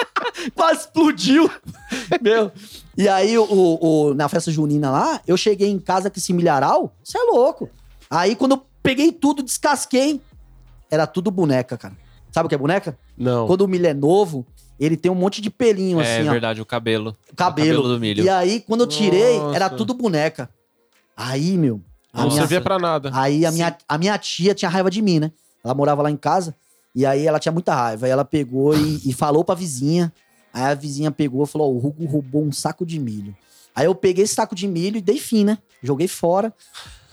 [0.55, 1.51] Quase explodiu.
[2.21, 2.51] Meu.
[2.97, 3.45] E aí, o,
[3.81, 6.95] o- na festa junina lá, eu cheguei em casa com esse milharal.
[7.03, 7.69] Você é louco.
[8.11, 10.21] Aí, quando eu peguei tudo, descasquei,
[10.91, 11.97] era tudo boneca, cara.
[12.31, 12.99] Sabe o que é boneca?
[13.17, 13.47] Não.
[13.47, 14.47] Quando o milho é novo,
[14.79, 16.33] ele tem um monte de pelinho, É assim, ó.
[16.33, 17.17] verdade, o cabelo.
[17.37, 17.69] Cabelo.
[17.69, 18.25] O cabelo do milho.
[18.25, 19.57] E aí, quando eu tirei, Nossa.
[19.57, 20.49] era tudo boneca.
[21.17, 21.81] Aí, meu.
[22.13, 23.11] Não minha, servia pra nada.
[23.13, 25.31] aí a minha, a minha tia tinha raiva de mim, né?
[25.65, 26.55] Ela morava lá em casa.
[26.99, 28.07] E aí ela tinha muita raiva.
[28.07, 30.13] Aí ela pegou e, e falou pra vizinha.
[30.53, 33.37] Aí a vizinha pegou e falou: Ó, o Hugo roubou um saco de milho.
[33.73, 35.59] Aí eu peguei esse saco de milho e dei fim, né?
[35.81, 36.53] Joguei fora.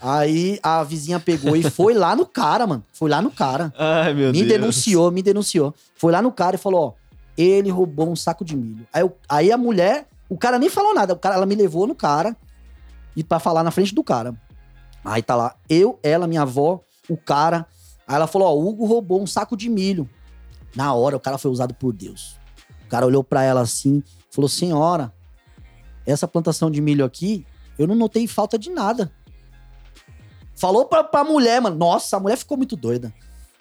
[0.00, 2.84] Aí a vizinha pegou e foi lá no cara, mano.
[2.92, 3.72] Foi lá no cara.
[3.78, 5.72] Ai, meu me denunciou, me denunciou.
[5.94, 6.92] Foi lá no cara e falou: Ó,
[7.38, 8.86] ele roubou um saco de milho.
[8.92, 11.12] Aí, eu- aí a mulher, o cara nem falou nada.
[11.12, 12.36] O cara, ela me levou no cara
[13.14, 14.34] e para falar na frente do cara.
[15.04, 17.64] Aí tá lá, eu, ela, minha avó, o cara.
[18.06, 20.08] Aí ela falou: Ó, o Hugo roubou um saco de milho.
[20.74, 22.36] Na hora, o cara foi usado por Deus.
[22.84, 25.12] O cara olhou pra ela assim, falou: Senhora,
[26.06, 27.44] essa plantação de milho aqui,
[27.78, 29.12] eu não notei falta de nada.
[30.54, 31.76] Falou pra, pra mulher, mano.
[31.76, 33.12] Nossa, a mulher ficou muito doida.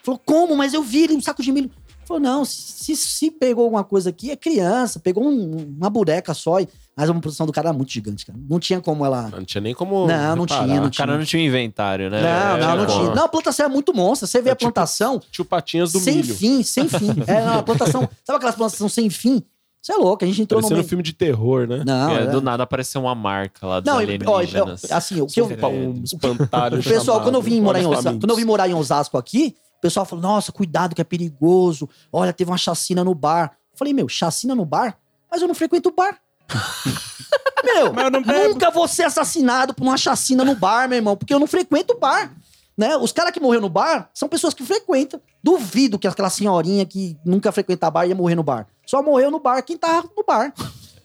[0.01, 0.55] Falou, como?
[0.55, 1.69] Mas eu vi um saco de milho.
[2.05, 4.99] Falou, não, se, se pegou alguma coisa aqui, é criança.
[4.99, 6.59] Pegou um- uma boneca só.
[6.59, 6.67] e-
[6.97, 8.39] Mas a produção do cara era muito gigante, cara.
[8.49, 9.29] Não tinha como ela...
[9.29, 10.07] Não tinha nem como.
[10.07, 12.21] Não, não tinha, não O cara não tinha um inventário, né?
[12.21, 13.15] Não, é, não, não tipo, tinha.
[13.15, 14.25] Não, a plantação é muito monstra.
[14.25, 16.33] Você vê É a tipo plantação Tio Patinhas do sem milho.
[16.35, 17.09] fim, sem fim.
[17.27, 18.07] É, não, a plantação...
[18.23, 19.43] Sabe aquelas plantações sem fim?
[19.81, 20.89] Você é louco, a gente entrou no Parecendo um meio...
[20.89, 21.83] filme de terror, né?
[21.85, 24.85] Não, É, é- Do nada apareceu uma marca lá dos Não, alienígenas.
[24.89, 25.45] ó, assim, o que eu...
[25.47, 29.17] Um espantalho pessoal, quando eu vim morar em Osasco, quando eu vim morar em Osasco
[29.17, 31.87] aqui, o pessoal falou: nossa, cuidado que é perigoso.
[32.11, 33.51] Olha, teve uma chacina no bar.
[33.71, 34.97] Eu falei, meu, chacina no bar?
[35.29, 36.17] Mas eu não frequento bar.
[37.63, 41.47] meu, nunca vou ser assassinado por uma chacina no bar, meu irmão, porque eu não
[41.47, 42.31] frequento bar.
[42.77, 42.97] Né?
[42.97, 45.21] Os caras que morreram no bar são pessoas que frequentam.
[45.41, 48.67] Duvido que aquela senhorinha que nunca frequenta bar ia morrer no bar.
[48.85, 50.53] Só morreu no bar quem tá no bar.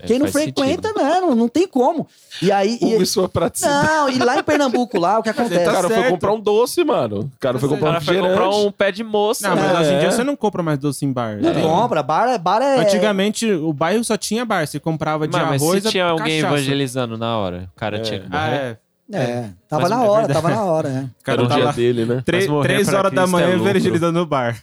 [0.03, 1.03] É, quem não frequenta, sentido.
[1.05, 1.21] né?
[1.21, 2.07] Não, não tem como.
[2.41, 2.79] E aí.
[2.81, 3.87] e- sua praticidade.
[3.87, 5.65] não, e lá em Pernambuco, lá, o que O acontece?
[5.65, 6.11] cara foi certo.
[6.11, 7.21] comprar um doce, mano.
[7.21, 9.49] O cara foi Tá comprar O um cara foi comprar um pé de moça.
[9.49, 9.81] Não, mas É.
[9.81, 11.39] hoje em dia você não compra mais doce em bar.
[11.41, 12.39] Não Tem- compra, bar é.
[12.39, 14.67] Bar é Antigamente, o bairro só tinha bar.
[14.67, 16.55] Você comprava de Mas, mas arroz se tinha a alguém cachaça.
[16.61, 18.01] evangelizando na hora, o cara É.
[18.01, 18.57] tinha que Ah, morrer.
[18.57, 18.77] é.
[19.13, 20.41] É, tava Mas na é hora, verdade.
[20.41, 20.93] tava na hora, é.
[20.93, 22.23] O Era cara o tá dia dele, né?
[22.25, 24.57] três, Mas horas da é manhã evangelizando no bar.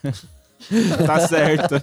[1.05, 1.75] Tá certo.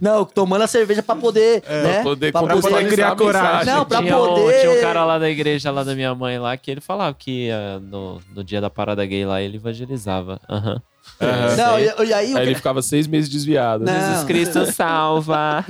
[0.00, 1.94] Não, tomando a cerveja pra poder, né?
[1.94, 3.74] pra poder pra contextualizar poder criar coragem.
[3.74, 6.38] Não, pra tinha, um, poder- tinha um cara lá da igreja lá da minha mãe
[6.38, 10.40] lá que ele falava que ia no, no dia da parada gay lá ele evangelizava.
[10.48, 10.80] Aham.
[11.20, 11.56] É.
[11.56, 13.84] Não, e, e aí, Aí ele ficava seis meses desviado.
[13.84, 13.92] Não.
[13.92, 15.64] Jesus Cristo salva.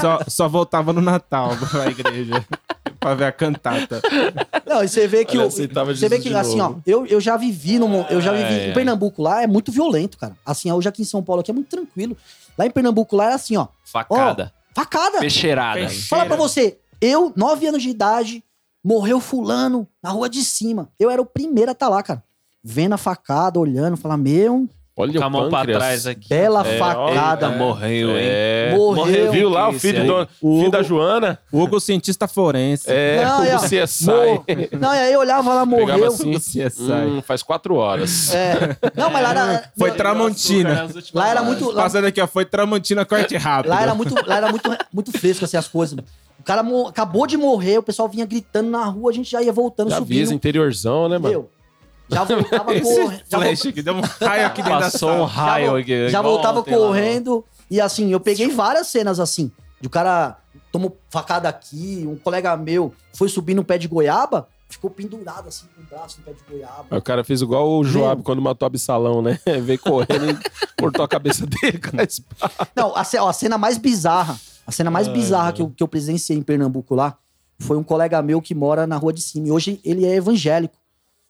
[0.00, 2.44] só, só voltava no Natal pra igreja.
[3.02, 4.00] pra ver a cantata.
[4.66, 6.82] Não, e você vê que Olha, o, você vê que assim, ó, novo.
[6.86, 8.72] eu, eu já vivi no eu já vivi Ai, em.
[8.72, 10.36] Pernambuco lá é muito violento, cara.
[10.46, 12.16] Assim, hoje aqui em São Paulo aqui é muito tranquilo.
[12.56, 14.52] Lá em Pernambuco lá é assim, ó, Facada.
[14.74, 15.18] facada.
[15.18, 15.78] Peixeirada.
[15.80, 18.42] Peixe- Fala pra você, eu, 9 anos de idade,
[18.84, 20.88] morreu fulano na rua de cima.
[20.98, 22.22] Eu era o primeiro a estar lá, cara.
[22.64, 26.28] Vendo a facada, olhando, falar, meu, Olha Com a o mão pra trás aqui.
[26.28, 27.64] bela É, facada, ó, mano.
[27.64, 28.26] Morreu, hein?
[28.28, 28.74] É.
[28.76, 29.32] Morreu.
[29.32, 30.22] Viu lá o filho, do, aí.
[30.24, 31.38] O filho Hugo- da Joana?
[31.50, 32.84] O Hugo, cientista forense.
[32.92, 34.04] É, Não, o é, CSI.
[34.04, 34.44] Mor-
[34.78, 36.06] Não, e aí eu olhava lá, Pegava morreu.
[36.08, 38.34] assim, hum, faz quatro horas.
[38.34, 38.76] É.
[38.94, 39.70] Não, mas lá era.
[39.78, 40.86] Foi Tramontina.
[41.14, 41.70] Lá era muito.
[41.70, 42.26] Lá, Passando aqui, ó.
[42.26, 43.70] Foi Tramontina, corte rápido.
[43.70, 45.98] lá era muito, lá era muito, muito fresco, assim, as coisas.
[46.38, 49.52] O cara acabou de morrer, o pessoal vinha gritando na rua, a gente já ia
[49.52, 50.16] voltando, Já subindo.
[50.18, 51.30] avisa, interiorzão, né, mano?
[51.32, 51.50] Meu,
[52.12, 53.22] já voltava correndo.
[53.28, 55.26] Já, Flash aqui, deu um raio aqui dentro da Passou um sala.
[55.28, 56.08] raio vol- aqui.
[56.08, 57.44] já voltava ontem lá no- correndo.
[57.70, 59.50] E assim, eu peguei várias cenas assim.
[59.80, 60.36] De o cara
[60.70, 65.66] tomou facada aqui, um colega meu foi subir no pé de goiaba, ficou pendurado assim
[65.74, 66.86] com o braço no pé de goiaba.
[66.90, 69.38] Aí o cara fez igual o Joab quando matou Absalão, né?
[69.62, 70.38] Veio correndo e
[70.80, 72.68] cortou a cabeça dele com a espada.
[72.76, 75.82] Não, a, ó, a cena mais bizarra, a cena mais Ai, bizarra que eu, que
[75.82, 77.16] eu presenciei em Pernambuco lá,
[77.58, 79.48] foi um colega meu que mora na rua de cima.
[79.48, 80.74] E hoje ele é evangélico.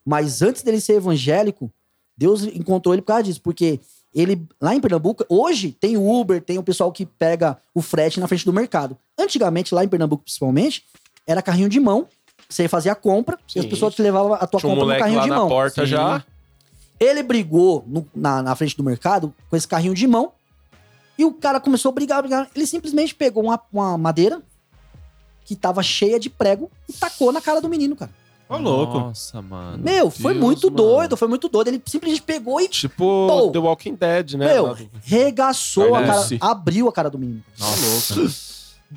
[0.04, 1.70] Mas antes dele ser evangélico,
[2.16, 3.40] Deus encontrou ele por causa disso.
[3.40, 3.80] Porque
[4.14, 8.20] ele, lá em Pernambuco, hoje tem o Uber, tem o pessoal que pega o frete
[8.20, 8.96] na frente do mercado.
[9.18, 10.84] Antigamente, lá em Pernambuco principalmente,
[11.26, 12.06] era carrinho de mão.
[12.48, 13.70] Você fazia a compra e as Sim.
[13.70, 15.48] pessoas te levavam a tua Tinha um compra no moleque carrinho lá de na mão.
[15.48, 15.90] porta Sim.
[15.92, 16.24] já.
[17.00, 20.32] Ele brigou no- na, na frente do mercado com esse carrinho de mão.
[21.18, 22.48] E o cara começou a brigar, brigar.
[22.54, 24.42] Ele simplesmente pegou uma, uma madeira
[25.44, 28.10] que tava cheia de prego e tacou na cara do menino, cara.
[28.52, 28.98] Ô, louco.
[28.98, 29.82] Nossa, mano.
[29.82, 30.76] Meu, foi Deus, muito mano.
[30.76, 31.68] doido, foi muito doido.
[31.68, 33.50] Ele simplesmente pegou e, Tipo Pô.
[33.50, 34.52] The Walking Dead, né?
[34.54, 37.42] meu, regaçou a cara, abriu a cara do menino.
[37.58, 38.20] Nossa.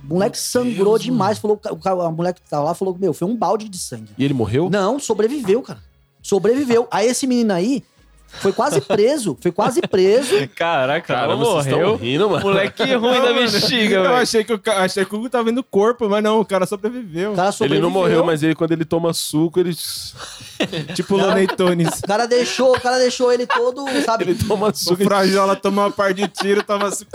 [0.03, 1.37] O moleque sangrou demais.
[1.37, 4.09] Falou, o cara, a mulher que tava lá falou, meu, foi um balde de sangue.
[4.17, 4.69] E ele morreu?
[4.69, 5.79] Não, sobreviveu, cara.
[6.21, 6.87] Sobreviveu.
[6.91, 7.83] Aí esse menino aí
[8.27, 10.35] foi quase preso, foi quase preso.
[10.55, 11.95] Caraca, Cara, não vocês estão morreu.
[11.95, 12.43] rindo, mano.
[12.45, 14.15] Moleque ruim da bexiga, Eu velho.
[14.15, 16.45] achei que, o, ca- achei que o Hugo tava vendo o corpo, mas não, o
[16.45, 17.31] cara sobreviveu.
[17.31, 17.81] O cara Ele sobreviveu.
[17.83, 19.73] não morreu, mas ele, quando ele toma suco, ele,
[20.95, 21.99] Tipo o Loney Tunes.
[21.99, 24.25] O cara deixou, o cara deixou ele todo, sabe?
[24.25, 25.03] ele toma O suco.
[25.03, 27.11] Frajola toma uma par de tiro, toma cinco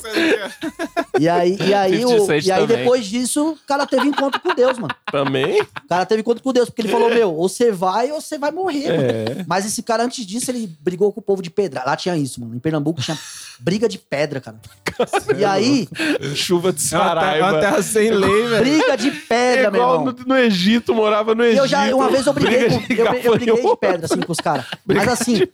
[1.18, 2.76] E aí, e aí, 50 o- e aí também.
[2.78, 4.94] depois disso, o cara teve encontro com Deus, mano.
[5.10, 5.60] Também?
[5.62, 8.38] O cara teve encontro com Deus, porque ele falou, meu, ou você vai ou você
[8.38, 9.02] vai morrer, mano.
[9.40, 9.44] É.
[9.46, 10.66] Mas esse cara, antes disso, ele
[11.00, 11.82] brigou com o povo de pedra.
[11.84, 12.54] Lá tinha isso, mano.
[12.54, 13.18] Em Pernambuco tinha
[13.58, 14.60] briga de pedra, cara.
[15.36, 15.88] E aí,
[16.34, 17.46] Chuva de É uma, terra, é Saraiva.
[17.52, 18.58] uma terra sem lei, velho.
[18.64, 20.14] briga de É pedra, meu igual irmão.
[20.18, 21.62] no, no Egito, morava no E Egito.
[21.62, 24.20] eu já, uma vez eu briguei, Briga com, de eu, eu briguei de pedra, assim,
[24.20, 24.66] com os caras.
[24.84, 25.46] Mas assim,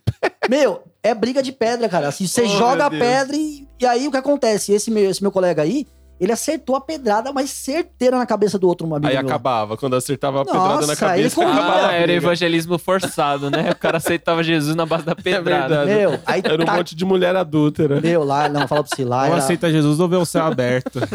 [0.50, 2.08] meu, é briga de pedra, cara.
[2.08, 4.72] Assim, você Oh, joga a meu pedra e, e aí o que acontece?
[4.72, 5.86] Esse meu, esse meu colega aí,
[6.20, 9.26] ele acertou a pedrada, mas certeira na cabeça do outro amigo Aí meu.
[9.26, 9.76] acabava.
[9.76, 11.52] Quando acertava a Nossa, pedrada na cabeça, corria.
[11.52, 11.86] acabava.
[11.88, 13.70] Ah, era evangelismo forçado, né?
[13.70, 15.84] O cara aceitava Jesus na base da pedrada.
[15.84, 15.90] verdade.
[16.00, 18.00] Meu, aí Era um tá- monte de mulher adúltera.
[18.00, 20.44] Meu, lá, não, fala pra você, lá Ou era- aceita Jesus ou vê o céu
[20.44, 21.00] aberto.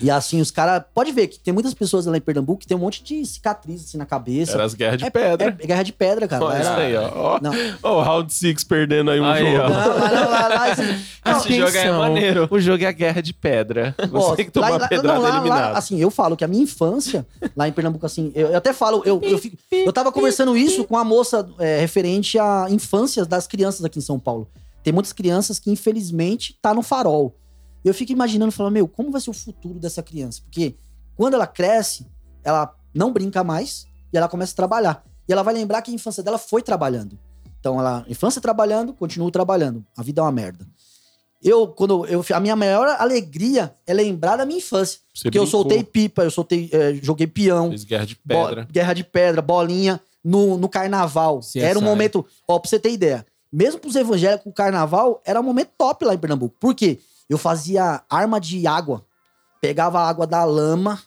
[0.00, 0.82] E assim, os caras...
[0.94, 3.84] Pode ver que tem muitas pessoas lá em Pernambuco que tem um monte de cicatriz
[3.84, 4.52] assim na cabeça.
[4.52, 5.56] Era as guerras de é, pedra.
[5.58, 6.44] É guerra de pedra, cara.
[6.44, 7.10] Olha isso era- aí, ó.
[7.14, 7.52] Ó, Não.
[7.82, 9.64] ó, o Round 6 perdendo aí um Aí, jogo.
[9.64, 9.68] ó.
[9.68, 12.48] Não, lá, lá, lá, assim, não, Esse jogo é maneiro.
[12.50, 13.94] O jogo é a guerra de pedra.
[14.10, 15.72] Você que tomar lá- lá- pedrada não, lá- eliminado.
[15.72, 18.72] lá, assim, eu falo que a minha infância, lá em Pernambuco, assim, eu, eu até
[18.72, 23.24] falo, eu, eu, fico- eu tava conversando isso com a moça é, referente à infância
[23.24, 24.48] das crianças aqui em São Paulo.
[24.82, 27.34] Tem muitas crianças que, infelizmente, tá no farol.
[27.84, 30.40] E eu fico imaginando, falando, meu, como vai ser o futuro dessa criança?
[30.42, 30.74] Porque
[31.16, 32.06] quando ela cresce,
[32.44, 35.04] ela não brinca mais e ela começa a trabalhar.
[35.28, 37.18] E ela vai lembrar que a infância dela foi trabalhando.
[37.60, 39.84] Então, ela, infância trabalhando, continua trabalhando.
[39.96, 40.66] A vida é uma merda.
[41.42, 45.00] Eu, quando eu, a minha maior alegria é lembrar da minha infância.
[45.14, 48.68] Você Porque eu brincou, soltei pipa, eu soltei, eh, joguei peão, Fez guerra de pedra.
[48.70, 51.40] guerra de pedra, bolinha, no, no carnaval.
[51.40, 51.60] CSI.
[51.60, 55.42] Era um momento, ó, pra você ter ideia, mesmo pros evangélicos, o carnaval era um
[55.42, 56.54] momento top lá em Pernambuco.
[56.60, 56.98] Por quê?
[57.28, 59.04] Eu fazia arma de água,
[59.62, 61.00] pegava a água da lama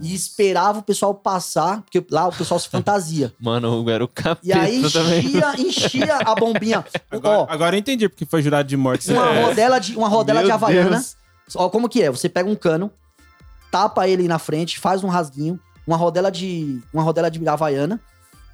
[0.00, 3.32] e esperava o pessoal passar, porque lá o pessoal se fantasia.
[3.40, 5.20] Mano, o Hugo era o capeta E aí também.
[5.24, 6.84] enchia, enchia a bombinha.
[7.10, 9.10] Agora, Ó, agora eu entendi porque foi jurado de morte.
[9.12, 9.44] uma É.
[9.44, 10.90] rodela de, uma rodela Meu de havaiana.
[10.90, 11.16] Deus.
[11.54, 12.10] Ó, como que é?
[12.10, 12.90] Você pega um cano,
[13.70, 18.00] tapa ele na frente, faz um rasguinho, uma rodela de uma rodela de havaiana,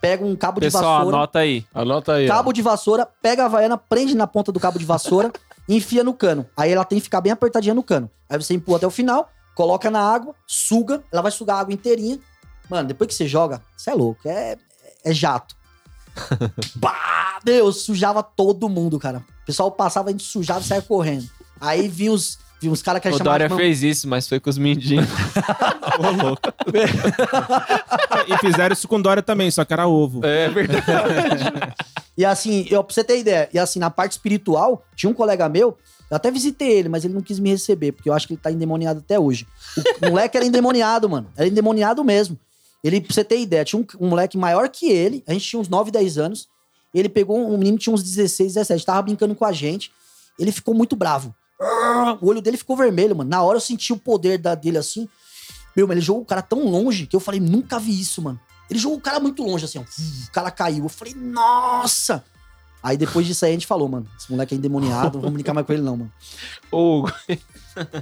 [0.00, 1.64] pega um cabo de Pessoal, vassoura, anota aí.
[1.74, 2.28] Anota aí.
[2.28, 2.34] ó.
[2.34, 5.32] cabo de vassoura, pega a havaiana, prende na ponta do cabo de vassoura
[5.68, 6.46] e enfia no cano.
[6.56, 8.10] Aí ela tem que ficar bem apertadinha no cano.
[8.28, 9.28] Aí você empurra até o final,
[9.58, 12.20] coloca na água, suga, ela vai sugar a água inteirinha.
[12.70, 14.56] Mano, depois que você joga, você é louco, é,
[15.04, 15.56] é jato.
[16.76, 19.18] bah, Deus, sujava todo mundo, cara.
[19.42, 21.28] O pessoal passava, a gente sujava e saia correndo.
[21.60, 24.28] Aí vinha os, vinha os caras que O chamavam Dória de mam- fez isso, mas
[24.28, 25.08] foi com os mindinhos.
[25.98, 26.42] Ô, louco.
[28.28, 30.24] e fizeram isso com Dória também, só que era ovo.
[30.24, 30.84] É verdade.
[32.16, 35.48] E assim, eu, pra você ter ideia, e assim, na parte espiritual, tinha um colega
[35.48, 35.78] meu,
[36.10, 38.40] eu até visitei ele, mas ele não quis me receber, porque eu acho que ele
[38.40, 39.46] tá endemoniado até hoje.
[40.02, 41.30] O moleque era endemoniado, mano.
[41.36, 42.38] Era endemoniado mesmo.
[42.82, 45.60] Ele, pra você ter ideia, tinha um, um moleque maior que ele, a gente tinha
[45.60, 46.48] uns 9, 10 anos.
[46.94, 49.92] Ele pegou um menino que tinha uns 16, 17, tava brincando com a gente.
[50.38, 51.34] Ele ficou muito bravo.
[52.20, 53.28] O olho dele ficou vermelho, mano.
[53.28, 55.08] Na hora eu senti o poder da, dele assim.
[55.76, 58.40] Meu, mas ele jogou o cara tão longe que eu falei, nunca vi isso, mano.
[58.70, 59.82] Ele jogou o cara muito longe, assim, ó.
[59.82, 60.84] O cara caiu.
[60.84, 62.24] Eu falei, nossa!
[62.82, 65.52] Aí depois disso aí a gente falou, mano, esse moleque é endemoniado, não vamos brincar
[65.52, 66.12] mais com ele não, mano.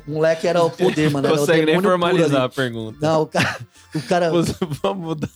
[0.06, 1.26] O moleque era o poder, mano.
[1.26, 2.46] Era o Consegue nem formalizar ali.
[2.46, 2.96] a pergunta.
[2.98, 3.58] Não, o cara...
[3.94, 5.28] O cara você, vamos mudar.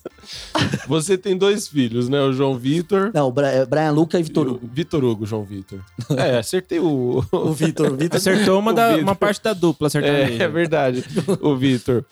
[0.88, 2.20] Você tem dois filhos, né?
[2.22, 3.10] O João Vitor.
[3.12, 4.60] não, o Bra- é Brian Luca e Vitor Hugo.
[4.72, 5.80] Vitor Hugo, João Vitor.
[6.16, 7.22] É, acertei o.
[7.32, 8.16] O Vitor, o Vitor.
[8.16, 9.02] Acertou uma, O da, Vitor.
[9.02, 11.04] uma parte da dupla, acertou É, é verdade.
[11.40, 12.04] O Vitor.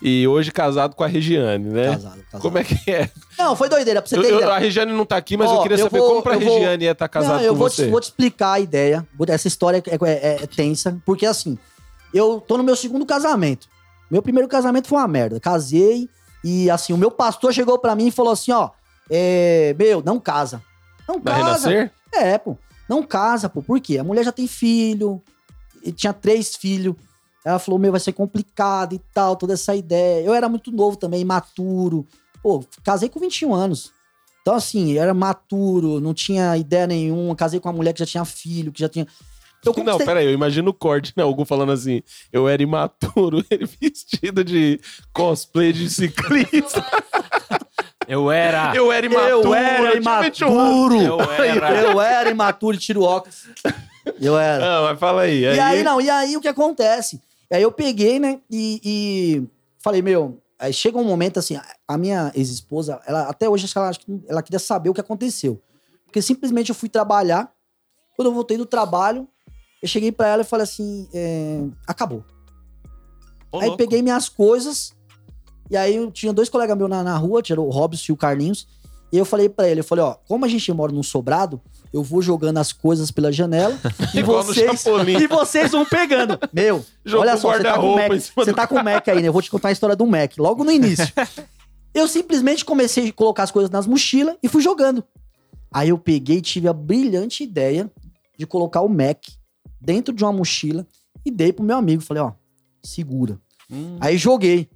[0.00, 1.92] E hoje casado com a Regiane, né?
[1.92, 2.42] Casado, casado.
[2.42, 3.10] Como é que é?
[3.38, 4.52] Não, foi doideira, pra você Eu- ter eu- ideia.
[4.52, 6.40] a Regiane não tá aqui, mas eu Ó, queria eu saber vou- como pra eu
[6.40, 7.84] vou- Regiane ia estar casado Não, eu com vou você.
[7.86, 9.06] te, vou te explicar a ideia.
[9.28, 11.58] Essa história é, é- é tensa, porque assim,
[12.12, 13.68] eu tô no meu segundo casamento.
[14.10, 15.40] Meu primeiro casamento foi uma merda.
[15.40, 16.08] Casei
[16.44, 18.70] e assim, o meu pastor chegou pra mim e falou assim, ó,
[19.10, 20.62] é, meu, não casa.
[21.08, 21.68] Não Vai casa.
[21.70, 21.92] renascer?
[22.12, 22.56] É, pô.
[22.88, 23.62] Não casa, pô.
[23.62, 23.96] Por quê?
[23.98, 25.22] A mulher já tem filho,
[25.82, 26.94] e tinha três filhos.
[27.46, 30.24] Ela falou, meu, vai ser complicado e tal, toda essa ideia.
[30.24, 32.04] Eu era muito novo também, imaturo.
[32.42, 33.92] Pô, casei com 21 anos.
[34.42, 37.36] Então, assim, eu era maturo, não tinha ideia nenhuma.
[37.36, 39.06] Casei com uma mulher que já tinha filho, que já tinha.
[39.64, 41.22] Eu Não, conquistei- peraí, eu imagino o corte, né?
[41.22, 42.02] Algum falando assim,
[42.32, 44.80] eu era imaturo, ele vestido de
[45.12, 46.84] cosplay de ciclista.
[48.08, 48.72] Eu era.
[48.76, 50.94] Eu era imaturo, Eu era tinha 21 anos.
[50.94, 51.02] imaturo.
[51.02, 51.74] Eu era.
[51.82, 53.46] Eu era imaturo e tiro óculos.
[54.20, 54.64] Eu era.
[54.78, 55.40] Ah, mas fala aí.
[55.40, 57.20] E aí, não, e aí o que acontece?
[57.50, 59.48] E aí eu peguei, né, e, e
[59.78, 63.78] falei, meu, aí chega um momento assim, a minha ex-esposa, ela até hoje acho que
[63.78, 63.90] ela,
[64.28, 65.60] ela queria saber o que aconteceu.
[66.04, 67.52] Porque simplesmente eu fui trabalhar,
[68.16, 69.28] quando eu voltei do trabalho,
[69.82, 72.24] eu cheguei pra ela e falei assim, é, acabou.
[73.52, 73.76] Ô, aí louco.
[73.76, 74.92] peguei minhas coisas,
[75.70, 78.16] e aí eu tinha dois colegas meus na, na rua, tinha o Robson e o
[78.16, 78.66] Carlinhos,
[79.12, 81.60] e eu falei pra ele, eu falei, ó, como a gente mora num sobrado,
[81.92, 83.78] eu vou jogando as coisas pela janela
[84.14, 84.84] e vocês,
[85.20, 86.38] e vocês vão pegando.
[86.52, 89.22] Meu, Jogou olha só, você tá com o Mac, você tá com o Mac aí,
[89.22, 89.28] né?
[89.28, 91.06] Eu vou te contar a história do Mac, logo no início.
[91.94, 95.04] eu simplesmente comecei a colocar as coisas nas mochilas e fui jogando.
[95.72, 97.90] Aí eu peguei e tive a brilhante ideia
[98.38, 99.18] de colocar o Mac
[99.80, 100.86] dentro de uma mochila
[101.24, 102.02] e dei pro meu amigo.
[102.02, 102.32] Falei, ó,
[102.82, 103.38] segura.
[103.70, 103.96] Hum.
[104.00, 104.68] Aí joguei.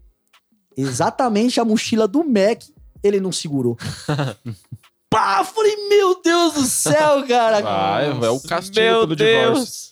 [0.77, 2.63] Exatamente a mochila do Mac,
[3.03, 3.77] ele não segurou.
[5.11, 7.61] Pá, falei, meu Deus do céu, cara.
[7.67, 9.55] Ah, é, é o castigo Meu pelo divórcio.
[9.55, 9.91] Deus.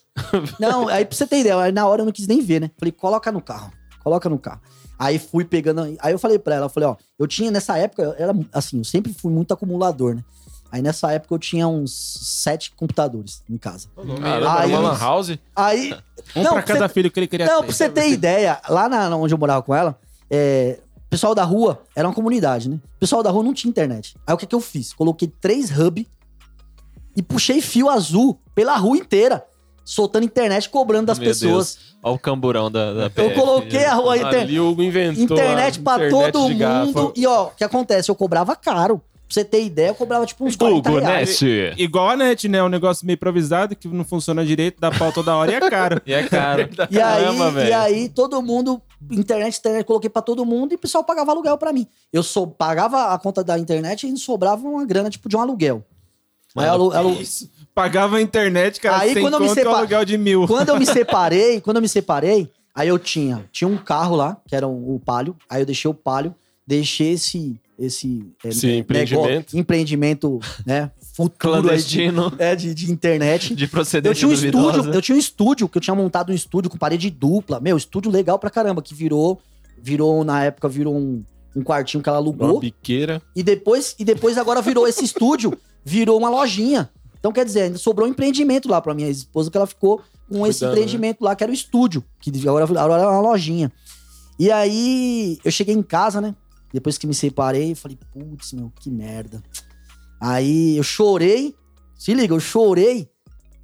[0.58, 2.70] Não, aí pra você ter ideia, aí na hora eu não quis nem ver, né?
[2.78, 3.72] Falei, coloca no carro,
[4.02, 4.60] coloca no carro.
[4.98, 8.02] Aí fui pegando, aí eu falei pra ela, eu falei, ó, eu tinha nessa época,
[8.02, 10.24] eu era assim, eu sempre fui muito acumulador, né?
[10.72, 11.92] Aí nessa época eu tinha uns
[12.42, 13.88] sete computadores em casa.
[13.96, 15.38] Caramba, Aí- era uma lan house?
[15.54, 15.94] Aí,
[16.36, 17.66] Um Não, pra cada filho que ele queria não, ter.
[17.66, 19.96] pra você ter ideia, lá na, onde eu morava com ela,
[20.28, 20.78] é,
[21.10, 22.76] pessoal da rua era uma comunidade, né?
[22.96, 24.14] O pessoal da rua não tinha internet.
[24.26, 24.92] Aí o que que eu fiz?
[24.92, 26.06] Coloquei três hub
[27.16, 29.44] e puxei fio azul pela rua inteira,
[29.84, 31.78] soltando internet, cobrando das Meu pessoas.
[32.02, 33.34] Olha o camburão da, da Eu PF.
[33.34, 34.42] coloquei a rua inter...
[34.42, 35.24] Ali o Hugo inventou.
[35.24, 37.12] internet pra todo mundo.
[37.16, 38.10] E ó, o que acontece?
[38.10, 39.00] Eu cobrava caro.
[39.28, 41.28] Pra você ter ideia, eu cobrava tipo uns 40 Google reais.
[41.42, 41.74] Nest.
[41.76, 42.62] Igual a net, né?
[42.62, 46.00] Um negócio meio improvisado que não funciona direito, dá pau toda hora e é caro.
[46.06, 46.68] E é caro.
[46.90, 47.76] E aí, Caramba, e velho.
[47.78, 48.80] aí, todo mundo,
[49.10, 51.86] internet, internet, coloquei pra todo mundo e o pessoal pagava aluguel pra mim.
[52.10, 55.84] Eu sou, pagava a conta da internet e sobrava uma grana, tipo, de um aluguel.
[56.56, 57.18] Aí, alu- alu-
[57.74, 60.46] Pagava a internet, cara, Aí, sem quando eu me sepa- o aluguel de mil.
[60.46, 64.38] quando eu me separei, quando eu me separei, aí eu tinha, tinha um carro lá,
[64.48, 66.34] que era um- o Palio, aí eu deixei o Palio,
[66.66, 69.56] deixei esse, esse, é, Sim, negócio- empreendimento.
[69.56, 73.54] empreendimento, né, futuro aí de, Clandestino é, de, de internet.
[73.54, 74.68] de Eu procedência tinha um duvidosa.
[74.78, 77.60] estúdio, eu tinha um estúdio, que eu tinha montado um estúdio com parede dupla.
[77.60, 79.40] Meu, estúdio legal pra caramba, que virou,
[79.80, 81.22] virou, na época, virou um,
[81.54, 82.60] um quartinho que ela Uma alugou.
[82.60, 83.22] biqueira.
[83.36, 86.90] E depois, e depois agora virou esse estúdio, virou uma lojinha.
[87.18, 90.00] Então, quer dizer, ainda sobrou um empreendimento lá pra minha esposa, que ela ficou
[90.30, 93.72] com esse Cuidando, empreendimento lá, que era o estúdio, que agora, agora é uma lojinha.
[94.38, 96.34] E aí, eu cheguei em casa, né?
[96.72, 99.42] Depois que me separei, eu falei, putz, meu, que merda.
[100.20, 101.54] Aí eu chorei,
[101.94, 103.08] se liga, eu chorei.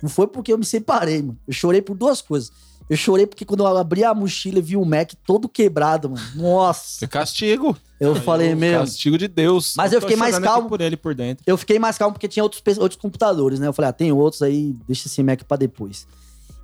[0.02, 1.38] Não foi porque eu me separei, mano.
[1.46, 2.50] Eu chorei por duas coisas.
[2.88, 6.22] Eu chorei porque quando eu abri a mochila e vi o Mac todo quebrado, mano.
[6.34, 7.04] Nossa.
[7.04, 7.74] É castigo.
[7.98, 8.80] Eu falei, meu.
[8.80, 9.72] Castigo de Deus.
[9.76, 10.68] Mas eu Tô fiquei mais calmo.
[10.68, 11.42] por ele por dentro.
[11.46, 13.66] Eu fiquei mais calmo porque tinha outros, outros computadores, né?
[13.66, 16.06] Eu falei, ah, tem outros aí, deixa esse Mac pra depois.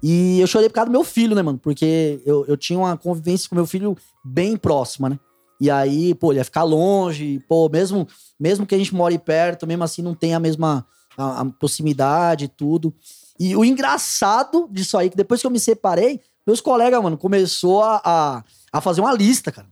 [0.02, 1.58] E eu chorei por causa do meu filho, né, mano?
[1.58, 5.18] Porque eu, eu tinha uma convivência com meu filho bem próxima, né?
[5.60, 8.08] E aí, pô, ele ia ficar longe, pô, mesmo,
[8.38, 10.86] mesmo que a gente more perto, mesmo assim não tem a mesma
[11.18, 12.94] a, a proximidade e tudo.
[13.38, 17.82] E o engraçado disso aí, que depois que eu me separei, meus colegas, mano, começou
[17.82, 19.66] a, a, a fazer uma lista, cara.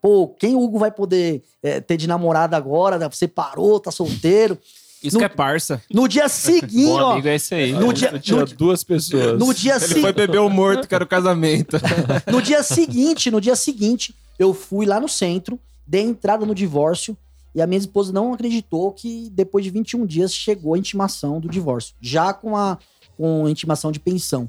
[0.00, 2.98] Pô, quem o Hugo vai poder é, ter de namorada agora?
[2.98, 3.08] né?
[3.12, 4.58] Separou, tá solteiro.
[5.02, 5.82] Isso No- que é parça.
[5.92, 7.12] No dia seguinte, Bom ó.
[7.12, 7.72] amigo é esse aí.
[7.72, 9.38] No dia, Você tinha no, duas pessoas.
[9.38, 10.00] no dia Ele seguinte.
[10.02, 11.76] foi beber o morto, que era o casamento.
[12.30, 17.16] No dia seguinte, no dia seguinte, eu fui lá no centro, dei entrada no divórcio
[17.54, 21.48] e a minha esposa não acreditou que depois de 21 dias chegou a intimação do
[21.48, 22.78] divórcio, já com a
[23.16, 24.48] com a intimação de pensão.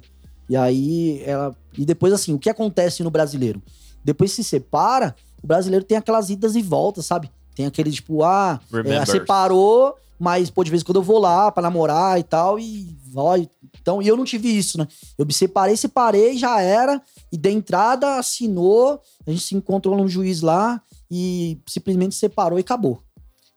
[0.50, 3.62] E aí ela e depois assim, o que acontece no brasileiro?
[4.04, 7.30] Depois se separa, o brasileiro tem aquelas idas e voltas, sabe?
[7.56, 11.52] Tem aquele tipo, ah, é, separou, mas pô, de vez em quando eu vou lá
[11.52, 13.50] pra namorar e tal e vai.
[13.82, 14.88] Então, e eu não tive isso, né?
[15.18, 17.02] Eu me separei, separei, já era.
[17.32, 19.02] E dei entrada, assinou.
[19.26, 23.02] A gente se encontrou num juiz lá e simplesmente separou e acabou.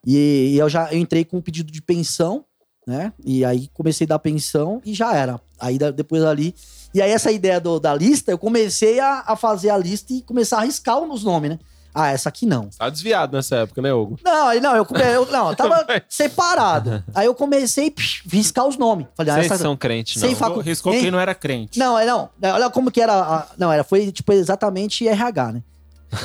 [0.05, 2.45] E, e eu já eu entrei com um pedido de pensão,
[2.87, 3.11] né?
[3.23, 5.39] E aí comecei a dar pensão e já era.
[5.59, 6.55] Aí depois ali.
[6.93, 10.21] E aí, essa ideia do- da lista, eu comecei a, a fazer a lista e
[10.23, 11.59] começar a arriscar os nomes, né?
[11.99, 12.69] Ah, essa aqui não.
[12.77, 14.17] Tá desviado nessa época, né, Hugo?
[14.23, 17.03] Não, aí não, eu, eu não, eu tava separado.
[17.13, 19.07] Aí eu comecei a riscar os nomes.
[19.15, 20.27] Falei, ah, Vocês essa, são crente, não.
[20.27, 21.77] Sem facu- Riscou quem não era crente.
[21.77, 22.29] Não, é não.
[22.41, 23.13] É, Olha como que era.
[23.13, 25.63] a- não, era, foi tipo exatamente RH, né?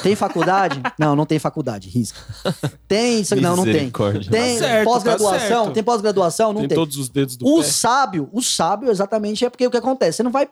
[0.03, 0.81] Tem faculdade?
[0.99, 2.19] não, não tem faculdade, risca.
[2.89, 3.91] Tem, isso- não, não tem.
[4.31, 5.39] Tem Tá tá pós-graduação?
[5.65, 5.73] certo.
[5.73, 6.53] tem pós-graduação?
[6.53, 6.77] Não Tem, tem.
[6.79, 7.65] todos os dedos do O pé.
[7.65, 10.17] sábio, o sábio exatamente é porque o que acontece?
[10.19, 10.49] Você não vai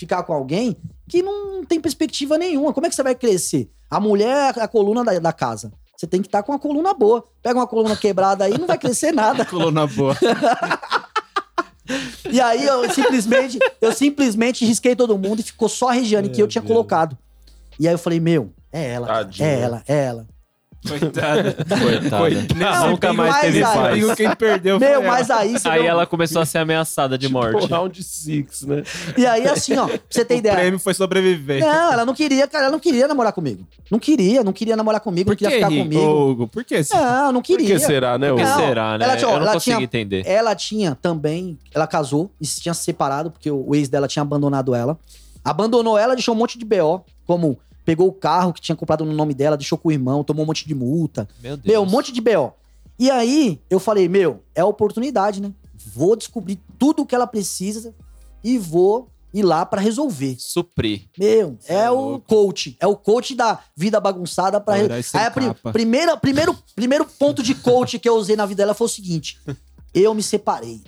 [0.00, 0.74] ficar com alguém
[1.06, 2.72] que não tem perspectiva nenhuma.
[2.72, 3.70] Como é que você vai crescer?
[3.90, 5.70] A mulher é a coluna da, da casa.
[5.94, 7.22] Você tem que estar com uma coluna boa.
[7.42, 9.44] Pega uma coluna quebrada aí, não vai crescer nada.
[9.46, 10.16] Coluna boa.
[12.30, 16.40] E aí eu simplesmente, eu simplesmente risquei todo mundo e ficou só a Regiane que
[16.40, 16.70] eu tinha Deus.
[16.72, 17.18] colocado.
[17.80, 19.48] E aí eu falei, meu, é ela, Tadinha.
[19.48, 20.26] é ela, é ela.
[20.88, 21.56] Coitada.
[21.68, 22.54] Coitada.
[22.56, 23.74] Não, Nunca mais teve aí.
[23.74, 23.98] paz.
[23.98, 25.12] Viu quem perdeu Meu, foi ela.
[25.14, 27.60] mas aí você Aí deu- ela começou a ser ameaçada de morte.
[27.60, 28.82] Tipo, round six, né?
[29.16, 30.54] E aí assim, ó, pra você ter O ideia.
[30.56, 31.60] prêmio foi sobreviver.
[31.60, 33.66] Não, ela não queria, cara, ela não queria namorar comigo.
[33.90, 35.84] Não queria, não queria namorar comigo, Por não queria que, ficar Rico?
[35.84, 36.30] comigo.
[36.30, 36.48] Hugo?
[36.48, 36.80] Por que?
[36.94, 37.66] Não, não Por queria.
[37.74, 39.04] que será, né, Por que será, né?
[39.04, 40.22] ela tinha- eu não ela consigo tinha- entender.
[40.26, 44.08] Ela tinha também, ela casou e se tinha se separado, porque o, o ex dela
[44.08, 44.98] tinha abandonado ela.
[45.44, 47.58] Abandonou ela, deixou um monte de BO, como
[47.90, 50.46] pegou o carro que tinha comprado no nome dela, deixou com o irmão, tomou um
[50.46, 51.28] monte de multa.
[51.42, 51.66] Meu Deus.
[51.66, 52.52] Meu, um monte de BO.
[52.96, 55.52] E aí, eu falei, meu, é a oportunidade, né?
[55.92, 57.92] Vou descobrir tudo o que ela precisa
[58.44, 60.36] e vou ir lá pra resolver.
[60.38, 61.08] Suprir.
[61.18, 62.76] Meu, Cê é, é o coach.
[62.78, 64.74] É o coach da vida bagunçada pra.
[64.74, 64.84] O Re...
[64.84, 68.46] herói sem Aí a pri- primeira, primeiro, primeiro ponto de coach que eu usei na
[68.46, 69.36] vida dela foi o seguinte:
[69.92, 70.80] eu me separei.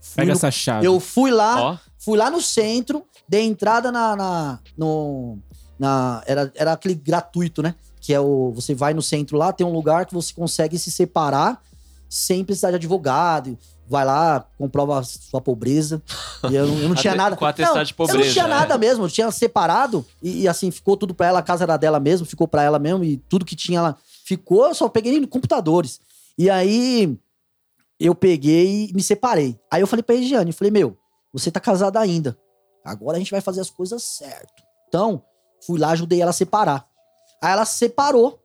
[0.00, 0.86] Fui Pega no- essa chave.
[0.86, 4.14] eu fui lá, Ó, fui lá no centro, dei entrada na.
[4.16, 5.38] na no,
[5.78, 7.74] na era, era aquele gratuito, né?
[8.00, 8.52] Que é o.
[8.54, 11.62] Você vai no centro lá, tem um lugar que você consegue se separar
[12.08, 13.58] sem precisar de advogado.
[13.88, 16.02] Vai lá, comprova a sua pobreza.
[16.50, 17.36] E eu, não- eu não tinha nada.
[17.36, 19.04] com não, de Eu não pobreza, tinha nada mesmo.
[19.04, 21.38] Eu tinha separado e, e, assim, ficou tudo pra ela.
[21.38, 23.04] A casa era dela mesmo, ficou pra ela mesmo.
[23.04, 24.66] E tudo que tinha ela ficou.
[24.66, 26.00] Eu só peguei computadores.
[26.36, 27.16] E aí
[27.98, 29.58] eu peguei e me separei.
[29.70, 30.96] Aí eu falei pra Regiane, eu falei, meu,
[31.32, 32.36] você tá casada ainda.
[32.84, 34.62] Agora a gente vai fazer as coisas certo.
[34.88, 35.22] Então,
[35.66, 36.88] fui lá, ajudei ela a separar.
[37.42, 38.42] Aí ela se separou.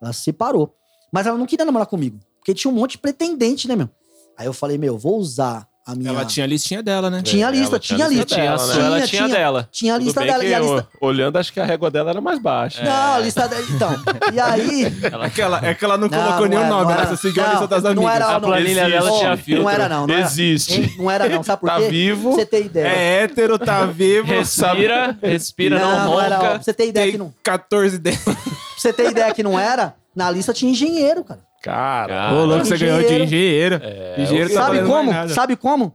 [0.00, 0.74] Ela se separou.
[1.12, 2.18] Mas ela não queria namorar comigo.
[2.38, 3.88] Porque tinha um monte de pretendente, né, meu?
[4.36, 6.10] Aí eu falei, meu, vou usar a minha.
[6.10, 7.22] Ela tinha a listinha dela, né?
[7.22, 8.34] Tinha a É, lista, ela tinha a tinha lista.
[8.34, 8.86] a tinha a sua, né?
[8.86, 9.68] ela Tinha, dela.
[9.72, 10.42] Tinha a Tudo lista bem dela.
[10.44, 10.88] que E a lista.
[11.00, 12.82] olhando, acho que a régua dela era mais baixa.
[12.84, 13.64] Não, a lista dela.
[13.68, 13.90] Então.
[14.32, 14.84] E aí.
[15.24, 17.00] É que ela, é que ela não, Não, colocou não nenhum era, nome, não ela
[17.02, 17.10] era.
[17.10, 18.14] só seguiu a Não, lista das não amigas.
[18.14, 19.62] era- A não, planilha dela tinha filtro.
[19.64, 20.06] Não era, não.
[20.06, 20.94] Não Existe.
[20.98, 21.42] Não era, não.
[21.42, 21.88] Sabe por Tá quê?
[21.88, 22.28] vivo.
[22.28, 22.86] Pra você ter ideia.
[22.86, 26.38] É hétero, tá vivo, Respira, respira, não, não, ronca.
[26.38, 27.34] Pra você ter ideia que tem não.
[27.42, 28.22] 14 dentes.
[28.24, 28.34] Pra
[28.78, 31.40] você ter ideia que não era, na lista tinha engenheiro, cara.
[31.62, 33.24] Cara, Ô, louco, você ganhou de engenheiro.
[33.24, 33.80] engenheiro.
[33.82, 35.28] é, engenheiro tá Sabe como?
[35.28, 35.94] Sabe como?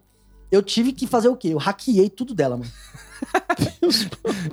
[0.49, 1.49] Eu tive que fazer o quê?
[1.49, 2.72] Eu hackeei tudo dela, mano.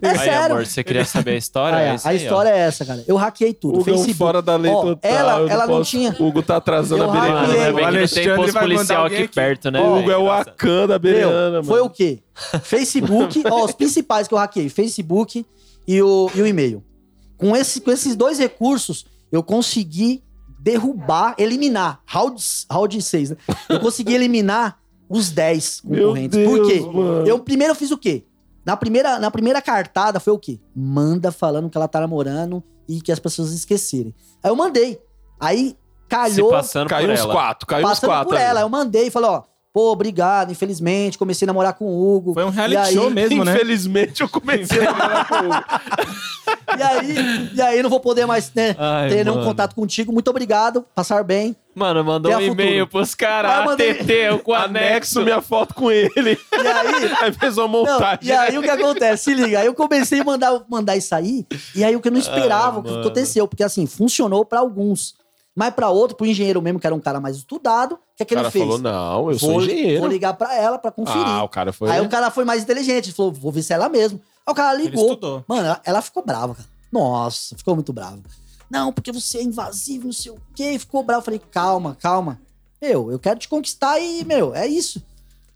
[0.01, 0.55] É Aí, sério.
[0.55, 1.77] amor, você queria saber a história?
[1.79, 3.05] Ah, é, É a aí, história é essa, cara.
[3.07, 3.81] Eu hackeei tudo.
[3.81, 4.15] Hugo é Facebook.
[4.15, 5.11] fora da lei Ó, total.
[5.11, 7.21] ela- eu ela não tinha- O Hugo tá atrasando Eu a ó.
[7.21, 7.41] Bereana.
[7.41, 9.35] Ainda O bem que não tem Alexandre mandar policial alguém aqui aqui.
[9.35, 9.81] perto, né?
[9.81, 11.65] O Hugo é o Akan da Bereana, mano.
[11.65, 12.21] foi o quê?
[12.63, 15.45] Facebook, ó, os principais que eu hackeei, Facebook
[15.87, 16.83] e o, e o e-mail.
[17.37, 20.23] Com, esse, com esses dois recursos, eu consegui
[20.65, 23.37] derrubar, eliminar, round, round 6, né?
[23.69, 24.79] Eu consegui eliminar
[25.09, 26.43] os 10 Meu concorrentes.
[26.49, 26.79] Por quê?
[26.81, 27.27] Deus, mano.
[27.27, 28.25] Eu primeiro fiz o quê?
[28.65, 30.59] Na primeira, na primeira cartada foi o quê?
[30.75, 34.15] Manda falando que ela tá namorando e que as pessoas esquecerem.
[34.43, 34.99] Aí eu mandei.
[35.39, 35.77] Aí Se
[36.09, 37.33] calhou passando Caiu por uns ela.
[37.35, 38.29] quatro, caiu uns passando quatro.
[38.29, 38.45] por ali.
[38.45, 38.61] ela.
[38.63, 39.43] Eu mandei, falei, ó,
[39.73, 42.33] Pô, obrigado, infelizmente, comecei a namorar com o Hugo.
[42.33, 43.55] Foi um E reality aí- show mesmo, né?
[43.57, 45.55] Infelizmente, eu comecei a namorar com o Hugo.
[46.79, 49.47] E aí, e aí não vou poder mais né, Ai, ter nenhum mano.
[49.49, 50.13] contato contigo.
[50.13, 51.55] Muito obrigado, passar bem.
[51.75, 55.23] Mano, mandou um e-mail pros Ah, caras, mandei- TT, eu com Anexo anexo.
[55.23, 56.39] minha foto com ele.
[56.53, 58.19] E aí, Aí fez uma Não, montagem.
[58.23, 59.25] e aí o que acontece?
[59.25, 62.13] Se liga, aí eu comecei a mandar, mandar isso aí, e aí o que eu
[62.13, 63.03] não esperava, Ah, o que mano.
[63.03, 65.15] aconteceu, porque assim, funcionou pra alguns.
[65.57, 68.27] Mas pra outro, pro engenheiro mesmo, que era um cara mais estudado, o que, é
[68.27, 68.65] que o ele fez?
[68.65, 70.01] falou, não, eu sou vou, engenheiro.
[70.01, 71.23] vou ligar pra ela pra conferir.
[71.25, 71.89] Ah, o cara foi...
[71.91, 74.21] Aí o cara foi mais inteligente, falou, vou ver se é ela mesmo.
[74.47, 75.45] Aí o cara ligou.
[75.49, 76.69] Mano, ela, ficou brava, cara.
[76.93, 78.21] Nossa, ficou muito brava.
[78.71, 80.79] Não, porque você é invasivo, não sei o quê.
[80.79, 81.21] Ficou brava.
[81.21, 82.41] Eu falei, calma, calma.
[82.81, 85.03] Meu, eu quero te conquistar e, meu, é isso.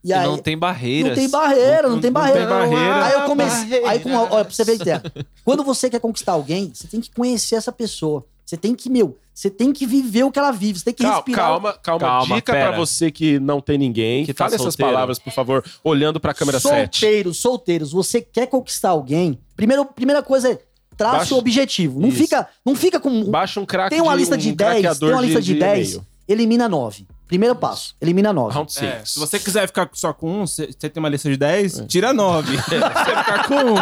[0.02, 1.08] E E aí, não tem barreiras.
[1.10, 2.40] não tem barreira, não, Não- tem não barreira.
[2.40, 3.04] tem barreira.
[3.04, 3.64] Aí eu comecei.
[3.64, 3.88] barreira.
[3.90, 5.02] Aí, com, olha, pra você ver ideia.
[5.44, 8.24] Quando você quer conquistar alguém, você tem que conhecer essa pessoa.
[8.48, 10.78] Você tem que, meu, você tem que viver o que ela vive.
[10.78, 11.38] Você tem que Calma, respirar.
[11.46, 12.00] calma, calma.
[12.00, 12.68] Calma, Dica pera.
[12.70, 14.24] pra você que não tem ninguém.
[14.24, 14.90] Que tá Fale essas solteiro.
[14.90, 16.98] palavras, por favor, olhando pra câmera 7.
[16.98, 19.38] solteiros, solteiros, você quer conquistar alguém?
[19.54, 20.58] Primeiro, primeira coisa é
[20.96, 22.00] traça Baixa- o objetivo.
[22.00, 22.16] Não Isso.
[22.16, 25.20] fica, não fica com Baixa um craque tem uma lista um de 10, tem uma
[25.20, 26.06] lista de, 10, e-mail.
[26.26, 27.06] elimina 9.
[27.26, 28.54] Primeiro passo, elimina 9.
[28.54, 29.10] Round É, 6.
[29.10, 31.84] se você quiser ficar só com um, você você tem uma lista de 10, É.
[31.84, 32.56] tira 9.
[32.56, 33.76] se você ficar com um,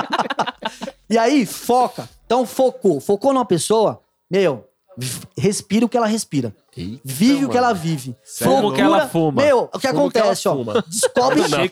[1.08, 2.08] E aí, foca.
[2.26, 3.00] Então, focou.
[3.00, 4.00] Focou numa pessoa,
[4.30, 4.64] meu,
[5.36, 6.54] respira o que ela respira.
[7.04, 8.14] Vive o que ela vive.
[8.38, 9.42] Fuma o que ela fuma.
[9.42, 10.54] Meu, o que Fuma o que ela acontece, ó?
[10.56, 10.84] fuma.
[10.88, 11.68] Descobre Não, não.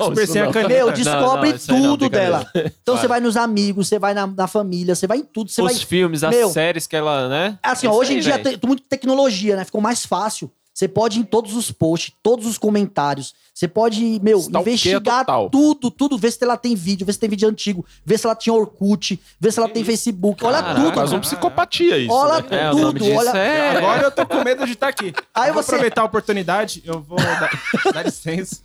[0.52, 0.68] caneta.
[0.68, 2.46] Meu, descobre não, não, tudo dela.
[2.82, 5.50] Então você vai nos amigos, você vai na, na família, você vai em tudo.
[5.50, 5.84] Você Os vai.
[5.84, 7.58] filmes, as Meu, séries que ela, né?
[7.62, 9.64] Assim, ó, hoje em dia tem muita tecnologia, né?
[9.64, 10.50] Ficou mais fácil.
[10.74, 13.32] Você pode ir em todos os posts, todos os comentários.
[13.54, 15.48] Você pode, meu, Stalkeia investigar total.
[15.48, 16.18] tudo, tudo.
[16.18, 19.20] Ver se ela tem vídeo, ver se tem vídeo antigo, ver se ela tinha Orkut,
[19.38, 20.44] ver se ela tem Facebook.
[20.44, 20.92] Olha Caraca, tudo.
[20.92, 22.12] Quase uma psicopatia isso.
[22.12, 22.48] Olha né?
[22.66, 23.76] É, tudo, olha- é...
[23.76, 25.12] agora eu tô com medo de estar aqui.
[25.32, 27.50] Aí eu vou você- aproveitar a oportunidade, eu vou dar,
[27.92, 28.60] dar licença.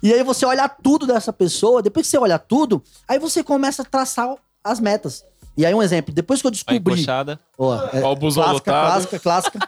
[0.00, 3.82] E aí você olha tudo dessa pessoa, depois que você olha tudo, aí você começa
[3.82, 5.24] a traçar as metas.
[5.56, 6.78] E aí um exemplo, depois que eu A descobri...
[6.94, 7.40] encoxada.
[7.58, 8.86] Ó, é, Ó, o busão clássica, lotado.
[8.92, 9.58] clássica, clássica.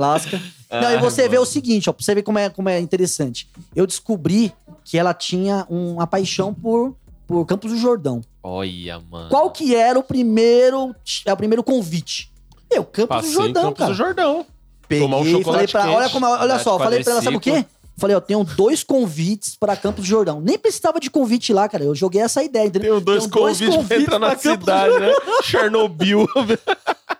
[0.00, 0.40] Clássica.
[0.72, 2.80] Não, e Ai, você vê o seguinte, ó, pra você ver como é, como é
[2.80, 3.46] interessante.
[3.76, 4.50] Eu descobri
[4.82, 6.96] que ela tinha uma paixão por,
[7.26, 8.22] por Campos do Jordão.
[8.42, 9.28] Olha, mano.
[9.28, 10.94] Qual que era o primeiro,
[11.26, 12.32] é o primeiro convite?
[12.72, 13.90] Meu, Campos Passei do Jordão, Campos cara.
[13.90, 14.46] do Jordão.
[14.88, 17.22] Peguei, tomar um falei chocolate pra, quente, olha como, olha andar só, falei pra ela,
[17.22, 17.66] sabe o quê?
[17.98, 20.40] Falei, ó, tenho dois convites pra Campos do Jordão.
[20.40, 21.84] Nem precisava de convite lá, cara.
[21.84, 22.92] Eu joguei essa ideia, entendeu?
[22.92, 25.12] Tenho dois Tenho convites pra entrar na Campos cidade, né?
[25.42, 26.26] Chernobyl.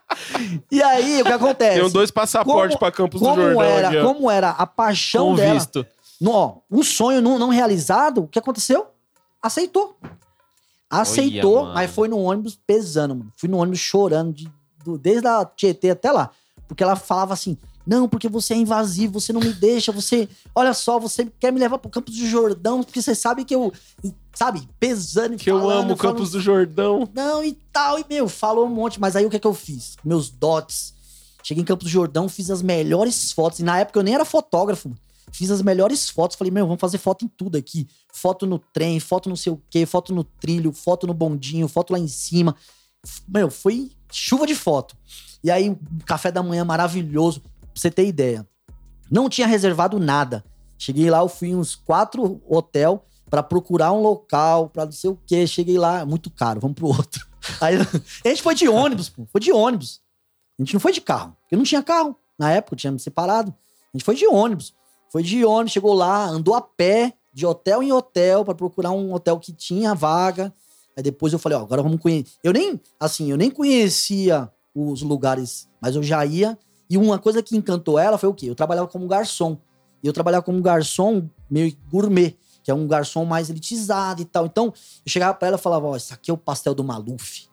[0.71, 1.77] E aí, o que acontece?
[1.79, 5.35] Tenho dois passaportes pra Campos do como Jordão era, aqui, como era a paixão Com
[5.37, 5.55] dela.
[5.55, 5.87] visto.
[6.21, 8.87] No, ó, um sonho não, não realizado, o que aconteceu?
[9.43, 9.97] Aceitou.
[10.89, 11.75] Aceitou, mano.
[11.75, 13.33] mas foi no ônibus pesando, mano.
[13.37, 14.51] Fui no ônibus chorando, de-
[14.85, 16.31] do- desde a Tietê até lá.
[16.67, 17.57] Porque ela falava assim:
[17.91, 20.29] não, porque você é invasivo, você não me deixa, você.
[20.55, 23.73] Olha só, você quer me levar pro Campos do Jordão, porque você sabe que eu.
[24.33, 27.09] Sabe, pesando e Que eu falando, amo falando, Campos do Jordão.
[27.13, 29.53] não, e tal, e meu, falou um monte, mas aí o que é que eu
[29.53, 29.97] fiz?
[30.05, 30.95] Meus dots.
[31.43, 33.59] Cheguei em Campos do Jordão, fiz as melhores fotos.
[33.59, 34.95] E na época eu nem era fotógrafo.
[35.33, 36.37] Fiz as melhores fotos.
[36.37, 37.89] Falei, meu, vamos fazer foto em tudo aqui.
[38.13, 41.93] Foto no trem, foto não sei o quê, foto no trilho, foto no bondinho, foto
[41.93, 42.55] lá em cima.
[43.27, 44.97] Meu, foi chuva de foto.
[45.43, 47.43] E aí, um café da manhã maravilhoso.
[47.73, 48.47] Pra você ter ideia.
[49.11, 50.45] Não tinha reservado nada.
[50.79, 55.11] Cheguei lá, eu fui em uns quatro hotel pra procurar um local, pra não sei
[55.11, 55.47] o quê.
[55.47, 57.27] Cheguei lá, muito caro, vamos pro outro.
[57.61, 59.27] Aí a gente foi de ônibus, pô.
[59.31, 60.01] Foi de ônibus.
[60.59, 62.17] A gente não foi de carro, porque não tinha carro.
[62.39, 63.55] Na época, tínhamos separado.
[63.93, 64.75] A gente foi de ônibus.
[65.11, 69.13] Foi de ônibus, chegou lá, andou a pé, de hotel em hotel, pra procurar um
[69.13, 70.53] hotel que tinha vaga.
[70.97, 72.33] Aí depois eu falei, ó, agora vamos conhecer.
[72.43, 76.59] Eu nem, assim, eu nem conhecia os lugares, mas eu já ia.
[76.91, 78.47] E uma coisa que encantou ela foi o quê?
[78.51, 79.57] Eu trabalhava como garçom.
[80.03, 84.45] E eu trabalhava como garçom meio gourmet, que é um garçom mais elitizado e tal.
[84.45, 84.73] Então, eu
[85.07, 87.49] chegava pra ela e falava, ó, isso aqui é o pastel do Maluf.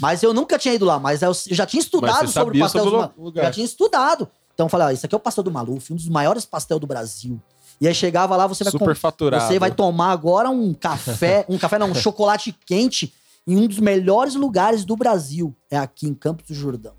[0.00, 2.96] Mas eu nunca tinha ido lá, mas eu, já tinha estudado sobre o pastel sobre
[2.96, 3.36] do Maluf.
[3.36, 4.28] Já tinha estudado.
[4.54, 6.78] Então eu falei, ó, isso aqui é o pastel do Maluf, um dos maiores pastel
[6.78, 7.40] do Brasil.
[7.80, 9.44] E aí chegava lá, você vai Super faturado.
[9.44, 13.12] você vai tomar agora um café, um café não, um chocolate quente
[13.46, 15.54] em um dos melhores lugares do Brasil.
[15.70, 16.94] É aqui em Campos do Jordão.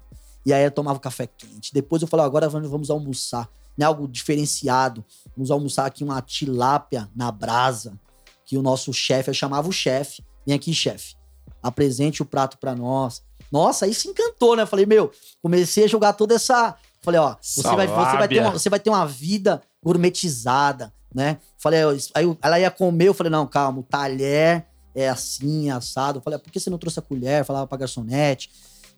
[0.45, 1.73] E aí eu tomava café quente.
[1.73, 3.49] Depois eu falei, ó, agora vamos vamos almoçar.
[3.77, 5.03] Né, algo diferenciado.
[5.35, 7.99] Vamos almoçar aqui uma tilápia na brasa.
[8.45, 10.23] Que o nosso chefe, eu chamava o chefe.
[10.45, 11.15] Vem aqui, chefe.
[11.61, 13.23] Apresente o prato pra nós.
[13.51, 14.63] Nossa, aí se encantou, né?
[14.63, 15.11] Eu Falei, meu,
[15.41, 16.75] comecei a jogar toda essa.
[17.01, 21.37] Falei, ó, você vai, você, vai ter uma, você vai ter uma vida gourmetizada, né?
[21.57, 21.81] Falei,
[22.13, 24.65] aí ela ia comer, eu falei, não, calma, o talher
[24.95, 26.19] é assim, assado.
[26.19, 27.41] Eu falei, por que você não trouxe a colher?
[27.41, 28.49] Eu Falava pra garçonete.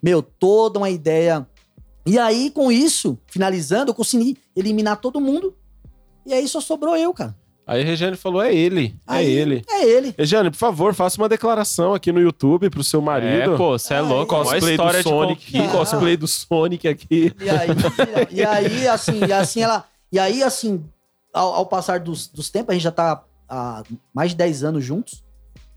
[0.02, 1.48] Meu, toda uma ideia.
[2.06, 5.54] E aí, com isso, finalizando, eu consegui eliminar todo mundo
[6.26, 7.36] E aí só sobrou eu, cara.
[7.68, 9.62] Aí a Regiane falou: é ele, é Aí, ele.
[9.70, 10.16] É ele.
[10.18, 13.54] Regiane, por favor, faça uma declaração aqui no YouTube pro seu marido.
[13.54, 14.34] É, pô, você é louco.
[14.34, 15.68] Cosplay do história de Sonic, conquista.
[15.78, 17.34] cosplay do Sonic aqui.
[17.42, 17.68] E aí,
[18.32, 19.84] e aí assim, e assim ela.
[20.10, 20.82] E aí, assim,
[21.34, 23.84] ao, ao passar dos, dos tempos, a gente já tá há
[24.14, 25.22] mais de 10 anos juntos.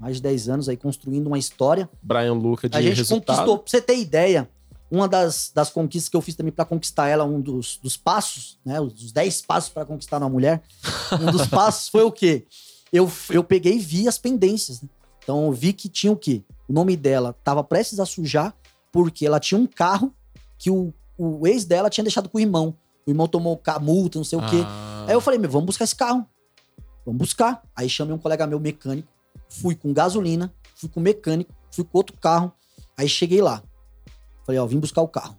[0.00, 1.88] Mais de 10 anos aí construindo uma história.
[2.02, 3.36] Brian Luca de a gente resultado.
[3.36, 4.48] conquistou, pra você ter ideia,
[4.90, 8.58] uma das, das conquistas que eu fiz também pra conquistar ela, um dos, dos passos,
[8.64, 8.80] né?
[8.80, 10.62] Os 10 passos pra conquistar uma mulher.
[11.20, 12.46] Um dos passos foi o quê?
[12.92, 14.88] Eu, eu peguei e vi as pendências, né?
[15.22, 16.42] Então eu vi que tinha o quê?
[16.66, 18.54] O nome dela tava prestes a sujar,
[18.90, 20.12] porque ela tinha um carro
[20.58, 22.74] que o, o ex dela tinha deixado com o irmão.
[23.06, 24.62] O irmão tomou multa, não sei o quê.
[24.64, 25.04] Ah.
[25.06, 26.26] Aí eu falei, meu, vamos buscar esse carro.
[27.04, 27.62] Vamos buscar.
[27.76, 29.08] Aí chamei um colega meu mecânico,
[29.50, 32.50] fui com gasolina, fui com mecânico, fui com outro carro.
[32.96, 33.62] Aí cheguei lá.
[34.46, 35.36] Falei, ó, vim buscar o carro.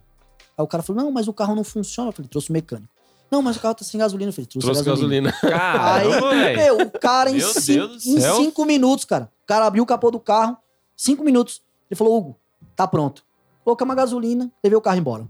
[0.58, 2.10] Aí o cara falou, não, mas o carro não funciona.
[2.10, 2.90] Eu falei, trouxe o mecânico.
[3.32, 4.30] Não, mas o carro tá sem gasolina.
[4.30, 5.32] Eu falei, trouxe, Trouxe gasolina.
[5.32, 5.92] gasolina.
[5.94, 6.58] Aí, Caramba, velho.
[6.78, 9.32] meu, o cara em, Meu cinco, em cinco minutos, cara.
[9.44, 10.58] O cara abriu o capô do carro,
[10.98, 11.62] cinco minutos.
[11.90, 12.40] Ele falou, Hugo,
[12.76, 13.24] tá pronto.
[13.64, 15.28] Colocamos a gasolina, levei o carro embora.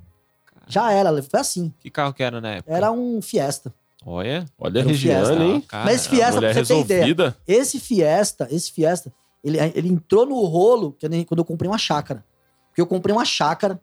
[0.67, 1.73] Já era, foi assim.
[1.79, 2.73] Que carro que era na época?
[2.75, 3.73] Era um Fiesta.
[4.05, 4.45] Olha.
[4.57, 5.29] Olha a Fiesta.
[5.33, 5.61] Regiane, hein?
[5.61, 7.35] Cara, Mas Fiesta, Mulher pra você ter ideia.
[7.47, 9.13] Esse Fiesta, esse Fiesta,
[9.43, 12.25] ele, ele entrou no rolo que eu nem- quando eu comprei uma chácara.
[12.69, 13.79] Porque eu comprei uma chácara,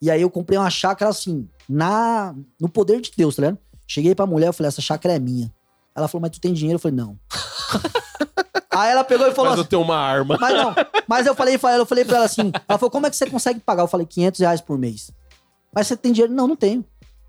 [0.00, 3.58] e aí eu comprei uma chácara assim, na no poder de Deus, tá ligado?
[3.88, 5.52] Cheguei pra mulher, eu falei, essa chácara é minha.
[5.94, 6.76] Ela falou, mas tu tem dinheiro?
[6.76, 7.18] Eu falei, não.
[8.70, 10.36] aí ela pegou e falou Mas eu assim, tenho uma arma.
[10.40, 10.74] mas não.
[11.08, 13.58] Mas eu falei, eu falei pra ela assim, ela falou, como é que você consegue
[13.60, 13.82] pagar?
[13.82, 15.10] Eu falei, 500 reais por mês.
[15.74, 16.32] Mas você tem dinheiro?
[16.34, 16.84] Não, não tenho.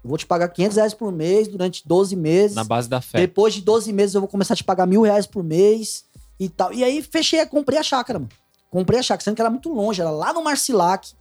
[0.07, 2.55] Eu vou te pagar 500 reais por mês durante 12 meses.
[2.55, 3.17] Na base da fé.
[3.19, 6.05] Depois de 12 meses eu vou começar a te pagar mil reais por mês
[6.39, 6.71] e tal.
[6.73, 8.29] E aí fechei, comprei a chácara, mano.
[8.71, 11.11] Comprei a chácara, sendo que era muito longe, era lá no Marcilac.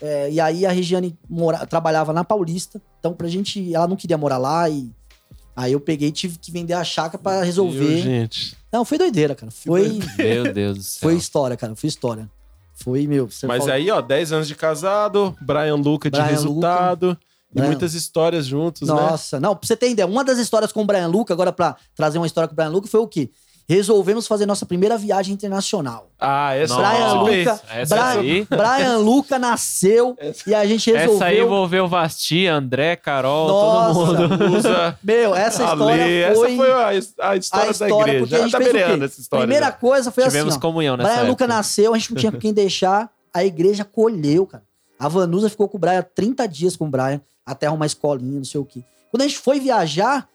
[0.00, 2.80] É, e aí a Regiane mora, trabalhava na Paulista.
[3.00, 4.88] Então pra gente, ela não queria morar lá e...
[5.56, 7.80] Aí eu peguei e tive que vender a chácara pra resolver.
[7.84, 8.56] Meu, gente.
[8.72, 9.50] Não, foi doideira, cara.
[9.50, 11.00] Foi, Meu Deus do céu.
[11.08, 11.74] foi história, cara.
[11.74, 12.30] Foi história.
[12.74, 13.28] Foi, meu...
[13.28, 17.18] você Mas fala- aí, ó, 10 anos de casado, Brian Luca de Brian resultado.
[17.54, 18.94] E muitas histórias juntos, né?
[18.94, 21.76] Nossa, não, pra você ter ideia, uma das histórias com o Brian Luca, agora pra
[21.96, 23.30] trazer uma história com o Brian Luca, foi o quê?
[23.68, 26.10] Resolvemos fazer nossa primeira viagem internacional.
[26.18, 27.12] Ah, essa Brian.
[27.12, 31.14] Luca, essa Brian, aí- Brian Luca nasceu e a gente resolveu.
[31.16, 34.56] Essa aí envolveu Vasti, André, Carol, Nossa, todo mundo.
[34.58, 34.98] Usa.
[35.04, 38.36] Meu, essa história Ale, foi, essa foi a, a história, a história da porque igreja.
[38.36, 39.04] a gente tá fez o beirando quê?
[39.04, 39.42] essa história.
[39.46, 39.72] Primeira né?
[39.72, 41.56] coisa foi Tivemos assim, ó, comunhão nessa Brian Luca época.
[41.56, 44.64] nasceu, a gente não tinha com quem deixar, a igreja colheu, cara.
[45.00, 48.44] A Vanusa ficou com o Brian 30 dias com o Brian, até arrumar escolinha, não
[48.44, 48.84] sei o quê.
[49.10, 50.28] Quando a gente foi viajar,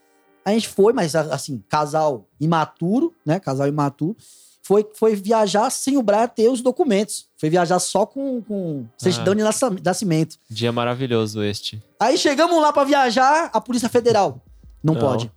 [0.44, 3.40] a gente foi, mas assim, casal imaturo, né?
[3.40, 4.18] Casal imaturo.
[4.64, 7.28] Foi, foi viajar sem o Brian ter os documentos.
[7.38, 10.38] Foi viajar só com, com certidão de nasci- nascimento.
[10.50, 11.82] Dia maravilhoso este.
[12.00, 14.42] Aí chegamos lá pra viajar, a Polícia Federal.
[14.84, 15.02] Não, Não.
[15.02, 15.32] pode.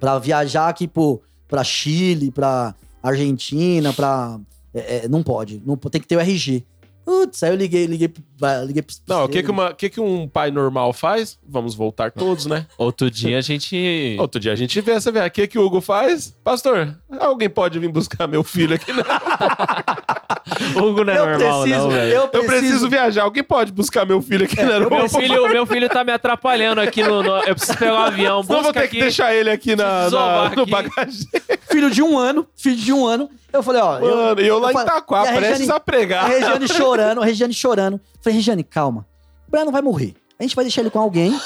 [0.00, 4.38] Pra viajar aqui pro, pra Chile, pra Argentina, pra.
[4.74, 5.62] é, é, não pode.
[5.64, 6.66] Não, tem que ter o RG.
[7.04, 8.12] Putz, aí eu liguei, liguei,
[8.66, 8.94] liguei pro.
[9.06, 11.38] Não, o que, que, uma, o que, que um pai normal faz?
[11.46, 12.66] Vamos voltar todos, né?
[12.78, 14.16] Outro dia a gente.
[14.18, 15.28] Outro dia a gente vê essa viagem.
[15.28, 16.34] O que, que o Hugo faz?
[16.42, 18.92] Pastor, alguém pode vir buscar meu filho aqui?
[18.92, 19.04] Não.
[20.76, 22.12] Hugo não é eu normal, preciso, não, velho.
[22.12, 22.50] eu Eu preciso.
[22.58, 23.22] preciso viajar.
[23.22, 25.18] Alguém pode buscar meu filho aqui no Meu aeroporto?
[25.18, 27.22] filho, meu filho tá me atrapalhando aqui no.
[27.22, 28.36] no- eu preciso pegar um avião.
[28.48, 28.88] Não vou ter aqui.
[28.96, 30.70] que deixar ele aqui na, na- no aqui.
[30.70, 31.28] bagageiro.
[31.70, 33.28] Filho de um ano, filho de um ano.
[33.52, 33.98] Eu falei, ó.
[33.98, 36.24] eu- Mano, e eu lá eu em falei- Itaquá, a prestes Regiane- a pregar.
[36.24, 38.00] A Regiane chorando, a Regiane chorando.
[38.22, 39.04] Falei, Regiane, calma.
[39.48, 40.14] O Brian não vai morrer.
[40.38, 41.36] A gente vai deixar ele com alguém.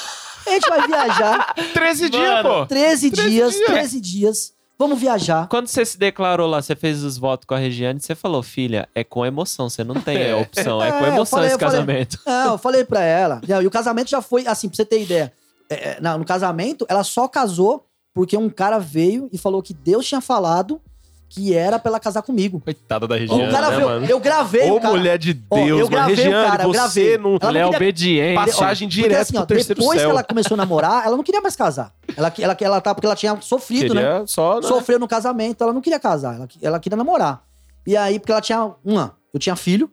[0.45, 2.49] A gente vai viajar 13 dias, Mano.
[2.49, 2.65] pô.
[2.67, 3.65] 13 13 dias, dias.
[3.67, 4.53] 13 dias.
[4.79, 5.47] Vamos viajar.
[5.49, 8.87] Quando você se declarou lá, você fez os votos com a Regiane, você falou, filha,
[8.95, 10.33] é com emoção, você não tem É.
[10.33, 12.17] opção, é, É, com emoção falei- esse falei- casamento.
[12.25, 13.41] Não, eu falei pra ela.
[13.45, 15.33] E o casamento já foi, assim, pra você ter ideia.
[15.69, 20.07] é, é, no casamento, ela só casou porque um cara veio e falou que Deus
[20.07, 20.81] tinha falado
[21.29, 22.59] que era pra ela casar comigo.
[22.59, 24.05] Coitada da o Regiane, cara né, veio, mano?
[24.07, 24.93] eu gravei Ô, o cara.
[24.97, 25.89] mulher de Ó, Deus, eu mano.
[25.89, 27.17] gravei o Regiane, cara, eu você gravei.
[27.19, 27.29] não...
[27.35, 28.35] Ela Ela é não queria- obediente.
[28.35, 30.09] Passagem direto assim, ó, pro terceiro depois céu.
[30.09, 31.93] que ela começou a namorar, ela não queria mais casar.
[32.17, 34.01] Ela, ela, ela tá, porque ela tinha sofrido, né?
[34.01, 34.67] Queria só, né?
[34.67, 37.43] Sofreu no casamento, ela não queria casar, ela, ela queria namorar.
[37.85, 39.89] E aí, porque ela tinha uma, eu tinha filho,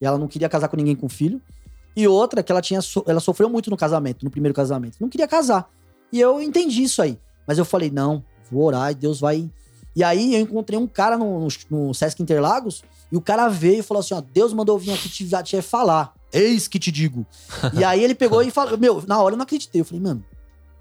[0.00, 1.40] e ela não queria casar com ninguém com filho.
[1.96, 4.98] E outra, que ela tinha, so- ela sofreu muito no casamento, no primeiro casamento.
[5.00, 5.66] Não queria casar.
[6.12, 7.18] E eu entendi isso aí.
[7.46, 9.48] Mas eu falei, não, vou orar e Deus vai.
[9.96, 13.80] E aí eu encontrei um cara no, no, no Sesc Interlagos, e o cara veio
[13.80, 16.14] e falou assim: ó, Deus mandou vir aqui te, te falar.
[16.30, 17.26] Eis que te digo.
[17.72, 19.80] e aí ele pegou e falou, meu, na hora eu não acreditei.
[19.80, 20.22] Eu falei, mano,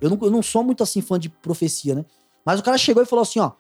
[0.02, 2.04] eu não, eu não sou muito assim fã de profecia, né?
[2.46, 3.54] Mas o cara chegou e falou assim: ó,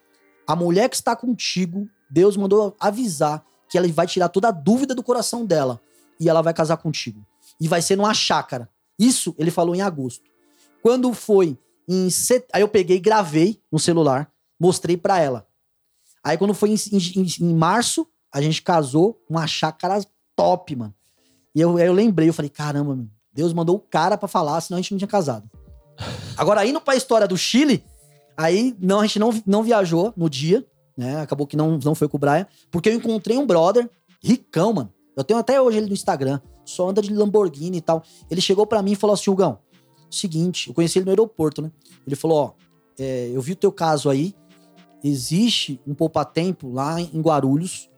[0.46, 4.94] a mulher que está contigo, Deus mandou avisar que ela vai tirar toda a dúvida
[4.94, 5.82] do coração dela
[6.20, 7.26] e ela vai casar contigo.
[7.60, 8.70] E vai ser numa chácara.
[9.00, 10.24] Isso ele falou em agosto.
[10.82, 11.58] Quando foi
[11.88, 12.46] Em set...
[12.52, 15.48] Aí eu peguei, gravei no celular, mostrei pra ela.
[16.24, 20.04] Aí quando foi em, em- em março, a gente casou, uma chácara
[20.36, 20.94] top, mano.
[21.54, 24.60] E eu, aí eu lembrei, eu falei, caramba, meu, Deus mandou o cara pra falar,
[24.62, 25.50] senão a gente não tinha casado.
[26.38, 27.84] Agora, indo pra história do Chile,
[28.36, 30.66] aí não, a gente não, não viajou no dia,
[30.98, 31.22] né?
[31.22, 33.90] Acabou que não, não foi com o Brian, porque eu encontrei um brother
[34.22, 34.92] ricão, mano.
[35.16, 38.04] Eu tenho até hoje ele no Instagram, só anda de Lamborghini e tal.
[38.30, 39.60] Ele chegou pra mim e falou assim, Hugão,
[40.12, 41.72] seguinte, eu conheci ele no aeroporto, né?
[42.06, 42.52] Ele falou, ó,
[43.00, 44.34] é, eu vi o teu caso aí,
[45.08, 47.90] existe um poupa-tempo lá em Guarulhos,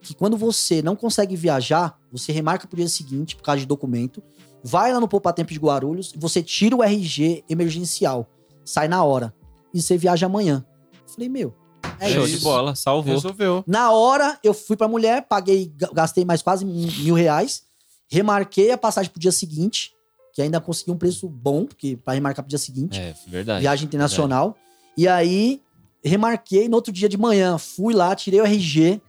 [0.00, 4.22] que quando você não consegue viajar, você remarca pro dia seguinte, por causa de documento,
[4.62, 8.28] vai lá no poupa-tempo de Guarulhos, você tira o RG emergencial,
[8.64, 9.34] sai na hora,
[9.74, 10.64] e você viaja amanhã.
[10.92, 11.54] Eu falei, meu,
[11.98, 12.38] é Show isso.
[12.38, 13.14] de bola, salvou.
[13.14, 13.64] Resolveu.
[13.66, 17.62] Na hora, eu fui pra mulher, paguei, ga- gastei mais quase mil reais,
[18.08, 19.92] remarquei a passagem pro dia seguinte,
[20.34, 23.60] que ainda consegui um preço bom, porque para remarcar pro dia seguinte, É, verdade.
[23.60, 24.56] viagem internacional.
[24.96, 25.60] E aí,
[26.04, 29.00] remarquei no outro dia de manhã, fui lá, tirei o RG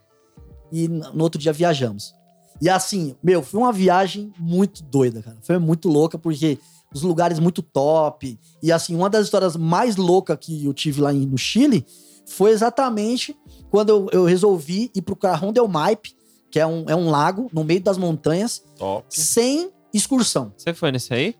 [0.72, 2.14] e no outro dia viajamos.
[2.61, 5.38] E assim, meu, foi uma viagem muito doida, cara.
[5.41, 6.57] Foi muito louca, porque
[6.94, 8.40] os lugares muito top.
[8.61, 11.86] E assim, uma das histórias mais loucas que eu tive lá no Chile
[12.26, 13.36] foi exatamente
[13.70, 16.15] quando eu, eu resolvi ir pro Carrão del Maipe,
[16.49, 19.06] que é um, é um lago no meio das montanhas, Top.
[19.10, 20.53] sem excursão.
[20.56, 21.36] Você foi nesse aí?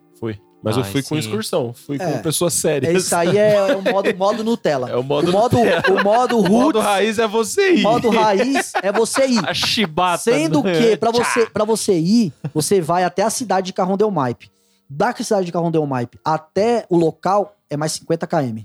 [0.64, 1.18] Mas eu Ai, fui com sim.
[1.20, 1.74] excursão.
[1.74, 2.12] Fui É.
[2.14, 2.96] com pessoas sérias.
[2.96, 4.90] Esse aí é, é o modo, modo Nutella.
[4.90, 7.82] É o modo o modo, o modo O roots, modo raiz é você ir.
[7.82, 9.46] modo raiz é você ir.
[9.46, 10.24] A chibata.
[10.24, 10.72] Sendo né?
[10.80, 14.50] que, pra você, pra você ir, você vai até a cidade de Carrão del Maipe.
[14.90, 18.60] Da cidade de Carrão del Maipe até o local é mais 50 km.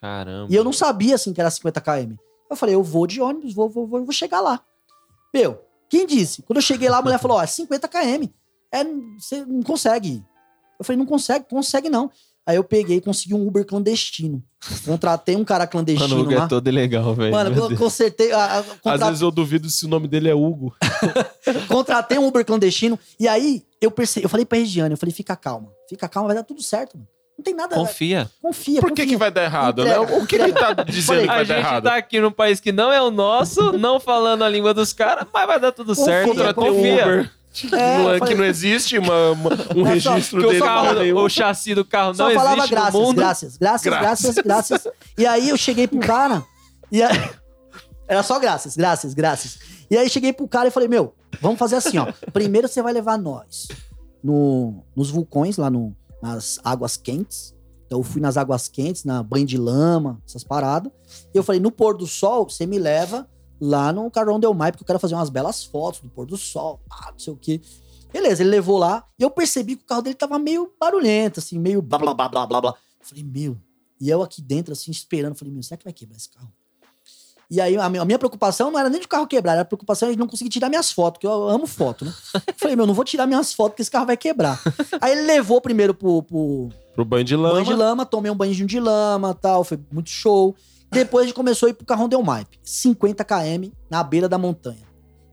[0.00, 0.46] Caramba.
[0.50, 2.14] E eu não sabia, assim, que era 50 km.
[2.50, 4.60] Eu falei, eu vou de ônibus, vou, vou, vou, vou chegar lá.
[5.32, 6.42] Meu, quem disse?
[6.42, 8.24] Quando eu cheguei lá, a mulher falou, ó, é 50 km.
[8.72, 8.82] É,
[9.18, 10.24] você não consegue ir.
[10.80, 12.10] Eu falei, não consegue, consegue não.
[12.46, 14.42] Aí eu peguei e consegui um Uber clandestino.
[14.84, 16.48] Contratei um cara Mano, o clandestino Hugo é lá.
[16.48, 17.30] todo ilegal, velho.
[17.30, 18.32] Mano, eu consertei.
[18.32, 20.74] a- a- Às vezes eu duvido se o nome dele é Hugo.
[21.68, 22.98] Contratei um Uber clandestino.
[23.18, 25.68] E aí eu percebi, eu falei pra Regiane, eu falei, fica calma.
[25.88, 27.08] Fica calma, vai dar tudo certo, mano.
[27.38, 27.74] Não tem nada.
[27.74, 28.30] Confia.
[28.42, 28.80] Confia.
[28.80, 29.06] Por que, confia.
[29.06, 30.16] que vai dar errado, Entrega, né?
[30.18, 31.84] O que, que ele tá dizendo que A vai dar gente errado?
[31.84, 35.26] tá aqui num país que não é o nosso, não falando a língua dos caras,
[35.32, 36.28] mas vai dar tudo Confia, certo.
[36.28, 37.02] Contratei um Confia.
[37.06, 37.30] Uber.
[37.72, 40.60] É, é- que não existe uma, uma- um Não, só- registro o, dele.
[40.60, 43.16] carro, o chassi do carro Só não falava existe graças, no mundo.
[43.16, 44.34] graças, graças, Graças.
[44.34, 44.92] graças, graças.
[45.18, 46.44] E aí eu cheguei pro cara.
[46.92, 47.30] E aí...
[48.06, 49.58] Era só graças, graças, graças.
[49.90, 52.06] E aí cheguei pro cara e falei, meu, vamos fazer assim, ó.
[52.32, 53.68] Primeiro você vai levar nós
[54.22, 57.54] no, nos vulcões, lá no, nas águas quentes.
[57.86, 60.90] Então eu fui nas águas quentes, na banho de lama, essas paradas.
[61.34, 63.28] E eu falei, no pôr do sol, você me leva
[63.60, 66.36] lá no Carrão Del Mar, porque eu quero fazer umas belas fotos do pôr do
[66.36, 67.60] sol, pá, não sei o quê.
[68.12, 71.58] Beleza, ele levou lá e eu percebi que o carro dele tava meio barulhento, assim,
[71.58, 72.74] meio blá blá blá blá blá blá.
[73.00, 73.56] Falei, meu.
[74.00, 76.50] E eu aqui dentro, assim, esperando, falei, meu, será que vai quebrar esse carro?
[77.50, 80.08] E aí a minha, preocupação não era nem de o carro quebrar, era a preocupação
[80.08, 82.14] de não conseguir tirar minhas fotos, porque eu amo foto, né?
[82.56, 84.60] Falei, meu, não vou tirar minhas fotos porque esse carro vai quebrar.
[85.00, 87.54] aí ele levou primeiro pro, pro Pro banho de lama.
[87.54, 90.54] banho de lama, tomei um banho de lama tal, foi muito show.
[90.90, 94.38] Depois a gente começou a ir pro Carrão Del Maipe, 50 km na beira da
[94.38, 94.88] montanha.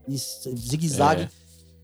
[0.06, 1.22] Isso, zigue-zague.
[1.22, 1.30] É.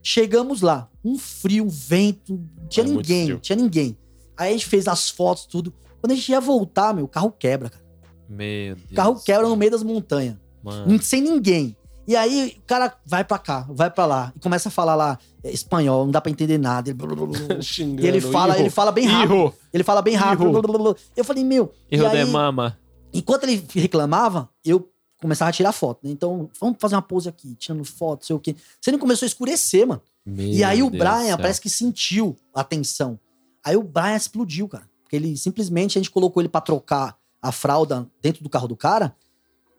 [0.01, 3.97] Chegamos lá, um frio, um vento, não tinha É ninguém, não tinha ninguém.
[4.37, 5.73] Aí a gente fez as fotos, tudo.
[5.99, 7.83] Quando a gente ia voltar, meu, o carro quebra, cara.
[8.29, 8.91] Meu Deus.
[8.91, 11.01] O carro quebra no meio das montanhas, Mano.
[11.01, 11.75] sem ninguém.
[12.07, 15.17] E aí o cara vai pra cá, vai pra lá, e começa a falar lá
[15.43, 16.89] é, espanhol, não dá pra entender nada.
[16.89, 17.61] Ele, blá, blá, blá, blá.
[17.61, 18.61] Xingando, e ele fala, errou.
[18.61, 19.33] ele fala bem rápido.
[19.33, 19.55] Errou.
[19.73, 20.41] Ele fala bem rápido.
[20.43, 20.61] Errou.
[20.61, 20.95] blá, blá, blá.
[21.17, 21.73] Eu falei, meu.
[21.91, 22.77] e Erro de aí, mama.
[23.17, 24.89] Enquanto ele reclamava, eu
[25.19, 26.11] começava a tirar foto, né?
[26.11, 28.55] Então, vamos fazer uma pose aqui, tirando foto, sei o quê.
[28.79, 30.01] Você não começou a escurecer, mano.
[30.25, 33.19] E aí o Brian parece que sentiu a tensão.
[33.63, 34.89] Aí o Brian explodiu, cara.
[35.03, 38.75] Porque ele simplesmente a gente colocou ele pra trocar a fralda dentro do carro do
[38.75, 39.15] cara.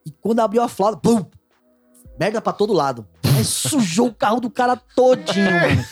[0.05, 1.25] E quando abriu a fralda, pum!
[2.19, 3.07] Merda pra todo lado.
[3.25, 5.85] Aí sujou o carro do cara todinho, mano.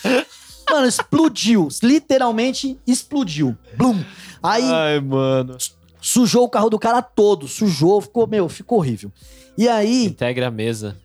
[0.70, 1.68] Mano, explodiu.
[1.82, 3.56] Literalmente explodiu.
[3.76, 4.02] Blum!
[4.42, 5.58] Aí Ai, mano.
[6.04, 7.48] Sujou o carro do cara todo.
[7.48, 9.10] Sujou, ficou, meu, ficou horrível.
[9.56, 10.96] E aí, Integra a mesa.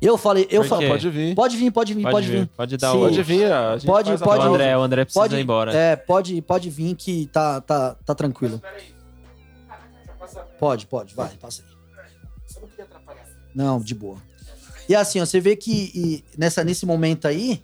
[0.00, 0.88] eu falei, eu falei?
[0.88, 1.34] Pode vir.
[1.34, 2.46] pode vir, pode vir, pode, vir.
[2.56, 2.98] Pode dar Sim.
[2.98, 3.00] o...
[3.00, 3.52] Pode vir.
[3.52, 4.54] A gente Pode- faz a pode- o.
[4.54, 5.74] André, o André precisa Pode ir embora.
[5.74, 8.62] É, pode, pode vir que tá, tá, tá tranquilo.
[10.58, 11.76] Pode, pode, vai, passa aí.
[13.54, 14.18] Não, de boa.
[14.88, 17.62] E assim, ó, você vê que e nessa, nesse momento aí,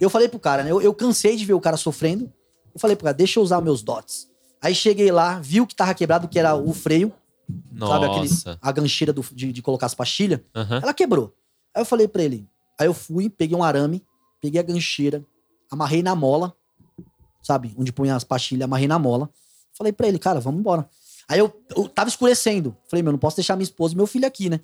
[0.00, 0.70] eu falei pro cara, né?
[0.70, 2.32] Eu, eu cansei de ver o cara sofrendo.
[2.74, 4.31] Eu falei pro cara, deixa eu usar meus dots.
[4.62, 7.12] Aí cheguei lá, vi o que tava quebrado, que era o freio,
[7.78, 8.06] sabe?
[8.06, 8.58] Aquele, Nossa.
[8.62, 10.40] a gancheira do- de, de colocar as pastilhas.
[10.54, 10.80] Aham.
[10.82, 11.34] Ela quebrou.
[11.74, 12.48] Aí eu falei pra ele.
[12.78, 14.04] Aí eu fui, peguei um arame,
[14.40, 15.24] peguei a gancheira,
[15.70, 16.54] amarrei na mola,
[17.42, 17.74] sabe?
[17.76, 19.28] Onde punha as pastilhas, amarrei na mola.
[19.74, 20.88] Falei pra ele, cara, vamos embora.
[21.28, 22.76] Aí eu, eu tava escurecendo.
[22.88, 24.60] Falei, meu, não posso deixar minha esposa e meu filho aqui, né?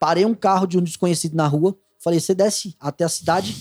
[0.00, 1.76] Parei um carro de um desconhecido na rua.
[1.98, 3.54] Falei, você desce até a cidade.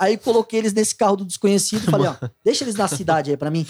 [0.00, 1.90] Aí coloquei eles nesse carro do desconhecido.
[1.90, 2.14] Falei, ó,
[2.44, 3.66] deixa eles na cidade aí pra mim.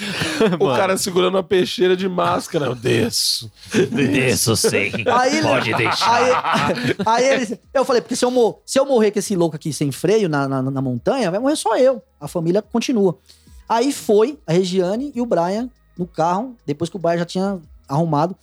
[0.61, 2.67] O cara segurando uma peixeira de máscara.
[2.67, 3.51] Eu desço.
[3.91, 4.91] Desço sim.
[5.11, 6.13] Aí, Pode deixar.
[6.15, 6.33] Aí,
[7.07, 9.73] aí eles, eu falei, porque se eu, mor- se eu morrer com esse louco aqui
[9.73, 12.03] sem freio na, na, na montanha, vai morrer só eu.
[12.21, 13.17] A família continua.
[13.69, 17.59] Aí foi a Regiane e o Brian no carro, depois que o Brian já tinha
[17.89, 18.37] arrumado.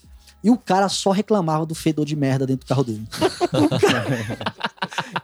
[0.45, 3.01] E o cara só reclamava do fedor de merda dentro do carro dele.
[3.09, 4.37] Cara-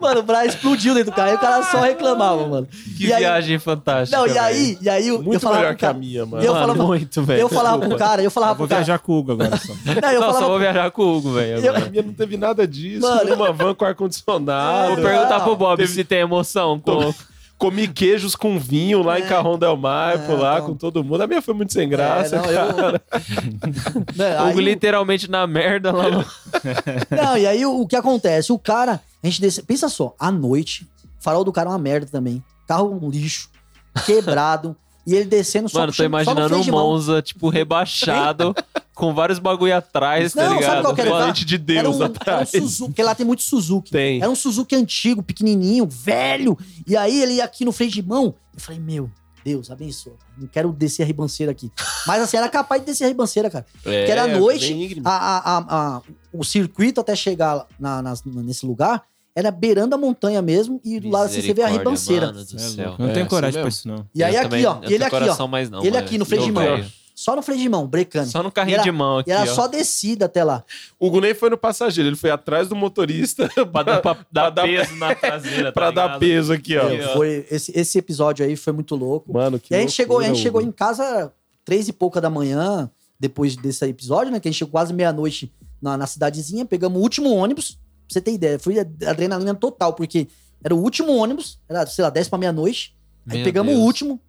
[0.02, 2.68] Mano, o Brian explodiu dentro do carro e o cara só reclamava, mano.
[2.98, 4.18] Que E aí- viagem fantástica.
[4.18, 6.26] Não, e aí, e aí eu, eu Muito falava melhor pro que a cara, minha,
[6.26, 6.44] mano.
[6.44, 7.40] eu falava- muito, velho.
[7.42, 8.06] eu falava pro Desculpa.
[8.10, 8.84] cara, eu falava Eu vou pro cara.
[8.84, 9.74] viajar com o Hugo agora só.
[10.02, 11.64] Não, eu Não, só vou viajar com o Hugo, velho.
[11.66, 13.02] Eu- A minha não teve nada disso.
[13.08, 13.36] Mano.
[13.36, 14.96] Uma van com ar-condicionado.
[14.96, 17.14] Vou perguntar pro Bob teve- se tem emoção com.
[17.62, 19.28] Comi queijos com vinho lá em É.
[19.28, 20.70] Carrão Del Mar, por lá, então.
[20.70, 21.22] com todo mundo.
[21.22, 23.02] A minha foi muito sem graça, É, não, cara.
[23.14, 26.26] eu- Né, O aí literalmente na merda lá no.
[27.16, 28.52] Não, e aí o, o que acontece?
[28.52, 30.88] O cara, a gente desce, pensa só, à noite,
[31.20, 32.44] o farol do cara é uma merda também.
[32.68, 33.48] Carro um lixo,
[34.08, 34.76] quebrado,
[35.06, 36.90] e ele descendo só Mano, tô imaginando um mão.
[36.92, 38.54] Monza, tipo, rebaixado,
[38.94, 40.82] com vários bagulho atrás, tá Não, sabe ligado?
[40.84, 41.10] qual que era?
[41.10, 42.50] Valente de Era Deus um, era um atrás.
[42.50, 43.92] Suzuki, porque lá tem muito Suzuki.
[43.92, 44.22] Tem.
[44.22, 46.58] Era um Suzuki antigo, pequenininho, velho.
[46.88, 48.36] E aí ele ia aqui no freio de mão.
[48.54, 49.10] Eu falei, meu
[49.44, 50.14] Deus, abençoa.
[50.38, 51.72] Não quero descer a ribanceira aqui.
[52.06, 53.66] Mas assim, era capaz de descer a ribanceira, cara.
[53.86, 55.02] É, que era noite.
[55.04, 55.66] A, a-
[55.98, 56.02] a-
[56.32, 59.02] o circuito até chegar na- nas- nesse lugar
[59.36, 60.80] era beirando a montanha mesmo.
[60.84, 62.28] E do lado assim você vê a ribanceira.
[62.28, 62.96] Mano do É céu.
[63.00, 63.70] não É, tenho coragem assim pra mesmo.
[63.70, 64.10] isso, não.
[64.14, 64.74] E aí Eu aqui, também- ó.
[64.76, 65.20] eu E ele tenho aqui, ó.
[65.20, 66.06] coração mais não, ele mano.
[66.06, 66.86] aqui no freio de mão.
[67.14, 68.32] Só no freio de mão, brecando.
[68.32, 69.54] Só no carrinho E era- de mão E aqui, era ó.
[69.54, 70.64] só descida até lá.
[71.00, 74.64] O nem foi no passageiro, ele foi atrás do motorista Pra dar, pra dar dar-
[74.64, 76.20] peso na traseira, tá pra dar ligado?
[76.20, 76.88] peso aqui, ó.
[76.88, 77.14] Aí, ó.
[77.14, 79.32] Foi, esse, esse episódio aí foi muito louco.
[79.34, 81.32] Mano, que e a gente, chegou, a gente chegou em casa
[81.64, 82.90] três e pouca da manhã,
[83.20, 84.40] depois desse episódio, né?
[84.40, 87.78] Que a gente chegou quase meia-noite na, na cidadezinha, pegamos o último ônibus.
[88.12, 90.28] Pra você ter ideia, foi adrenalina total, porque
[90.62, 92.94] era o último ônibus, era, sei lá, 10 pra meia-noite.
[93.26, 93.82] Aí Meu pegamos Deus.
[93.82, 94.20] o último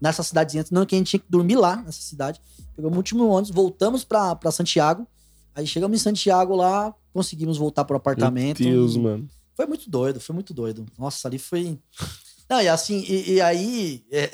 [0.00, 2.40] nessa cidadezinha, não que a gente tinha que dormir lá nessa cidade.
[2.76, 5.06] Pegamos o último ônibus, voltamos pra, pra Santiago.
[5.54, 8.62] Aí chegamos em Santiago lá, conseguimos voltar pro apartamento.
[8.62, 9.28] Meu Deus, mano.
[9.56, 10.86] Foi muito doido, foi muito doido.
[10.96, 11.78] Nossa, ali foi.
[12.48, 14.30] Não, e assim, e, e aí é,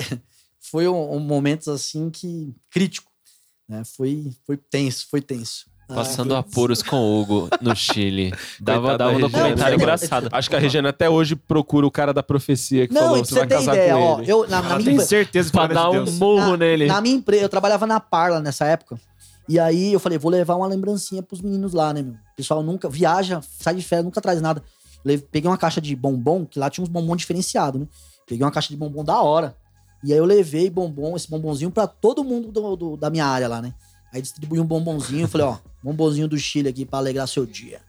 [0.60, 2.54] foi um, um momento assim que.
[2.70, 3.10] crítico.
[3.68, 3.84] Né?
[3.84, 5.66] Foi, foi tenso, foi tenso.
[5.88, 8.32] Passando Ah, apuros com o Hugo no Chile.
[8.60, 9.74] Dava, dava um documentário Regina.
[9.74, 10.28] engraçado.
[10.30, 13.28] Acho que a Regina até hoje procura o cara da profecia que Não, falou que
[13.28, 14.30] você vai casar ideia, com ó, ele.
[14.30, 16.86] eu, na, na Ela minha, tem certeza que Pra dar um murro na, nele.
[16.86, 19.00] na minha empresa, eu trabalhava na Parla nessa época.
[19.48, 22.12] E aí eu falei, vou levar uma lembrancinha pros meninos lá, né, meu?
[22.12, 24.62] O pessoal nunca viaja, sai de férias, nunca traz nada.
[25.32, 27.86] Peguei uma caixa de bombom, que lá tinha uns bombom diferenciados, né?
[28.26, 29.56] Peguei uma caixa de bombom da hora.
[30.04, 33.48] E aí eu levei bombom, esse bombonzinho pra todo mundo do- do- da minha área
[33.48, 33.72] lá, né?
[34.12, 37.80] Aí distribuí um bombonzinho, falei, ó, bombonzinho do Chile aqui pra alegrar seu dia.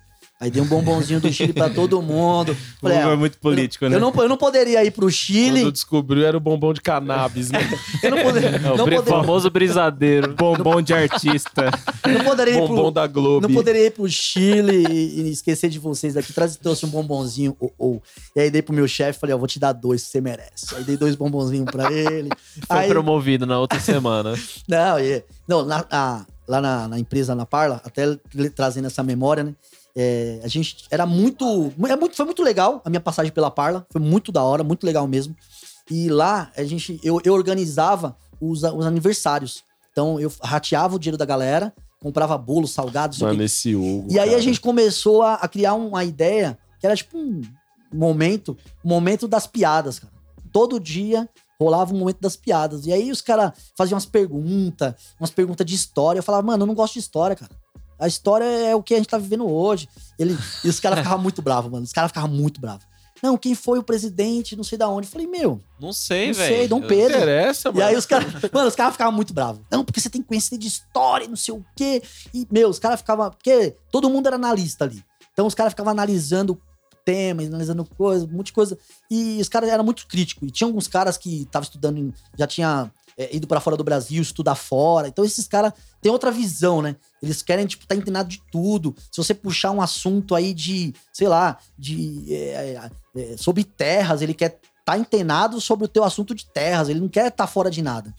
[0.41, 2.53] Aí dei um bombonzinho do Chile pra todo mundo.
[2.53, 3.97] O Falei, é muito político, né?
[3.97, 5.59] eu não, eu não poderia ir pro Chile.
[5.63, 7.59] Quando descobriu, era o bombom de cannabis, né?
[8.01, 10.33] Eu não, poderia, É o não, poderia, famoso brisadeiro.
[10.35, 11.69] Bombom de artista.
[12.07, 13.45] não poderia ir bombom pro, da Globo.
[13.47, 16.31] Não poderia ir pro Chile e, e esquecer de vocês aqui.
[16.31, 17.53] Traz, trouxe um bombonzinho.
[17.59, 18.03] ou ou.
[18.33, 20.73] E aí dei pro meu chefe, falei, ó, vou te dar dois, que você merece.
[20.73, 22.29] Aí dei dois bombonzinhos pra ele.
[22.65, 24.33] Foi aí, promovido na outra semana.
[24.67, 28.17] não, e- não na- a- lá na, na empresa, na Parla, até
[28.55, 29.53] trazendo essa memória, né?
[29.95, 32.15] É, a gente era muito, é muito.
[32.15, 33.85] Foi muito legal a minha passagem pela Parla.
[33.91, 35.35] Foi muito da hora, muito legal mesmo.
[35.89, 39.63] E lá, a gente, eu, eu organizava os, os aniversários.
[39.91, 43.35] Então, eu rateava o dinheiro da galera, comprava bolo, salgado, sei o quê.
[43.35, 44.07] Mano, esse Hugo.
[44.09, 44.41] E aí a cara.
[44.41, 47.41] gente começou a, a criar uma ideia que era tipo um
[47.91, 50.13] momento, momento das piadas, cara.
[50.51, 51.27] Todo dia
[51.59, 52.85] rolava um momento das piadas.
[52.85, 56.19] E aí os caras faziam umas perguntas, umas perguntas de história.
[56.19, 57.51] Eu falava, mano, eu não gosto de história, cara.
[57.99, 59.87] A história é o que a gente tá vivendo hoje.
[60.17, 61.83] Ele, e os caras ficavam muito bravos, mano.
[61.83, 62.85] Os caras ficavam muito bravos.
[63.21, 65.05] Não, quem foi o presidente, não sei da onde.
[65.07, 66.55] Eu falei, meu, Não sei, Não velho.
[66.55, 67.17] sei, Dom Pedro.
[67.17, 67.85] interessa, e mano.
[67.85, 69.61] aí os caras, mano, os caras ficavam muito bravos.
[69.69, 72.01] Não, porque você tem que conhecer de história, e não sei o quê.
[72.33, 73.29] E, meu, os caras ficavam.
[73.29, 75.03] Porque todo mundo era analista ali.
[75.33, 76.57] Então os caras ficavam analisando
[77.03, 78.77] temas, analisando coisas, um monte de coisa.
[79.11, 80.47] E os caras eram muito críticos.
[80.47, 84.21] E tinha alguns caras que estavam estudando, já tinha é, ido pra fora do Brasil,
[84.21, 85.07] estudar fora.
[85.09, 86.95] Então esses caras têm outra visão, né?
[87.21, 88.95] Eles querem, tipo, tá inteirado de tudo.
[89.11, 92.33] Se você puxar um assunto aí de, sei lá, de.
[92.33, 94.59] é, é, sobre terras, ele quer
[94.89, 98.11] tá antenado sobre o teu assunto de terras, ele não quer estar fora de nada.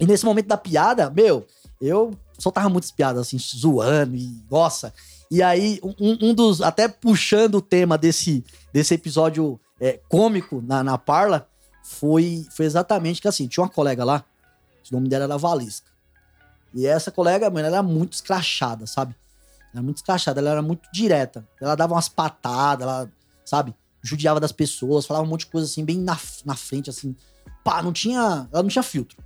[0.00, 1.46] E nesse momento da piada, meu,
[1.80, 4.94] eu soltava muitas piadas assim, zoando e nossa.
[5.30, 6.62] E aí, um, um dos.
[6.62, 11.46] Até puxando o tema desse, desse episódio é, cômico na, na Parla,
[11.82, 14.24] foi, foi exatamente que assim, tinha uma colega lá,
[14.90, 15.90] o nome dela era Valisca.
[16.76, 19.16] E essa colega, mano, ela era muito escrachada, sabe?
[19.60, 21.48] Ela era muito escrachada, ela era muito direta.
[21.58, 23.10] Ela dava umas patadas, ela,
[23.46, 23.74] sabe?
[24.02, 27.16] Judiava das pessoas, falava um monte de coisa assim, bem na, na frente, assim.
[27.64, 28.46] Pá, não tinha.
[28.52, 29.16] Ela não tinha filtro.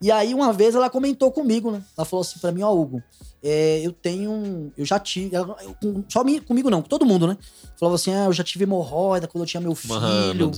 [0.00, 1.82] E aí, uma vez, ela comentou comigo, né?
[1.96, 3.02] Ela falou assim pra mim, ó, Hugo,
[3.42, 4.30] é, eu tenho.
[4.30, 5.34] um- Eu já tive.
[5.34, 7.38] ela- eu- com- só mi- comigo não, com todo mundo, né?
[7.78, 9.94] Falava assim, ah, eu já tive hemorroida quando eu tinha meu filho.
[9.94, 10.50] Mano.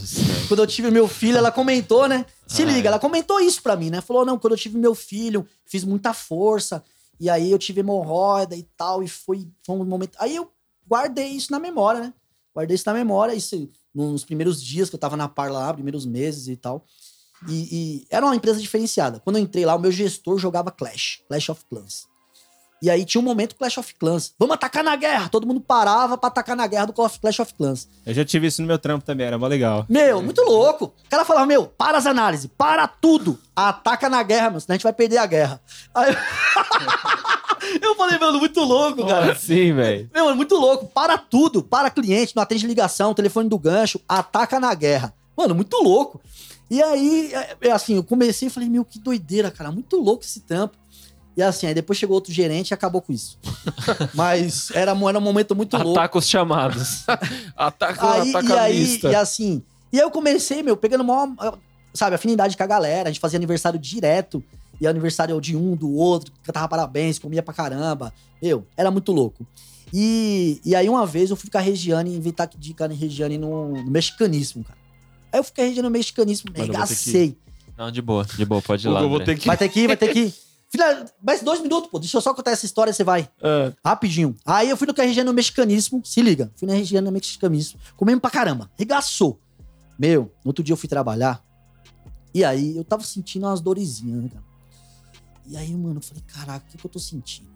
[0.48, 2.26] Quando eu tive meu filho, ela comentou, né?
[2.48, 2.72] Se Ai.
[2.74, 4.00] liga, ela comentou isso pra mim, né?
[4.00, 6.82] Falou, não, quando eu tive meu filho, fiz muita força.
[7.20, 9.02] E aí eu tive hemorroida e tal.
[9.04, 10.16] E foi, foi um momento.
[10.18, 10.50] Aí eu
[10.88, 12.12] guardei isso na memória, né?
[12.54, 13.34] Guardei isso na memória.
[13.34, 16.84] Isso nos primeiros dias que eu tava na par lá, primeiros meses e tal.
[17.46, 17.68] E,
[18.02, 19.20] e era uma empresa diferenciada.
[19.22, 22.08] Quando eu entrei lá, o meu gestor jogava Clash, Clash of Clans.
[22.80, 24.32] E aí tinha um momento Clash of Clans.
[24.38, 25.28] Vamos atacar na guerra!
[25.28, 27.88] Todo mundo parava pra atacar na guerra do Clash of Clans.
[28.06, 29.84] Eu já tive isso no meu trampo também, era mó legal.
[29.88, 30.94] Meu, muito louco.
[31.06, 33.36] O cara falava, meu, para as análises, para tudo.
[33.54, 35.60] Ataca na guerra, meu, senão a gente vai perder a guerra.
[35.92, 36.16] Aí...
[37.82, 39.32] eu falei, mano, muito louco, Como cara.
[39.32, 40.08] assim, velho?
[40.14, 40.86] Meu, mano, muito louco.
[40.86, 41.64] Para tudo.
[41.64, 45.12] Para cliente, não atende ligação, telefone do gancho, ataca na guerra.
[45.36, 46.20] Mano, muito louco.
[46.70, 49.70] E aí, é, é assim, eu comecei e falei, meu, que doideira, cara.
[49.72, 50.76] Muito louco esse tampo.
[51.36, 53.38] E assim, aí depois chegou outro gerente e acabou com isso.
[54.14, 55.98] Mas era, um- era um momento muito louco.
[55.98, 57.04] Ataca os chamados.
[57.56, 59.10] Ataca, Aí, ataca e a aí, lista.
[59.10, 59.62] e assim.
[59.92, 61.28] E aí eu comecei, meu, pegando maior,
[61.94, 63.08] sabe, afinidade com a galera.
[63.08, 64.42] A gente fazia aniversário direto.
[64.80, 68.12] E aniversário de um, do outro, cantava parabéns, comia pra caramba.
[68.40, 69.44] Meu, era muito louco.
[69.92, 73.38] E, e aí uma vez eu fui com a Regiane, inventar de ficar na Regiane
[73.38, 74.78] no, no mexicanismo, cara.
[75.32, 77.38] Aí eu fiquei a Regiane no mexicanismo, Mano, eu vou ter que- regacei.
[77.76, 79.00] Não, de boa, de boa, pode ir lá.
[79.02, 79.46] eu vou ter que.
[79.46, 80.34] Vai ter que ir, vai ter que ir.
[80.70, 81.98] Filha, mais dois minutos, pô.
[81.98, 83.28] Deixa eu só contar essa história, você vai.
[83.42, 84.36] Ah, Rapidinho.
[84.44, 86.02] Aí eu fui no que a região no mexicanismo.
[86.04, 86.52] Se liga.
[86.56, 87.80] Fui no mexicanismo.
[87.96, 88.70] Comemos pra caramba.
[88.76, 89.40] Regaçou.
[89.98, 91.42] Meu, no outro dia eu fui trabalhar.
[92.34, 94.44] E aí eu tava sentindo umas dorezinhas, né, cara?
[95.46, 97.48] E aí, mano, eu falei, caraca, o que, que eu tô sentindo?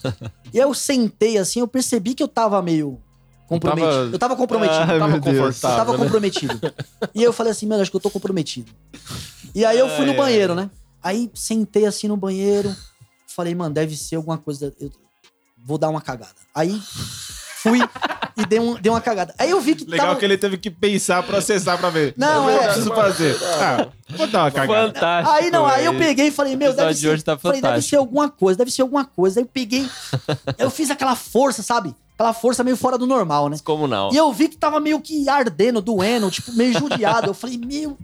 [0.54, 3.02] e aí eu sentei assim, eu percebi que eu tava meio
[3.50, 3.92] comprometido.
[3.92, 4.80] tava- Eu tava comprometido.
[4.80, 5.62] Ai, tava meu Deus.
[5.62, 5.98] Eu tava né?
[5.98, 6.60] comprometido.
[7.14, 8.70] e eu falei assim, mano, acho que eu tô comprometido.
[9.54, 10.70] E aí eu fui no banheiro, né?
[11.02, 12.74] Aí sentei assim no banheiro.
[13.26, 14.74] Falei, mano, deve ser alguma coisa.
[14.80, 14.90] Eu
[15.64, 16.34] vou dar uma cagada.
[16.54, 16.80] Aí
[17.62, 17.78] fui
[18.36, 19.34] e dei, um, dei uma cagada.
[19.38, 20.18] Aí eu vi que Legal tava.
[20.18, 22.14] que ele teve que pensar, processar pra ver.
[22.16, 22.54] Não, que é.
[22.54, 23.36] eu preciso fazer.
[23.60, 24.94] Ah, vou dar uma cagada.
[24.94, 25.36] Fantástico.
[25.36, 27.08] Aí não, aí eu peguei e falei, meu, deve de ser.
[27.08, 29.40] hoje tá falei, deve ser alguma coisa, deve ser alguma coisa.
[29.40, 29.88] Aí eu peguei.
[30.58, 31.94] eu fiz aquela força, sabe?
[32.14, 33.54] Aquela força meio fora do normal, né?
[33.54, 34.10] Descomunal.
[34.12, 37.28] E eu vi que tava meio que ardendo, doendo, tipo, meio judiado.
[37.28, 37.96] Eu falei, meu.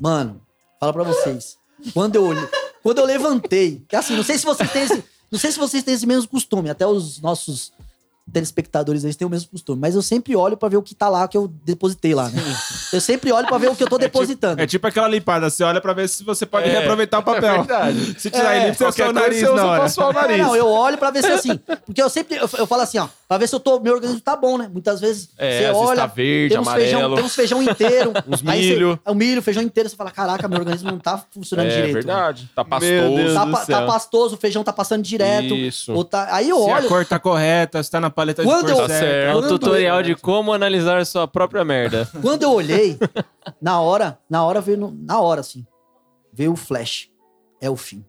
[0.00, 0.40] Mano,
[0.80, 1.56] fala pra vocês.
[1.92, 2.48] Quando eu olhei,
[2.82, 5.82] quando eu levantei, que assim, não sei se vocês têm esse, não sei se vocês
[5.82, 7.72] têm esse mesmo costume, até os nossos
[8.30, 11.08] telespectadores eles têm o mesmo costume, mas eu sempre olho pra ver o que tá
[11.08, 12.42] lá que eu depositei lá, né?
[12.92, 14.60] Eu sempre olho pra ver o que eu tô depositando.
[14.60, 17.24] É tipo aquela limpada, você olha pra ver se você pode É, reaproveitar o É
[17.24, 17.54] papel.
[17.64, 18.14] verdade.
[18.20, 19.66] se tirar É, ele, você nariz você usa
[20.06, 20.38] o É, nariz.
[20.38, 21.56] não, eu olho pra ver se assim.
[21.84, 22.36] Porque eu sempre.
[22.36, 23.08] Eu, eu falo assim, ó.
[23.32, 24.68] Pra ver se eu tô, meu organismo tá bom, né?
[24.70, 26.00] Muitas vezes É, você às vezes olha.
[26.02, 27.16] tá verde, tem uns feijão, amarelo.
[27.16, 28.12] tem uns feijão inteiro.
[28.28, 28.90] Uns milho.
[28.90, 29.88] Você, é o milho, feijão inteiro.
[29.88, 31.94] Você fala, caraca, meu organismo não tá funcionando É direito.
[31.94, 32.50] verdade.
[32.54, 33.34] Tá pastoso.
[33.34, 35.54] Tá, tá pastoso, o feijão tá passando direto.
[35.54, 36.04] Isso.
[36.04, 36.88] tá- aí eu Se a olho.
[36.88, 39.06] cor tá correta, se tá na paleta Quando de eu- cor Tá certa.
[39.06, 39.26] certo.
[39.28, 42.06] É o Quando tutorial eu- de como analisar sua própria merda.
[42.20, 42.98] Quando eu olhei,
[43.62, 44.76] na hora, na hora veio.
[44.76, 45.64] no- na hora, assim.
[46.34, 47.08] Veio o flash.
[47.62, 48.04] É o fim.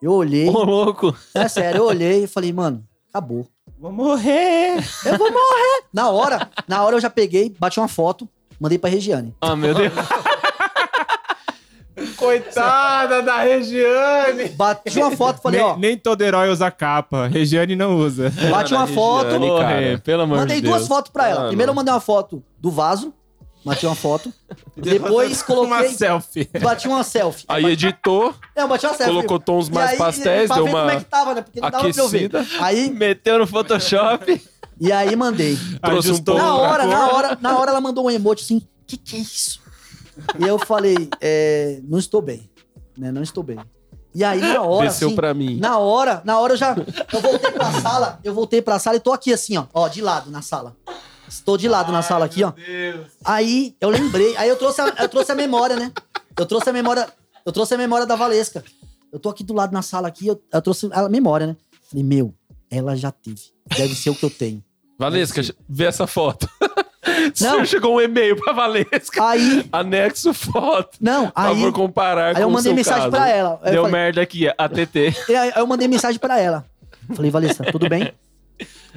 [0.00, 0.48] Eu olhei.
[0.48, 1.12] Ô, louco.
[1.34, 3.48] É sério, eu olhei e falei, mano, acabou.
[3.80, 4.76] Vou morrer.
[5.06, 5.82] Eu vou morrer.
[5.94, 8.28] Na hora, na hora eu já peguei, bati uma foto,
[8.60, 9.34] mandei pra Regiane.
[9.40, 9.92] Ah, meu Deus.
[12.16, 14.48] Coitada da Regiane.
[14.50, 17.26] Bati uma foto, falei, nem, ó, nem todo herói usa capa.
[17.26, 18.32] Regiane não usa.
[18.50, 19.46] bati uma foto, Regiane.
[19.48, 19.98] Porra, cara.
[19.98, 20.76] pelo amor mandei de Deus.
[20.76, 21.36] duas fotos pra ela.
[21.36, 21.48] Mano.
[21.48, 23.12] Primeiro eu mandei uma foto do vaso,
[23.68, 24.32] bati uma foto.
[24.76, 26.48] Depois Uma coloquei, selfie.
[26.60, 27.44] bati uma selfie.
[27.48, 29.12] Aí editou, É, eu bati uma selfie.
[29.14, 31.42] colocou tons E mais aí, pastéis, deu ver como é uma que tava, né?
[31.42, 32.24] Porque não dava pra eu ver.
[32.36, 32.46] aquecida.
[32.64, 34.42] Aí, Meteu no Photoshop.
[34.80, 35.58] e aí mandei.
[35.82, 36.36] Trouxe um tom.
[36.36, 39.60] Na hora, na hora, na hora ela mandou um emoji assim, que que é isso?
[40.38, 42.50] E eu falei, é, não estou bem,
[42.96, 43.12] né?
[43.12, 43.58] Não estou bem.
[44.14, 45.58] E aí na hora, Desceu assim, pra mim.
[45.60, 46.74] na hora, na hora eu já,
[47.12, 50.00] eu voltei pra sala, eu voltei pra sala e tô aqui assim, ó, ó, de
[50.00, 50.74] lado na sala.
[51.28, 52.52] Estou de lado na sala aqui, ó.
[53.24, 55.92] Aí eu lembrei, aí eu trouxe, a, eu trouxe a memória, né?
[56.38, 57.06] Eu trouxe a memória,
[57.44, 58.64] eu trouxe a memória da Valesca.
[59.12, 61.56] Eu tô aqui do lado na sala aqui, eu, eu trouxe a memória, né?
[61.90, 62.34] Falei, meu,
[62.70, 63.40] ela já teve.
[63.76, 64.62] Deve ser o que eu tenho.
[64.98, 66.48] Valesca, vê essa foto.
[67.40, 67.64] Não.
[67.64, 69.28] Chegou um e-mail pra Valesca.
[69.28, 70.96] Aí, Anexo foto.
[71.00, 73.10] não, Por aí, favor, comparar aí com eu o mandei seu mensagem caso.
[73.10, 73.60] pra ela.
[73.64, 75.14] Deu falei- merda aqui, ATT.
[75.36, 76.64] Aí eu mandei mensagem pra ela.
[77.14, 78.12] Falei, Valesca, tudo bem?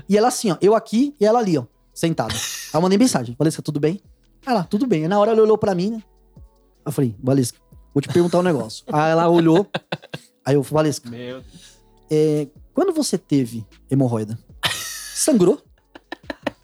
[0.07, 1.63] E ela assim, ó, eu aqui e ela ali, ó,
[1.93, 2.34] sentada.
[2.34, 4.01] Aí eu mandei mensagem, Valesca, tudo bem?
[4.45, 5.03] Ela, tudo bem.
[5.03, 6.03] Aí na hora ela olhou pra mim, né?
[6.85, 7.59] Eu falei, Valesca,
[7.93, 8.84] vou te perguntar um negócio.
[8.91, 9.68] Aí ela olhou,
[10.43, 11.43] Aí eu falei, Valesca, Meu
[12.13, 14.38] é, quando você teve hemorroida,
[15.15, 15.61] sangrou?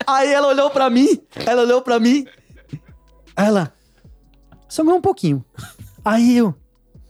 [0.06, 2.26] Aí ela olhou pra mim, ela olhou pra mim,
[3.34, 3.74] aí ela,
[4.68, 5.44] sangrou um pouquinho.
[6.04, 6.54] Aí eu,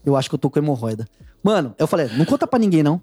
[0.05, 1.07] eu acho que eu tô com hemorroida.
[1.43, 3.01] Mano, eu falei, não conta pra ninguém não.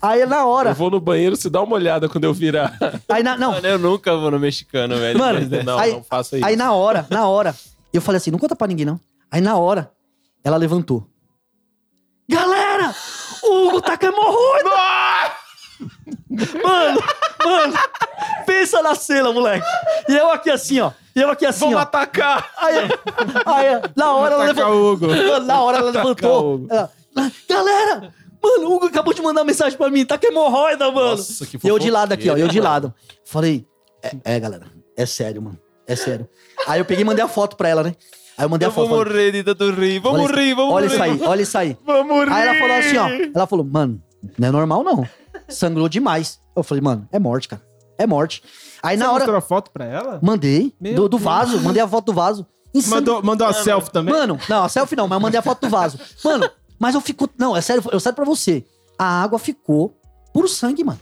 [0.00, 2.76] Aí na Eu hora, vou no banheiro, se dá uma olhada quando eu virar.
[3.08, 5.18] aí na, não, Mano, eu nunca vou no mexicano, velho.
[5.18, 5.64] Mano, dessa.
[5.64, 6.46] Não, Aí- não faça isso.
[6.46, 7.54] aí na hora, na hora,
[7.92, 9.00] eu falei assim, não conta pra ninguém não.
[9.30, 9.90] Aí na hora,
[10.44, 11.06] ela levantou.
[12.28, 12.94] Galera,
[13.42, 14.70] o Hugo tá com hemorroida!
[16.64, 17.00] Mano,
[17.44, 17.74] mano,
[18.46, 19.66] pensa na cena, moleque.
[20.08, 20.90] E eu aqui assim, ó.
[21.14, 21.80] E eu aqui assim, Vamos ó.
[21.80, 22.50] atacar!
[22.58, 22.76] Aí,
[23.46, 24.80] aí, na hora ela Taca levantou.
[24.82, 25.06] o Hugo.
[25.08, 26.54] Mano, Na hora ela levantou.
[26.54, 26.66] Hugo.
[26.70, 26.90] Ela,
[27.48, 28.14] Galera,
[28.46, 31.10] mano, o Hugo acabou de mandar mensagem pra mim, tá com hemorroida, mano.
[31.10, 32.92] Nossa, que eu de lado aqui, ó, eu de lado.
[33.24, 33.66] Falei,
[34.02, 34.66] é, é, galera,
[34.96, 35.58] é sério, mano.
[35.86, 36.28] É sério.
[36.66, 37.94] Aí eu peguei e mandei a foto pra ela, né?
[38.36, 38.88] Aí eu mandei Eu a foto.
[38.88, 39.98] vou falei, morrer de tanto rir.
[40.00, 40.92] Vamos olha, rir, vamos Olha rir.
[40.92, 41.76] isso aí, olha isso aí.
[41.86, 42.32] Vamos rir!
[42.32, 43.30] Aí ela falou assim, ó.
[43.34, 44.02] Ela falou, mano,
[44.38, 45.08] não é normal não.
[45.48, 46.38] Sangrou demais.
[46.56, 47.62] Eu falei, mano, é morte, cara.
[47.98, 48.42] É morte.
[48.82, 50.18] Aí na Você hora, mostrou a foto pra ela?
[50.22, 52.46] mandei do, do vaso, mandei a foto do vaso.
[52.74, 54.12] Insang- Mandou, mandou a selfie também?
[54.12, 55.98] Mano, não, a selfie não, mas eu mandei a foto do vaso.
[56.22, 57.28] Mano, mas eu fico.
[57.38, 58.64] Não, é sério, eu sério pra você.
[58.98, 59.94] A água ficou
[60.32, 61.00] puro sangue, mano.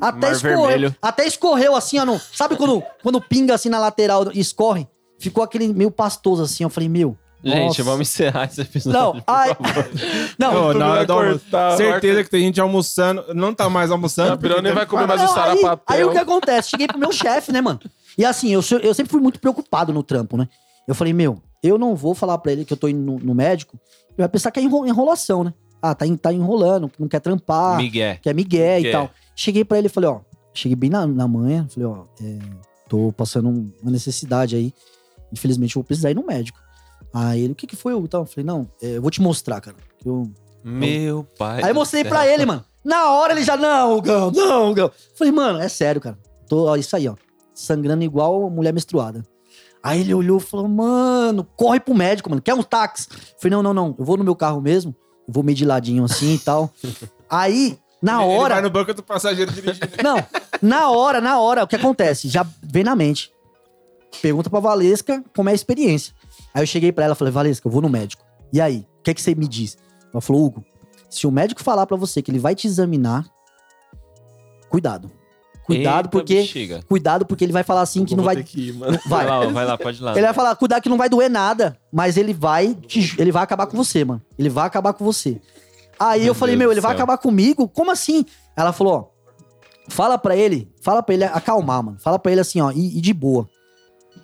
[0.00, 0.60] Até Mar escorreu.
[0.62, 0.96] vermelho.
[1.00, 2.04] Até escorreu assim, ó.
[2.04, 4.88] No, sabe quando, quando pinga assim na lateral e escorre?
[5.18, 6.64] Ficou aquele meio pastoso assim.
[6.64, 7.16] Eu falei, meu.
[7.42, 7.82] Gente, nossa.
[7.84, 8.98] vamos encerrar esse episódio.
[8.98, 9.54] Não, por ai.
[9.54, 9.88] favor.
[10.36, 11.38] Não, Ô, na hora vai do almoço.
[11.38, 13.24] cortar, Certeza que tem gente almoçando.
[13.32, 14.32] Não tá mais almoçando.
[14.32, 15.96] A porque vai comer mais um Não, aí, sarapatel.
[15.96, 16.70] aí o que acontece?
[16.70, 17.78] Cheguei pro meu chefe, né, mano?
[18.16, 20.48] E assim, eu, eu sempre fui muito preocupado no trampo, né?
[20.86, 23.34] Eu falei, meu, eu não vou falar pra ele que eu tô indo no, no
[23.34, 23.78] médico.
[24.10, 25.52] Ele vai pensar que é enro- enrolação, né?
[25.80, 28.16] Ah, tá, tá enrolando, não quer trampar, Miguel.
[28.20, 28.92] que é migué e Migué.
[28.92, 29.10] tal.
[29.36, 30.20] Cheguei pra ele e falei, ó,
[30.52, 32.38] cheguei bem na, na manhã, falei, ó, é,
[32.88, 34.72] tô passando um- uma necessidade aí.
[35.32, 36.58] Infelizmente eu vou precisar ir no médico.
[37.14, 37.92] Aí ele, o que que foi?
[37.92, 39.76] Eu, então, eu falei, não, é, eu vou te mostrar, cara.
[40.04, 40.30] Eu,
[40.64, 41.62] Meu pai.
[41.62, 42.64] Aí eu mostrei pra ele, mano.
[42.84, 44.90] Na hora ele já, não, Gão, não, Gão.
[45.14, 46.18] Falei, mano, é sério, cara.
[46.48, 47.14] Tô, ó, isso aí, ó.
[47.54, 49.22] Sangrando igual mulher menstruada.
[49.82, 52.42] Aí ele olhou e falou, mano, corre pro médico, mano.
[52.42, 53.08] Quer um táxi?
[53.40, 53.94] Falei, não, não, não.
[53.98, 54.94] Eu vou no meu carro mesmo.
[55.26, 56.70] Eu vou meio de ladinho assim e tal.
[57.30, 58.54] Aí, na Ele hora.
[58.54, 59.88] vai no banco do passageiro dirigindo.
[60.02, 60.16] Não,
[60.62, 62.28] na hora, na hora, o que acontece?
[62.28, 63.30] Já vem na mente.
[64.22, 66.14] Pergunta pra Valesca como é a experiência.
[66.54, 68.24] Aí eu cheguei pra ela e falei, Valesca, eu vou no médico.
[68.52, 69.76] E aí, o que, que você me diz?
[70.12, 70.64] Ela falou, Hugo,
[71.10, 73.26] se o médico falar pra você que ele vai te examinar,
[74.70, 75.10] cuidado.
[75.68, 76.34] Cuidado, Eita, porque.
[76.36, 76.82] bexiga.
[76.88, 78.42] Cuidado, porque ele vai falar assim que não vai.
[78.42, 78.98] que ir, mano.
[79.06, 79.46] Vai Vai.
[79.46, 80.12] lá, vai lá, pode ir lá.
[80.12, 83.42] Ele vai falar, cuidado que não vai doer nada, mas ele vai, te- ele vai
[83.42, 84.20] acabar com você, mano.
[84.38, 85.40] Ele vai acabar com você.
[86.00, 86.96] Aí Meu eu falei, Deus meu, ele vai céu.
[86.96, 87.68] acabar comigo?
[87.68, 88.24] Como assim?
[88.56, 91.98] Ela falou, ó, fala pra ele, fala pra ele acalmar, mano.
[92.00, 93.46] Fala pra ele assim, ó, e, e de boa.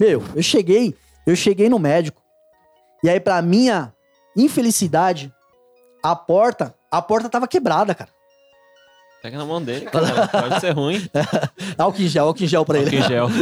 [0.01, 0.95] Meu, eu cheguei,
[1.27, 2.23] eu cheguei no médico.
[3.03, 3.93] E aí, pra minha
[4.35, 5.31] infelicidade,
[6.03, 8.11] a porta, a porta tava quebrada, cara.
[9.25, 10.29] Pega na mão dele, cara.
[10.29, 11.09] Pode ser ruim.
[11.79, 12.99] Álcool em gel, álcool em gel pra ele.
[12.99, 13.29] Álcool em gel.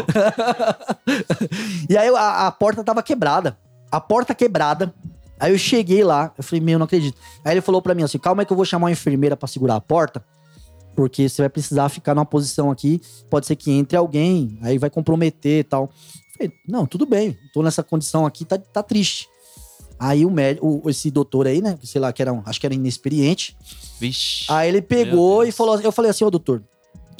[1.91, 3.59] E aí a, a porta tava quebrada.
[3.91, 4.95] A porta quebrada.
[5.41, 7.19] Aí eu cheguei lá, eu falei, meu, não acredito.
[7.45, 9.49] Aí ele falou pra mim assim: calma aí que eu vou chamar uma enfermeira pra
[9.49, 10.25] segurar a porta.
[10.95, 13.01] Porque você vai precisar ficar numa posição aqui.
[13.29, 15.91] Pode ser que entre alguém, aí vai comprometer e tal.
[15.91, 17.37] Eu falei, não, tudo bem.
[17.53, 19.27] Tô nessa condição aqui, tá, tá triste.
[19.99, 21.79] Aí o médico, esse doutor aí, né?
[21.83, 23.57] Sei lá, que era um, acho que era inexperiente.
[24.01, 24.45] Vixe.
[24.49, 26.63] Aí ele pegou e falou, eu falei assim, ô doutor,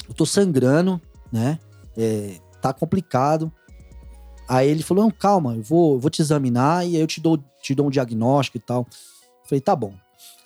[0.07, 0.99] eu tô sangrando,
[1.31, 1.59] né?
[1.97, 3.51] É, tá complicado.
[4.47, 7.21] Aí ele falou, não, calma, eu vou, eu vou te examinar e aí eu te
[7.21, 8.85] dou, te dou um diagnóstico e tal.
[8.89, 9.93] Eu falei, tá bom.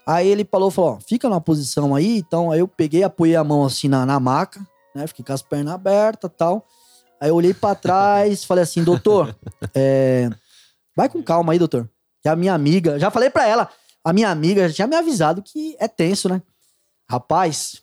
[0.06, 3.44] Aí ele falou, falou, ó, fica numa posição aí, então aí eu peguei, apoiei a
[3.44, 5.06] mão assim na, na maca, né?
[5.08, 6.66] Fiquei com as pernas abertas e tal.
[7.20, 9.36] Aí eu olhei pra trás, falei assim, doutor,
[9.74, 10.30] é,
[10.96, 11.90] vai com calma aí, doutor.
[12.28, 13.70] A minha amiga, já falei pra ela,
[14.04, 16.42] a minha amiga já tinha me avisado que é tenso, né?
[17.10, 17.82] Rapaz.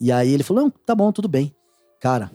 [0.00, 1.54] E aí ele falou: não, tá bom, tudo bem.
[2.00, 2.30] Cara,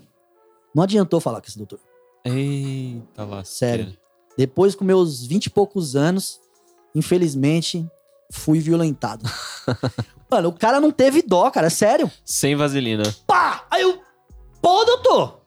[0.75, 1.79] não adiantou falar com esse doutor.
[2.25, 3.43] Eita lá.
[3.43, 3.95] Sério.
[4.37, 6.39] Depois, com meus vinte e poucos anos,
[6.95, 7.85] infelizmente,
[8.31, 9.23] fui violentado.
[10.29, 12.09] Mano, o cara não teve dó, cara, é sério.
[12.25, 13.03] Sem vaselina.
[13.27, 13.65] Pá!
[13.69, 14.01] Aí eu.
[14.61, 15.41] Pô, doutor!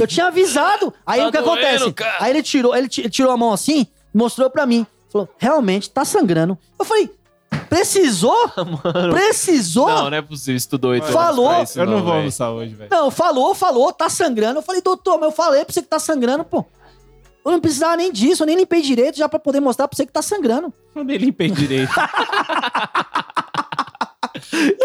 [0.00, 0.92] Eu tinha avisado.
[1.06, 1.92] Aí Tá o que doendo, acontece?
[1.92, 2.16] cara.
[2.24, 3.86] Aí ele tirou, ele ti- tirou a mão assim,
[4.18, 4.86] mostrou pra mim.
[5.10, 6.58] Falou, realmente, tá sangrando.
[6.78, 7.10] Eu falei,
[7.70, 8.36] precisou?
[9.10, 9.88] Precisou?
[9.88, 10.56] Não, não é possível.
[10.56, 11.48] Estudou oito Falou.
[11.48, 12.18] pra isso, Eu não vou véi.
[12.18, 12.90] almoçar hoje, velho.
[12.90, 14.58] Não, falou, falou, tá sangrando.
[14.58, 16.64] Eu falei, doutor, mas eu falei pra você que tá sangrando, pô.
[17.44, 20.04] Eu não precisava nem disso, eu nem limpei direito já pra poder mostrar pra você
[20.04, 20.70] que tá sangrando.
[20.94, 21.90] Eu nem limpei direito.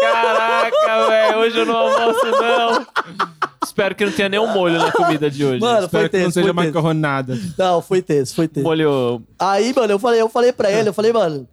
[0.00, 1.38] Caraca, velho.
[1.38, 2.86] Hoje eu não almoço, não.
[3.74, 5.60] Espero que não tenha nenhum molho na comida de hoje.
[5.60, 6.74] Mano, Espero foi que não tenso, seja foi tenso.
[6.74, 7.38] macarronada.
[7.58, 8.64] Não, foi tenso, foi tenso.
[8.64, 9.20] molho.
[9.36, 11.48] Aí, mano, eu falei, eu falei pra ele, eu falei, mano,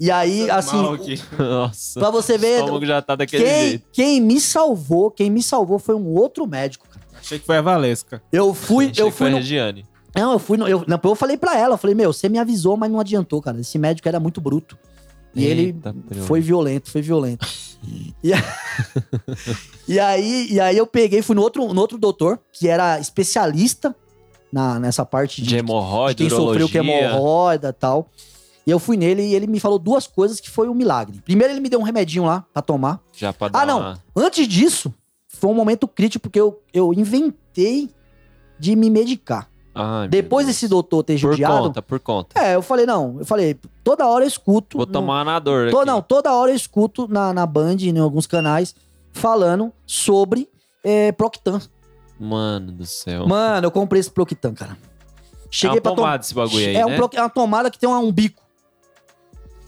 [0.00, 1.20] E aí, assim, Mal aqui.
[1.38, 2.00] Nossa.
[2.00, 3.86] pra você O ver, estômago já tá daquele quem, jeito.
[3.92, 7.04] quem me salvou, quem me salvou foi um outro médico, cara.
[7.20, 8.22] Achei que foi a Valesca.
[8.32, 9.84] Eu fui, Achei eu que foi fui a no, Regiane.
[10.16, 12.38] Não, eu fui no, eu, não, eu falei pra ela, eu falei, meu, você me
[12.38, 13.60] avisou, mas não adiantou, cara.
[13.60, 14.78] Esse médico era muito bruto.
[15.34, 15.76] E ele
[16.26, 17.46] foi violento, foi violento.
[18.22, 18.42] e, a-
[19.86, 23.94] e aí, e aí eu peguei, fui no outro, no outro doutor, que era especialista
[24.52, 27.08] na, nessa parte De de, de hemorroida, quem sofreu com urologia.
[27.08, 28.08] hemorroida e tal.
[28.66, 31.20] E eu fui nele e ele me falou duas coisas que foi um milagre.
[31.24, 33.00] Primeiro, ele me deu um remedinho lá pra tomar.
[33.16, 33.78] Já pra dar Ah, não.
[33.80, 34.92] uma- Antes disso,
[35.28, 37.88] foi um momento crítico, porque eu, eu inventei
[38.58, 39.48] de me medicar.
[39.80, 41.58] Ai, meu Depois desse doutor ter Por judiado.
[41.68, 42.40] conta, por conta.
[42.40, 44.76] É, eu falei, não, eu falei, toda hora eu escuto.
[44.76, 47.98] Vou no- tomar uma dor to- não, toda hora eu escuto na, na Band, em
[47.98, 48.74] alguns canais,
[49.12, 50.48] falando sobre
[50.84, 51.60] é, Proctan.
[52.18, 53.26] Mano do céu.
[53.28, 54.76] Mano, eu comprei esse Proctan, cara.
[55.50, 56.98] Cheguei é uma pomada esse bagulho aí, É, um né?
[57.14, 58.42] É uma tomada que tem uma- um bico.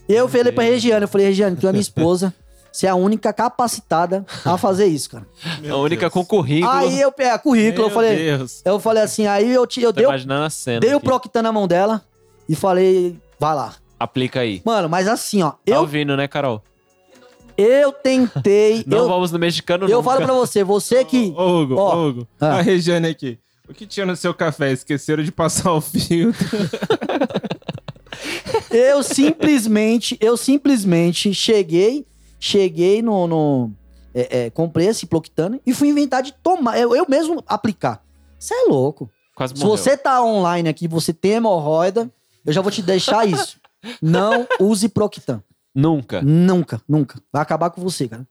[0.08, 0.64] Eu falei pra.
[0.64, 2.34] Regiane, eu falei, Regiane, tu é minha esposa,
[2.72, 5.26] você é a única capacitada a fazer isso, cara.
[5.70, 6.70] a única com currículo.
[6.72, 8.62] Aí eu peguei currículo, eu Meu falei, Deus.
[8.64, 10.80] eu falei assim, aí eu, te, eu Tô dei, o- imaginando a cena.
[10.80, 11.00] dei o.
[11.00, 12.02] Proctan na mão dela
[12.48, 13.74] e falei, vai lá.
[13.98, 14.62] Aplica aí.
[14.64, 16.62] Mano, mas assim, ó, Tá eu, ouvindo, né, Carol?
[17.58, 20.10] eu tentei, Não eu, vamos no mexicano eu nunca.
[20.10, 21.34] falo pra você, você que...
[21.36, 22.28] Ô, Hugo, Ó, ô, Hugo.
[22.40, 22.58] ah.
[22.58, 23.38] A Regiane aqui.
[23.68, 24.72] O que tinha no seu café?
[24.72, 26.44] Esqueceram de passar o filtro.
[28.70, 32.04] Eu simplesmente, eu simplesmente cheguei,
[32.40, 33.26] cheguei no.
[33.28, 33.70] no-
[34.12, 38.02] é, é, comprei esse Proctano e fui inventar de tomar, eu, eu mesmo aplicar.
[38.36, 39.08] Você é louco.
[39.36, 39.76] Quase Se morreu.
[39.76, 42.10] você tá online aqui, você tem hemorroida,
[42.44, 43.60] eu já vou te deixar isso.
[44.02, 45.40] Não use Proctan.
[45.72, 46.20] Nunca.
[46.22, 47.22] Nunca, nunca.
[47.32, 48.26] Vai acabar com você, cara.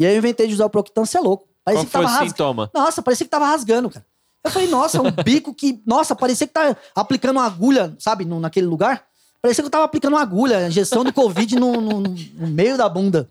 [0.00, 1.46] E aí eu inventei de usar o Proctan, você é louco.
[1.64, 2.70] Parecia Qual que tava rasgando.
[2.74, 4.04] Nossa, parecia que tava rasgando, cara.
[4.42, 5.80] Eu falei, nossa, um bico que.
[5.86, 9.04] Nossa, parecia que tá aplicando uma agulha, sabe, no- naquele lugar.
[9.42, 12.88] Parecia que eu tava aplicando uma agulha, injeção de Covid no, no- no meio da
[12.88, 13.28] bunda.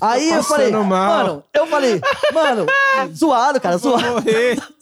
[0.00, 0.84] Aí eu falei, mal.
[0.84, 2.00] mano, eu falei,
[2.32, 2.66] mano,
[3.14, 4.14] zoado, cara, Vou zoado.
[4.14, 4.60] morrer.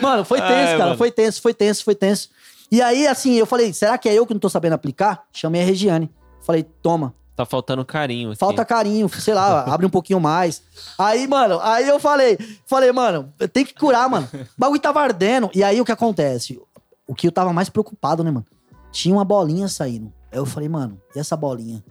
[0.00, 0.98] Mano, foi tenso, Ai, cara, mano.
[0.98, 2.28] foi tenso, foi tenso, foi tenso.
[2.70, 5.24] E aí, assim, eu falei, será que é eu que não tô sabendo aplicar?
[5.32, 6.10] Chamei a Regiane.
[6.42, 8.38] Falei, toma, Tá faltando carinho aqui.
[8.38, 10.60] Falta carinho, sei lá, abre um pouquinho mais.
[10.98, 14.28] Aí, mano, aí eu falei, falei, mano, tem que curar, mano.
[14.34, 15.50] O bagulho tava ardendo.
[15.54, 16.60] E aí o que acontece?
[17.06, 18.44] O que eu tava mais preocupado, né, mano?
[18.90, 20.12] Tinha uma bolinha saindo.
[20.32, 21.82] Aí eu falei, mano, e essa bolinha?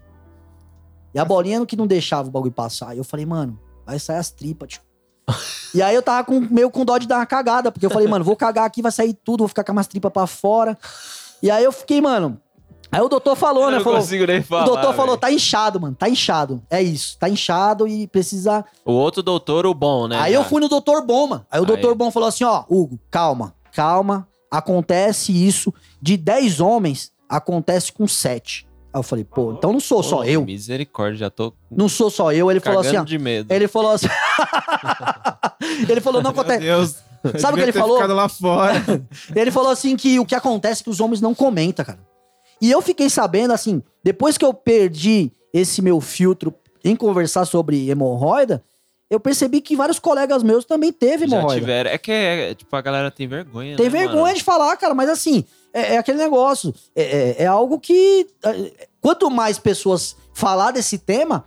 [1.14, 2.90] E a bolinha que não deixava o bagulho passar.
[2.90, 4.82] Aí eu falei, mano, vai sair as tripas, tio.
[5.72, 8.08] E aí eu tava com, meio com dó de dar uma cagada, porque eu falei,
[8.08, 10.76] mano, vou cagar aqui, vai sair tudo, vou ficar com umas tripas pra fora.
[11.44, 12.42] E aí eu fiquei, mano.
[12.92, 13.78] Aí o doutor falou, Eu né?
[13.78, 14.64] não Falou, consigo nem falar.
[14.64, 15.20] o doutor falou, velho.
[15.20, 15.96] tá inchado, mano.
[15.96, 16.64] Tá inchado.
[16.72, 17.16] É isso.
[17.20, 18.66] Tá inchado e precisa.
[18.84, 20.18] O outro doutor, o bom, né?
[20.20, 21.46] Aí eu fui no doutor bom, mano.
[21.52, 21.68] Aí o Aí.
[21.68, 24.28] doutor bom falou assim: ó, Hugo, calma, calma.
[24.50, 25.74] Acontece isso.
[26.02, 28.68] De 10 homens, acontece com 7.
[28.92, 30.44] Aí eu falei, pô, então não sou só eu.
[30.44, 32.50] Misericórdia, já tô Não sou só eu.
[32.50, 33.04] Ele falou assim, ó.
[33.04, 33.54] de medo.
[33.54, 34.08] Ele falou assim.
[35.88, 36.64] ele falou, não Meu acontece.
[36.64, 36.96] Deus.
[37.38, 38.00] Sabe o que ele ter falou?
[38.08, 38.74] lá fora.
[39.36, 42.00] Ele falou assim que o que acontece é que os homens não comentam, cara.
[42.62, 46.54] E eu fiquei sabendo, assim, depois que eu perdi esse meu filtro
[46.84, 48.64] em conversar sobre hemorroida,
[49.10, 51.60] eu percebi que vários colegas meus também teve Já hemorroida.
[51.62, 51.90] tiveram.
[51.92, 54.36] É que, é, tipo, a galera tem vergonha, Tem né, vergonha mano?
[54.38, 56.74] de falar, cara, mas assim, é, é aquele negócio.
[56.96, 58.28] É, é- é algo que.
[58.44, 61.46] é, quanto mais pessoas falar desse tema,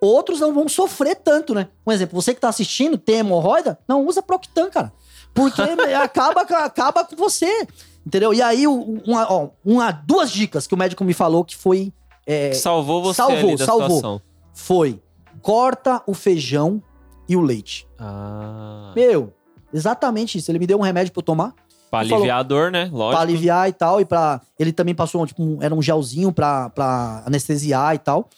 [0.00, 1.68] outros não vão sofrer tanto, né?
[1.86, 4.92] Um exemplo, você que tá assistindo, tem hemorroida, não usa Proctan, cara.
[5.34, 5.60] Porque
[6.02, 7.66] acaba, com- acaba com você.
[8.06, 8.32] Entendeu?
[8.32, 11.92] E aí, uma, ó, uma, duas dicas que o médico me falou que foi.
[12.26, 13.88] é, Salvou você Salvou, salvou.
[13.96, 14.22] situação.
[14.54, 15.00] foi
[15.42, 16.82] corta o feijão
[17.28, 17.86] e o leite.
[17.98, 19.32] Ah, Meu,
[19.72, 20.50] exatamente isso.
[20.50, 21.54] Ele me deu um remédio pra eu tomar.
[21.90, 22.84] pra aliviar a dor, né?
[22.92, 23.10] Lógico.
[23.10, 24.00] Pra aliviar e tal.
[24.00, 28.28] E para Ele também passou, tipo, um- era um gelzinho pra, pra anestesiar e tal.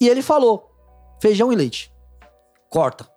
[0.00, 0.70] E ele falou:
[1.20, 1.92] feijão e leite.
[2.70, 3.08] Corta.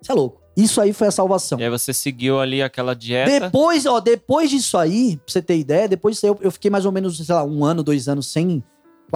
[0.00, 0.40] Você é louco.
[0.54, 1.58] Isso aí foi a salvação.
[1.58, 3.40] E aí você seguiu ali aquela dieta.
[3.40, 6.70] Depois, ó, depois disso aí, pra você ter ideia, depois disso aí eu, eu fiquei
[6.70, 8.62] mais ou menos, sei lá, um ano, dois anos sem,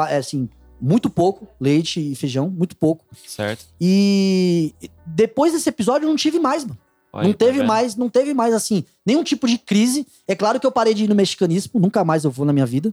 [0.09, 0.49] é, assim,
[0.81, 3.05] muito pouco leite e feijão, muito pouco.
[3.27, 3.65] Certo?
[3.81, 4.75] E
[5.07, 6.79] depois desse episódio eu não tive mais, mano.
[7.13, 7.67] Olha, não tá teve vendo?
[7.69, 10.07] mais, não teve mais, assim, nenhum tipo de crise.
[10.29, 12.67] É claro que eu parei de ir no mexicanismo, nunca mais eu vou na minha
[12.67, 12.93] vida.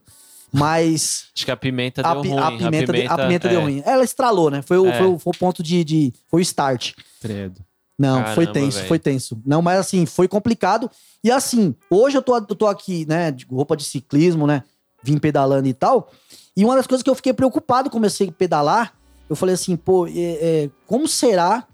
[0.52, 2.40] Mas Acho que a pimenta a, deu pi- ruim.
[2.40, 3.50] a pimenta, de- a pimenta é.
[3.52, 3.82] deu ruim.
[3.86, 4.62] Ela estralou, né?
[4.62, 4.98] Foi o, É.
[4.98, 6.14] foi o, foi o ponto de, de.
[6.30, 6.94] Foi o start.
[7.20, 7.62] Credo.
[7.98, 8.88] Não, Caramba, foi tenso, velho.
[8.88, 9.42] foi tenso.
[9.46, 10.90] Não, mas assim, foi complicado.
[11.24, 14.64] E assim, hoje eu tô, eu tô aqui, né, de roupa de ciclismo, né?
[15.04, 16.12] Vim pedalando e tal.
[16.56, 18.94] E uma das coisas que eu fiquei preocupado, comecei a pedalar,
[19.30, 21.68] eu falei assim, pô, é, é, como será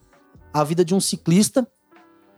[0.53, 1.68] a vida de um ciclista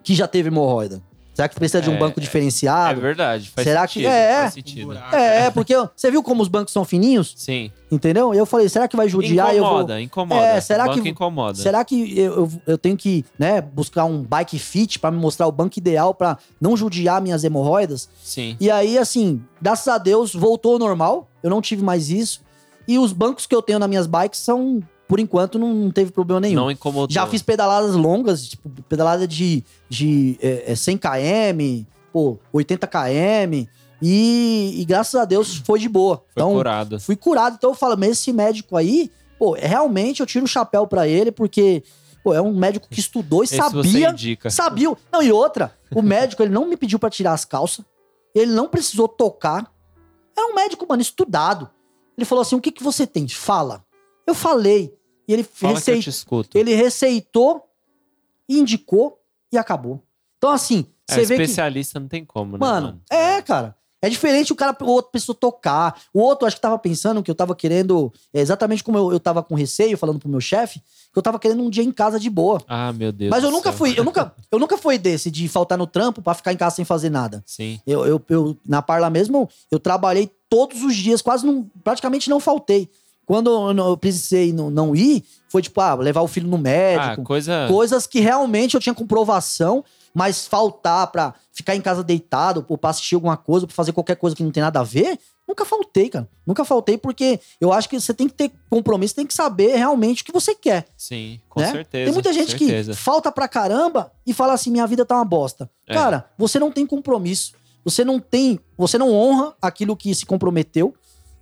[0.04, 1.02] que já teve hemorroida?
[1.42, 3.02] Será que precisa de um É, banco é- É diferenciado?
[3.02, 3.50] verdade.
[3.50, 4.10] Faz Será que- sentido.
[4.12, 4.94] é, Faz Um sentido.
[5.12, 7.34] É, é, porque eu- você viu como os bancos são fininhos?
[7.36, 7.72] Sim.
[7.92, 8.34] Entendeu?
[8.34, 9.54] Eu falei, será que vai judiar?
[9.54, 9.72] e eu vou...
[9.74, 10.42] Incomoda, incomoda.
[10.46, 11.58] É, será o banco que- incomoda.
[11.58, 15.48] Será que eu, eu, eu tenho que né, buscar um bike fit pra me mostrar
[15.48, 18.08] o banco ideal pra não judiar minhas hemorroidas?
[18.24, 18.56] Sim.
[18.60, 21.28] E aí, assim, graças a Deus, voltou ao normal.
[21.42, 22.42] Eu não tive mais isso.
[22.88, 24.82] E os bancos que eu tenho nas minhas bikes são,
[25.12, 26.56] por enquanto, não, não teve problema nenhum.
[26.56, 27.14] Não incomodou.
[27.14, 33.68] Já fiz pedaladas longas, tipo, pedalada de, de é, é, 100 km, pô, 80 km.
[34.02, 36.16] E, e graças a Deus foi de boa.
[36.16, 36.98] Foi então, curado.
[36.98, 37.56] fui curado.
[37.58, 41.30] Então eu falo, mas esse médico aí, pô, realmente eu tiro o chapéu pra ele,
[41.30, 41.84] porque,
[42.24, 44.16] pô, é um médico que estudou e Esse sabia.
[44.50, 44.96] Sabia.
[45.12, 47.84] Não, e outra, o médico, ele não me pediu pra tirar as calças.
[48.34, 49.70] Ele não precisou tocar.
[50.38, 51.70] É um médico, mano, estudado.
[52.18, 53.28] Ele falou assim: o que, que você tem?
[53.28, 53.84] Fala.
[54.26, 55.01] Eu falei.
[55.28, 56.58] E ele, Fala que eu recei- te escuto.
[56.58, 57.64] ele receitou,
[58.50, 59.20] indicou
[59.52, 60.02] e acabou.
[60.38, 61.42] Então, assim, É, você vê que.
[61.44, 63.02] especialista não tem como, né, Mano, mano?
[63.10, 63.76] é, cara.
[64.04, 65.96] É diferente o cara, o outro pessoa tocar.
[66.12, 68.12] O outro, acho que tava pensando que eu tava querendo.
[68.34, 71.38] é exatamente como eu, eu tava com receio, falando pro meu chefe, que eu tava
[71.38, 72.60] querendo um dia em casa de boa.
[72.68, 73.78] Ah, meu Deus Mas eu nunca céu.
[73.78, 76.78] fui, eu nunca, eu nunca fui desse de faltar no trampo pra ficar em casa
[76.78, 77.44] sem fazer nada.
[77.46, 77.80] Sim.
[77.86, 82.40] Eu, eu, eu- na Parla mesmo, eu trabalhei todos os dias, quase não, praticamente não
[82.40, 82.90] faltei.
[83.26, 87.24] Quando eu, precisei não, ir, foi tipo, ah, levar o filho no Ah, médico.
[87.24, 87.68] coisa...
[87.70, 89.84] coisas que realmente eu tinha comprovação,
[90.14, 94.16] mas faltar pra ficar em casa deitado, ou pra assistir alguma coisa, pra fazer qualquer
[94.16, 95.18] coisa que não tem nada a ver,
[95.48, 96.28] nunca faltei, cara.
[96.46, 100.24] Nunca faltei porque eu acho que você tem que ter compromisso, tem que saber realmente
[100.24, 100.88] o que você quer.
[100.98, 101.72] Sim, com né?
[101.72, 102.06] certeza.
[102.06, 102.92] Tem muita gente certeza.
[102.92, 105.70] que falta pra caramba e fala assim: minha vida tá uma bosta.
[105.88, 105.94] É.
[105.94, 107.54] Cara, você não tem compromisso.
[107.84, 108.60] Você não tem.
[108.78, 110.94] Você não honra aquilo que se comprometeu.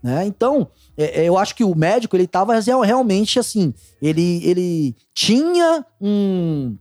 [0.01, 0.25] Né?
[0.25, 0.69] Então,
[1.01, 3.73] é, é, eu acho que o médico, ele tava real- realmente assim.
[4.01, 6.77] Ele, ele tinha um.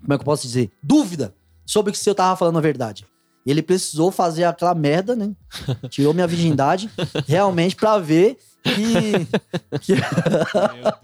[0.00, 0.70] Como é que eu posso dizer?
[0.82, 1.34] Dúvida
[1.66, 3.04] sobre se eu tava falando a verdade.
[3.46, 5.30] Ele precisou fazer aquela merda, né?
[5.90, 6.90] Tirou minha virgindade,
[7.26, 9.26] realmente, pra ver que.
[9.80, 10.98] que Meu Deus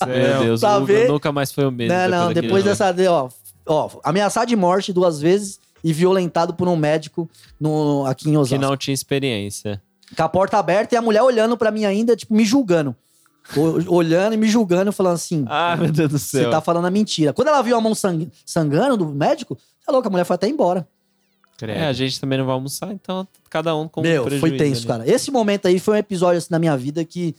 [0.00, 0.42] do Meu céu.
[0.44, 1.94] Deus, pra o Hugo ver- nunca mais foi o mesmo.
[1.96, 2.92] Não, não, depois dessa.
[2.92, 3.28] de- Ó,
[3.66, 7.28] ó, ameaçado de morte duas vezes e violentado por um médico
[7.60, 8.64] no, aqui em Que Osasco.
[8.64, 9.82] não tinha experiência.
[10.16, 12.94] Com a porta aberta e a mulher olhando pra mim ainda, tipo, me julgando.
[13.56, 16.50] O- olhando e me julgando, falando assim: Ah, meu Deus do você céu.
[16.50, 17.32] tá falando a mentira.
[17.32, 20.48] Quando ela viu a mão sang- sangrando do médico, tá louca, a mulher foi até
[20.48, 20.86] embora.
[21.62, 24.86] É, a gente também não vai almoçar, então cada um com Meu, foi tenso, ali.
[24.86, 25.10] cara.
[25.10, 27.34] Esse momento aí foi um episódio assim, na minha vida que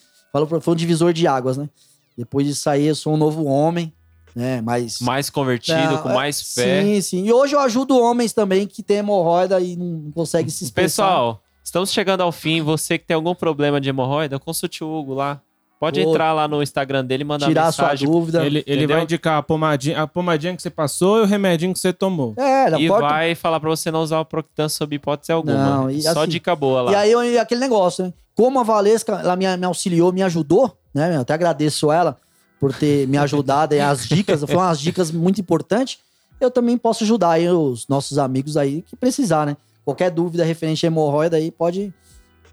[0.62, 1.68] foi um divisor de águas, né?
[2.16, 3.92] Depois disso aí, eu sou um novo homem,
[4.36, 4.62] né?
[4.62, 5.00] Mas.
[5.00, 6.84] Mais convertido, Não, com é- mais fé.
[6.84, 7.26] Sim, sim.
[7.26, 11.04] E hoje eu ajudo homens também que tem hemorroida e não consegue se expressar.
[11.04, 12.62] Pessoal, estamos chegando ao fim.
[12.62, 15.40] Você que tem algum problema de hemorroida, consulte o Hugo lá.
[15.80, 18.08] Pode Pô, entrar lá no Instagram dele e mandar tirar a sua mensagem.
[18.08, 18.46] dúvida.
[18.46, 21.80] Ele, ele vai indicar a pomadinha, a pomadinha que você passou e o remedinho que
[21.80, 22.36] você tomou.
[22.38, 23.08] É, da E porta.
[23.08, 25.56] vai falar pra você não usar o Proctan sob hipótese alguma.
[25.58, 26.92] Não, e Só assim- dica boa lá.
[26.92, 28.14] E aí eu- e aquele negócio, né?
[28.36, 31.16] Como a Valesca, ela me, me auxiliou, me ajudou, né?
[31.16, 32.16] Eu até agradeço ela
[32.60, 35.98] por ter me ajudado aí as dicas, foram umas dicas muito importantes.
[36.40, 39.58] Eu também posso ajudar aí os nossos amigos aí que precisar, né?
[39.84, 41.94] Qualquer dúvida referente a hemorroida aí, pode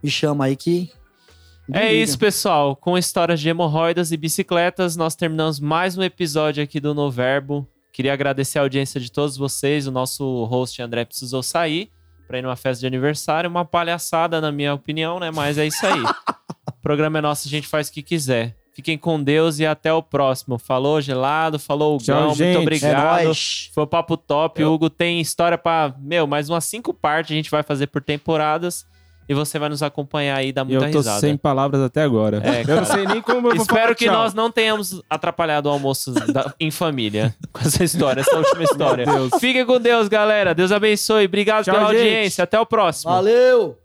[0.03, 0.91] me chama aí que
[1.73, 2.03] É Liga.
[2.03, 2.75] isso, pessoal.
[2.75, 7.67] Com histórias de hemorroidas e bicicletas, nós terminamos mais um episódio aqui do No Verbo.
[7.93, 9.87] Queria agradecer a audiência de todos vocês.
[9.87, 11.91] O nosso host André precisou sair
[12.27, 13.51] para ir numa festa de aniversário.
[13.51, 15.31] Uma palhaçada, na minha opinião, né?
[15.31, 16.01] Mas é isso aí.
[16.69, 18.57] o programa é nosso, a gente faz o que quiser.
[18.79, 20.57] Fiquem com Deus e até o próximo.
[20.57, 21.59] Falou, gelado.
[21.59, 22.27] Falou, Tchau, Hugão.
[22.29, 23.25] Muito é obrigado.
[23.25, 23.71] nóis.
[23.75, 24.63] Foi um papo top.
[24.63, 28.01] O Hugo tem história pra, meu, mais umas cinco partes a gente vai fazer por
[28.01, 28.87] temporadas.
[29.29, 31.19] E você vai nos acompanhar aí e dar E muita eu tô risada.
[31.19, 32.41] sem palavras até agora.
[32.43, 34.15] É, eu não sei nem como eu vou Espero falar que tchau.
[34.15, 39.05] nós não tenhamos atrapalhado o almoço da- em família com essa história, essa última história.
[39.41, 40.55] Fiquem com Deus, galera.
[40.55, 41.25] Deus abençoe.
[41.25, 41.99] Obrigado Tchau, pela gente.
[41.99, 42.45] audiência.
[42.45, 43.11] Até o próximo.
[43.13, 43.77] Valeu!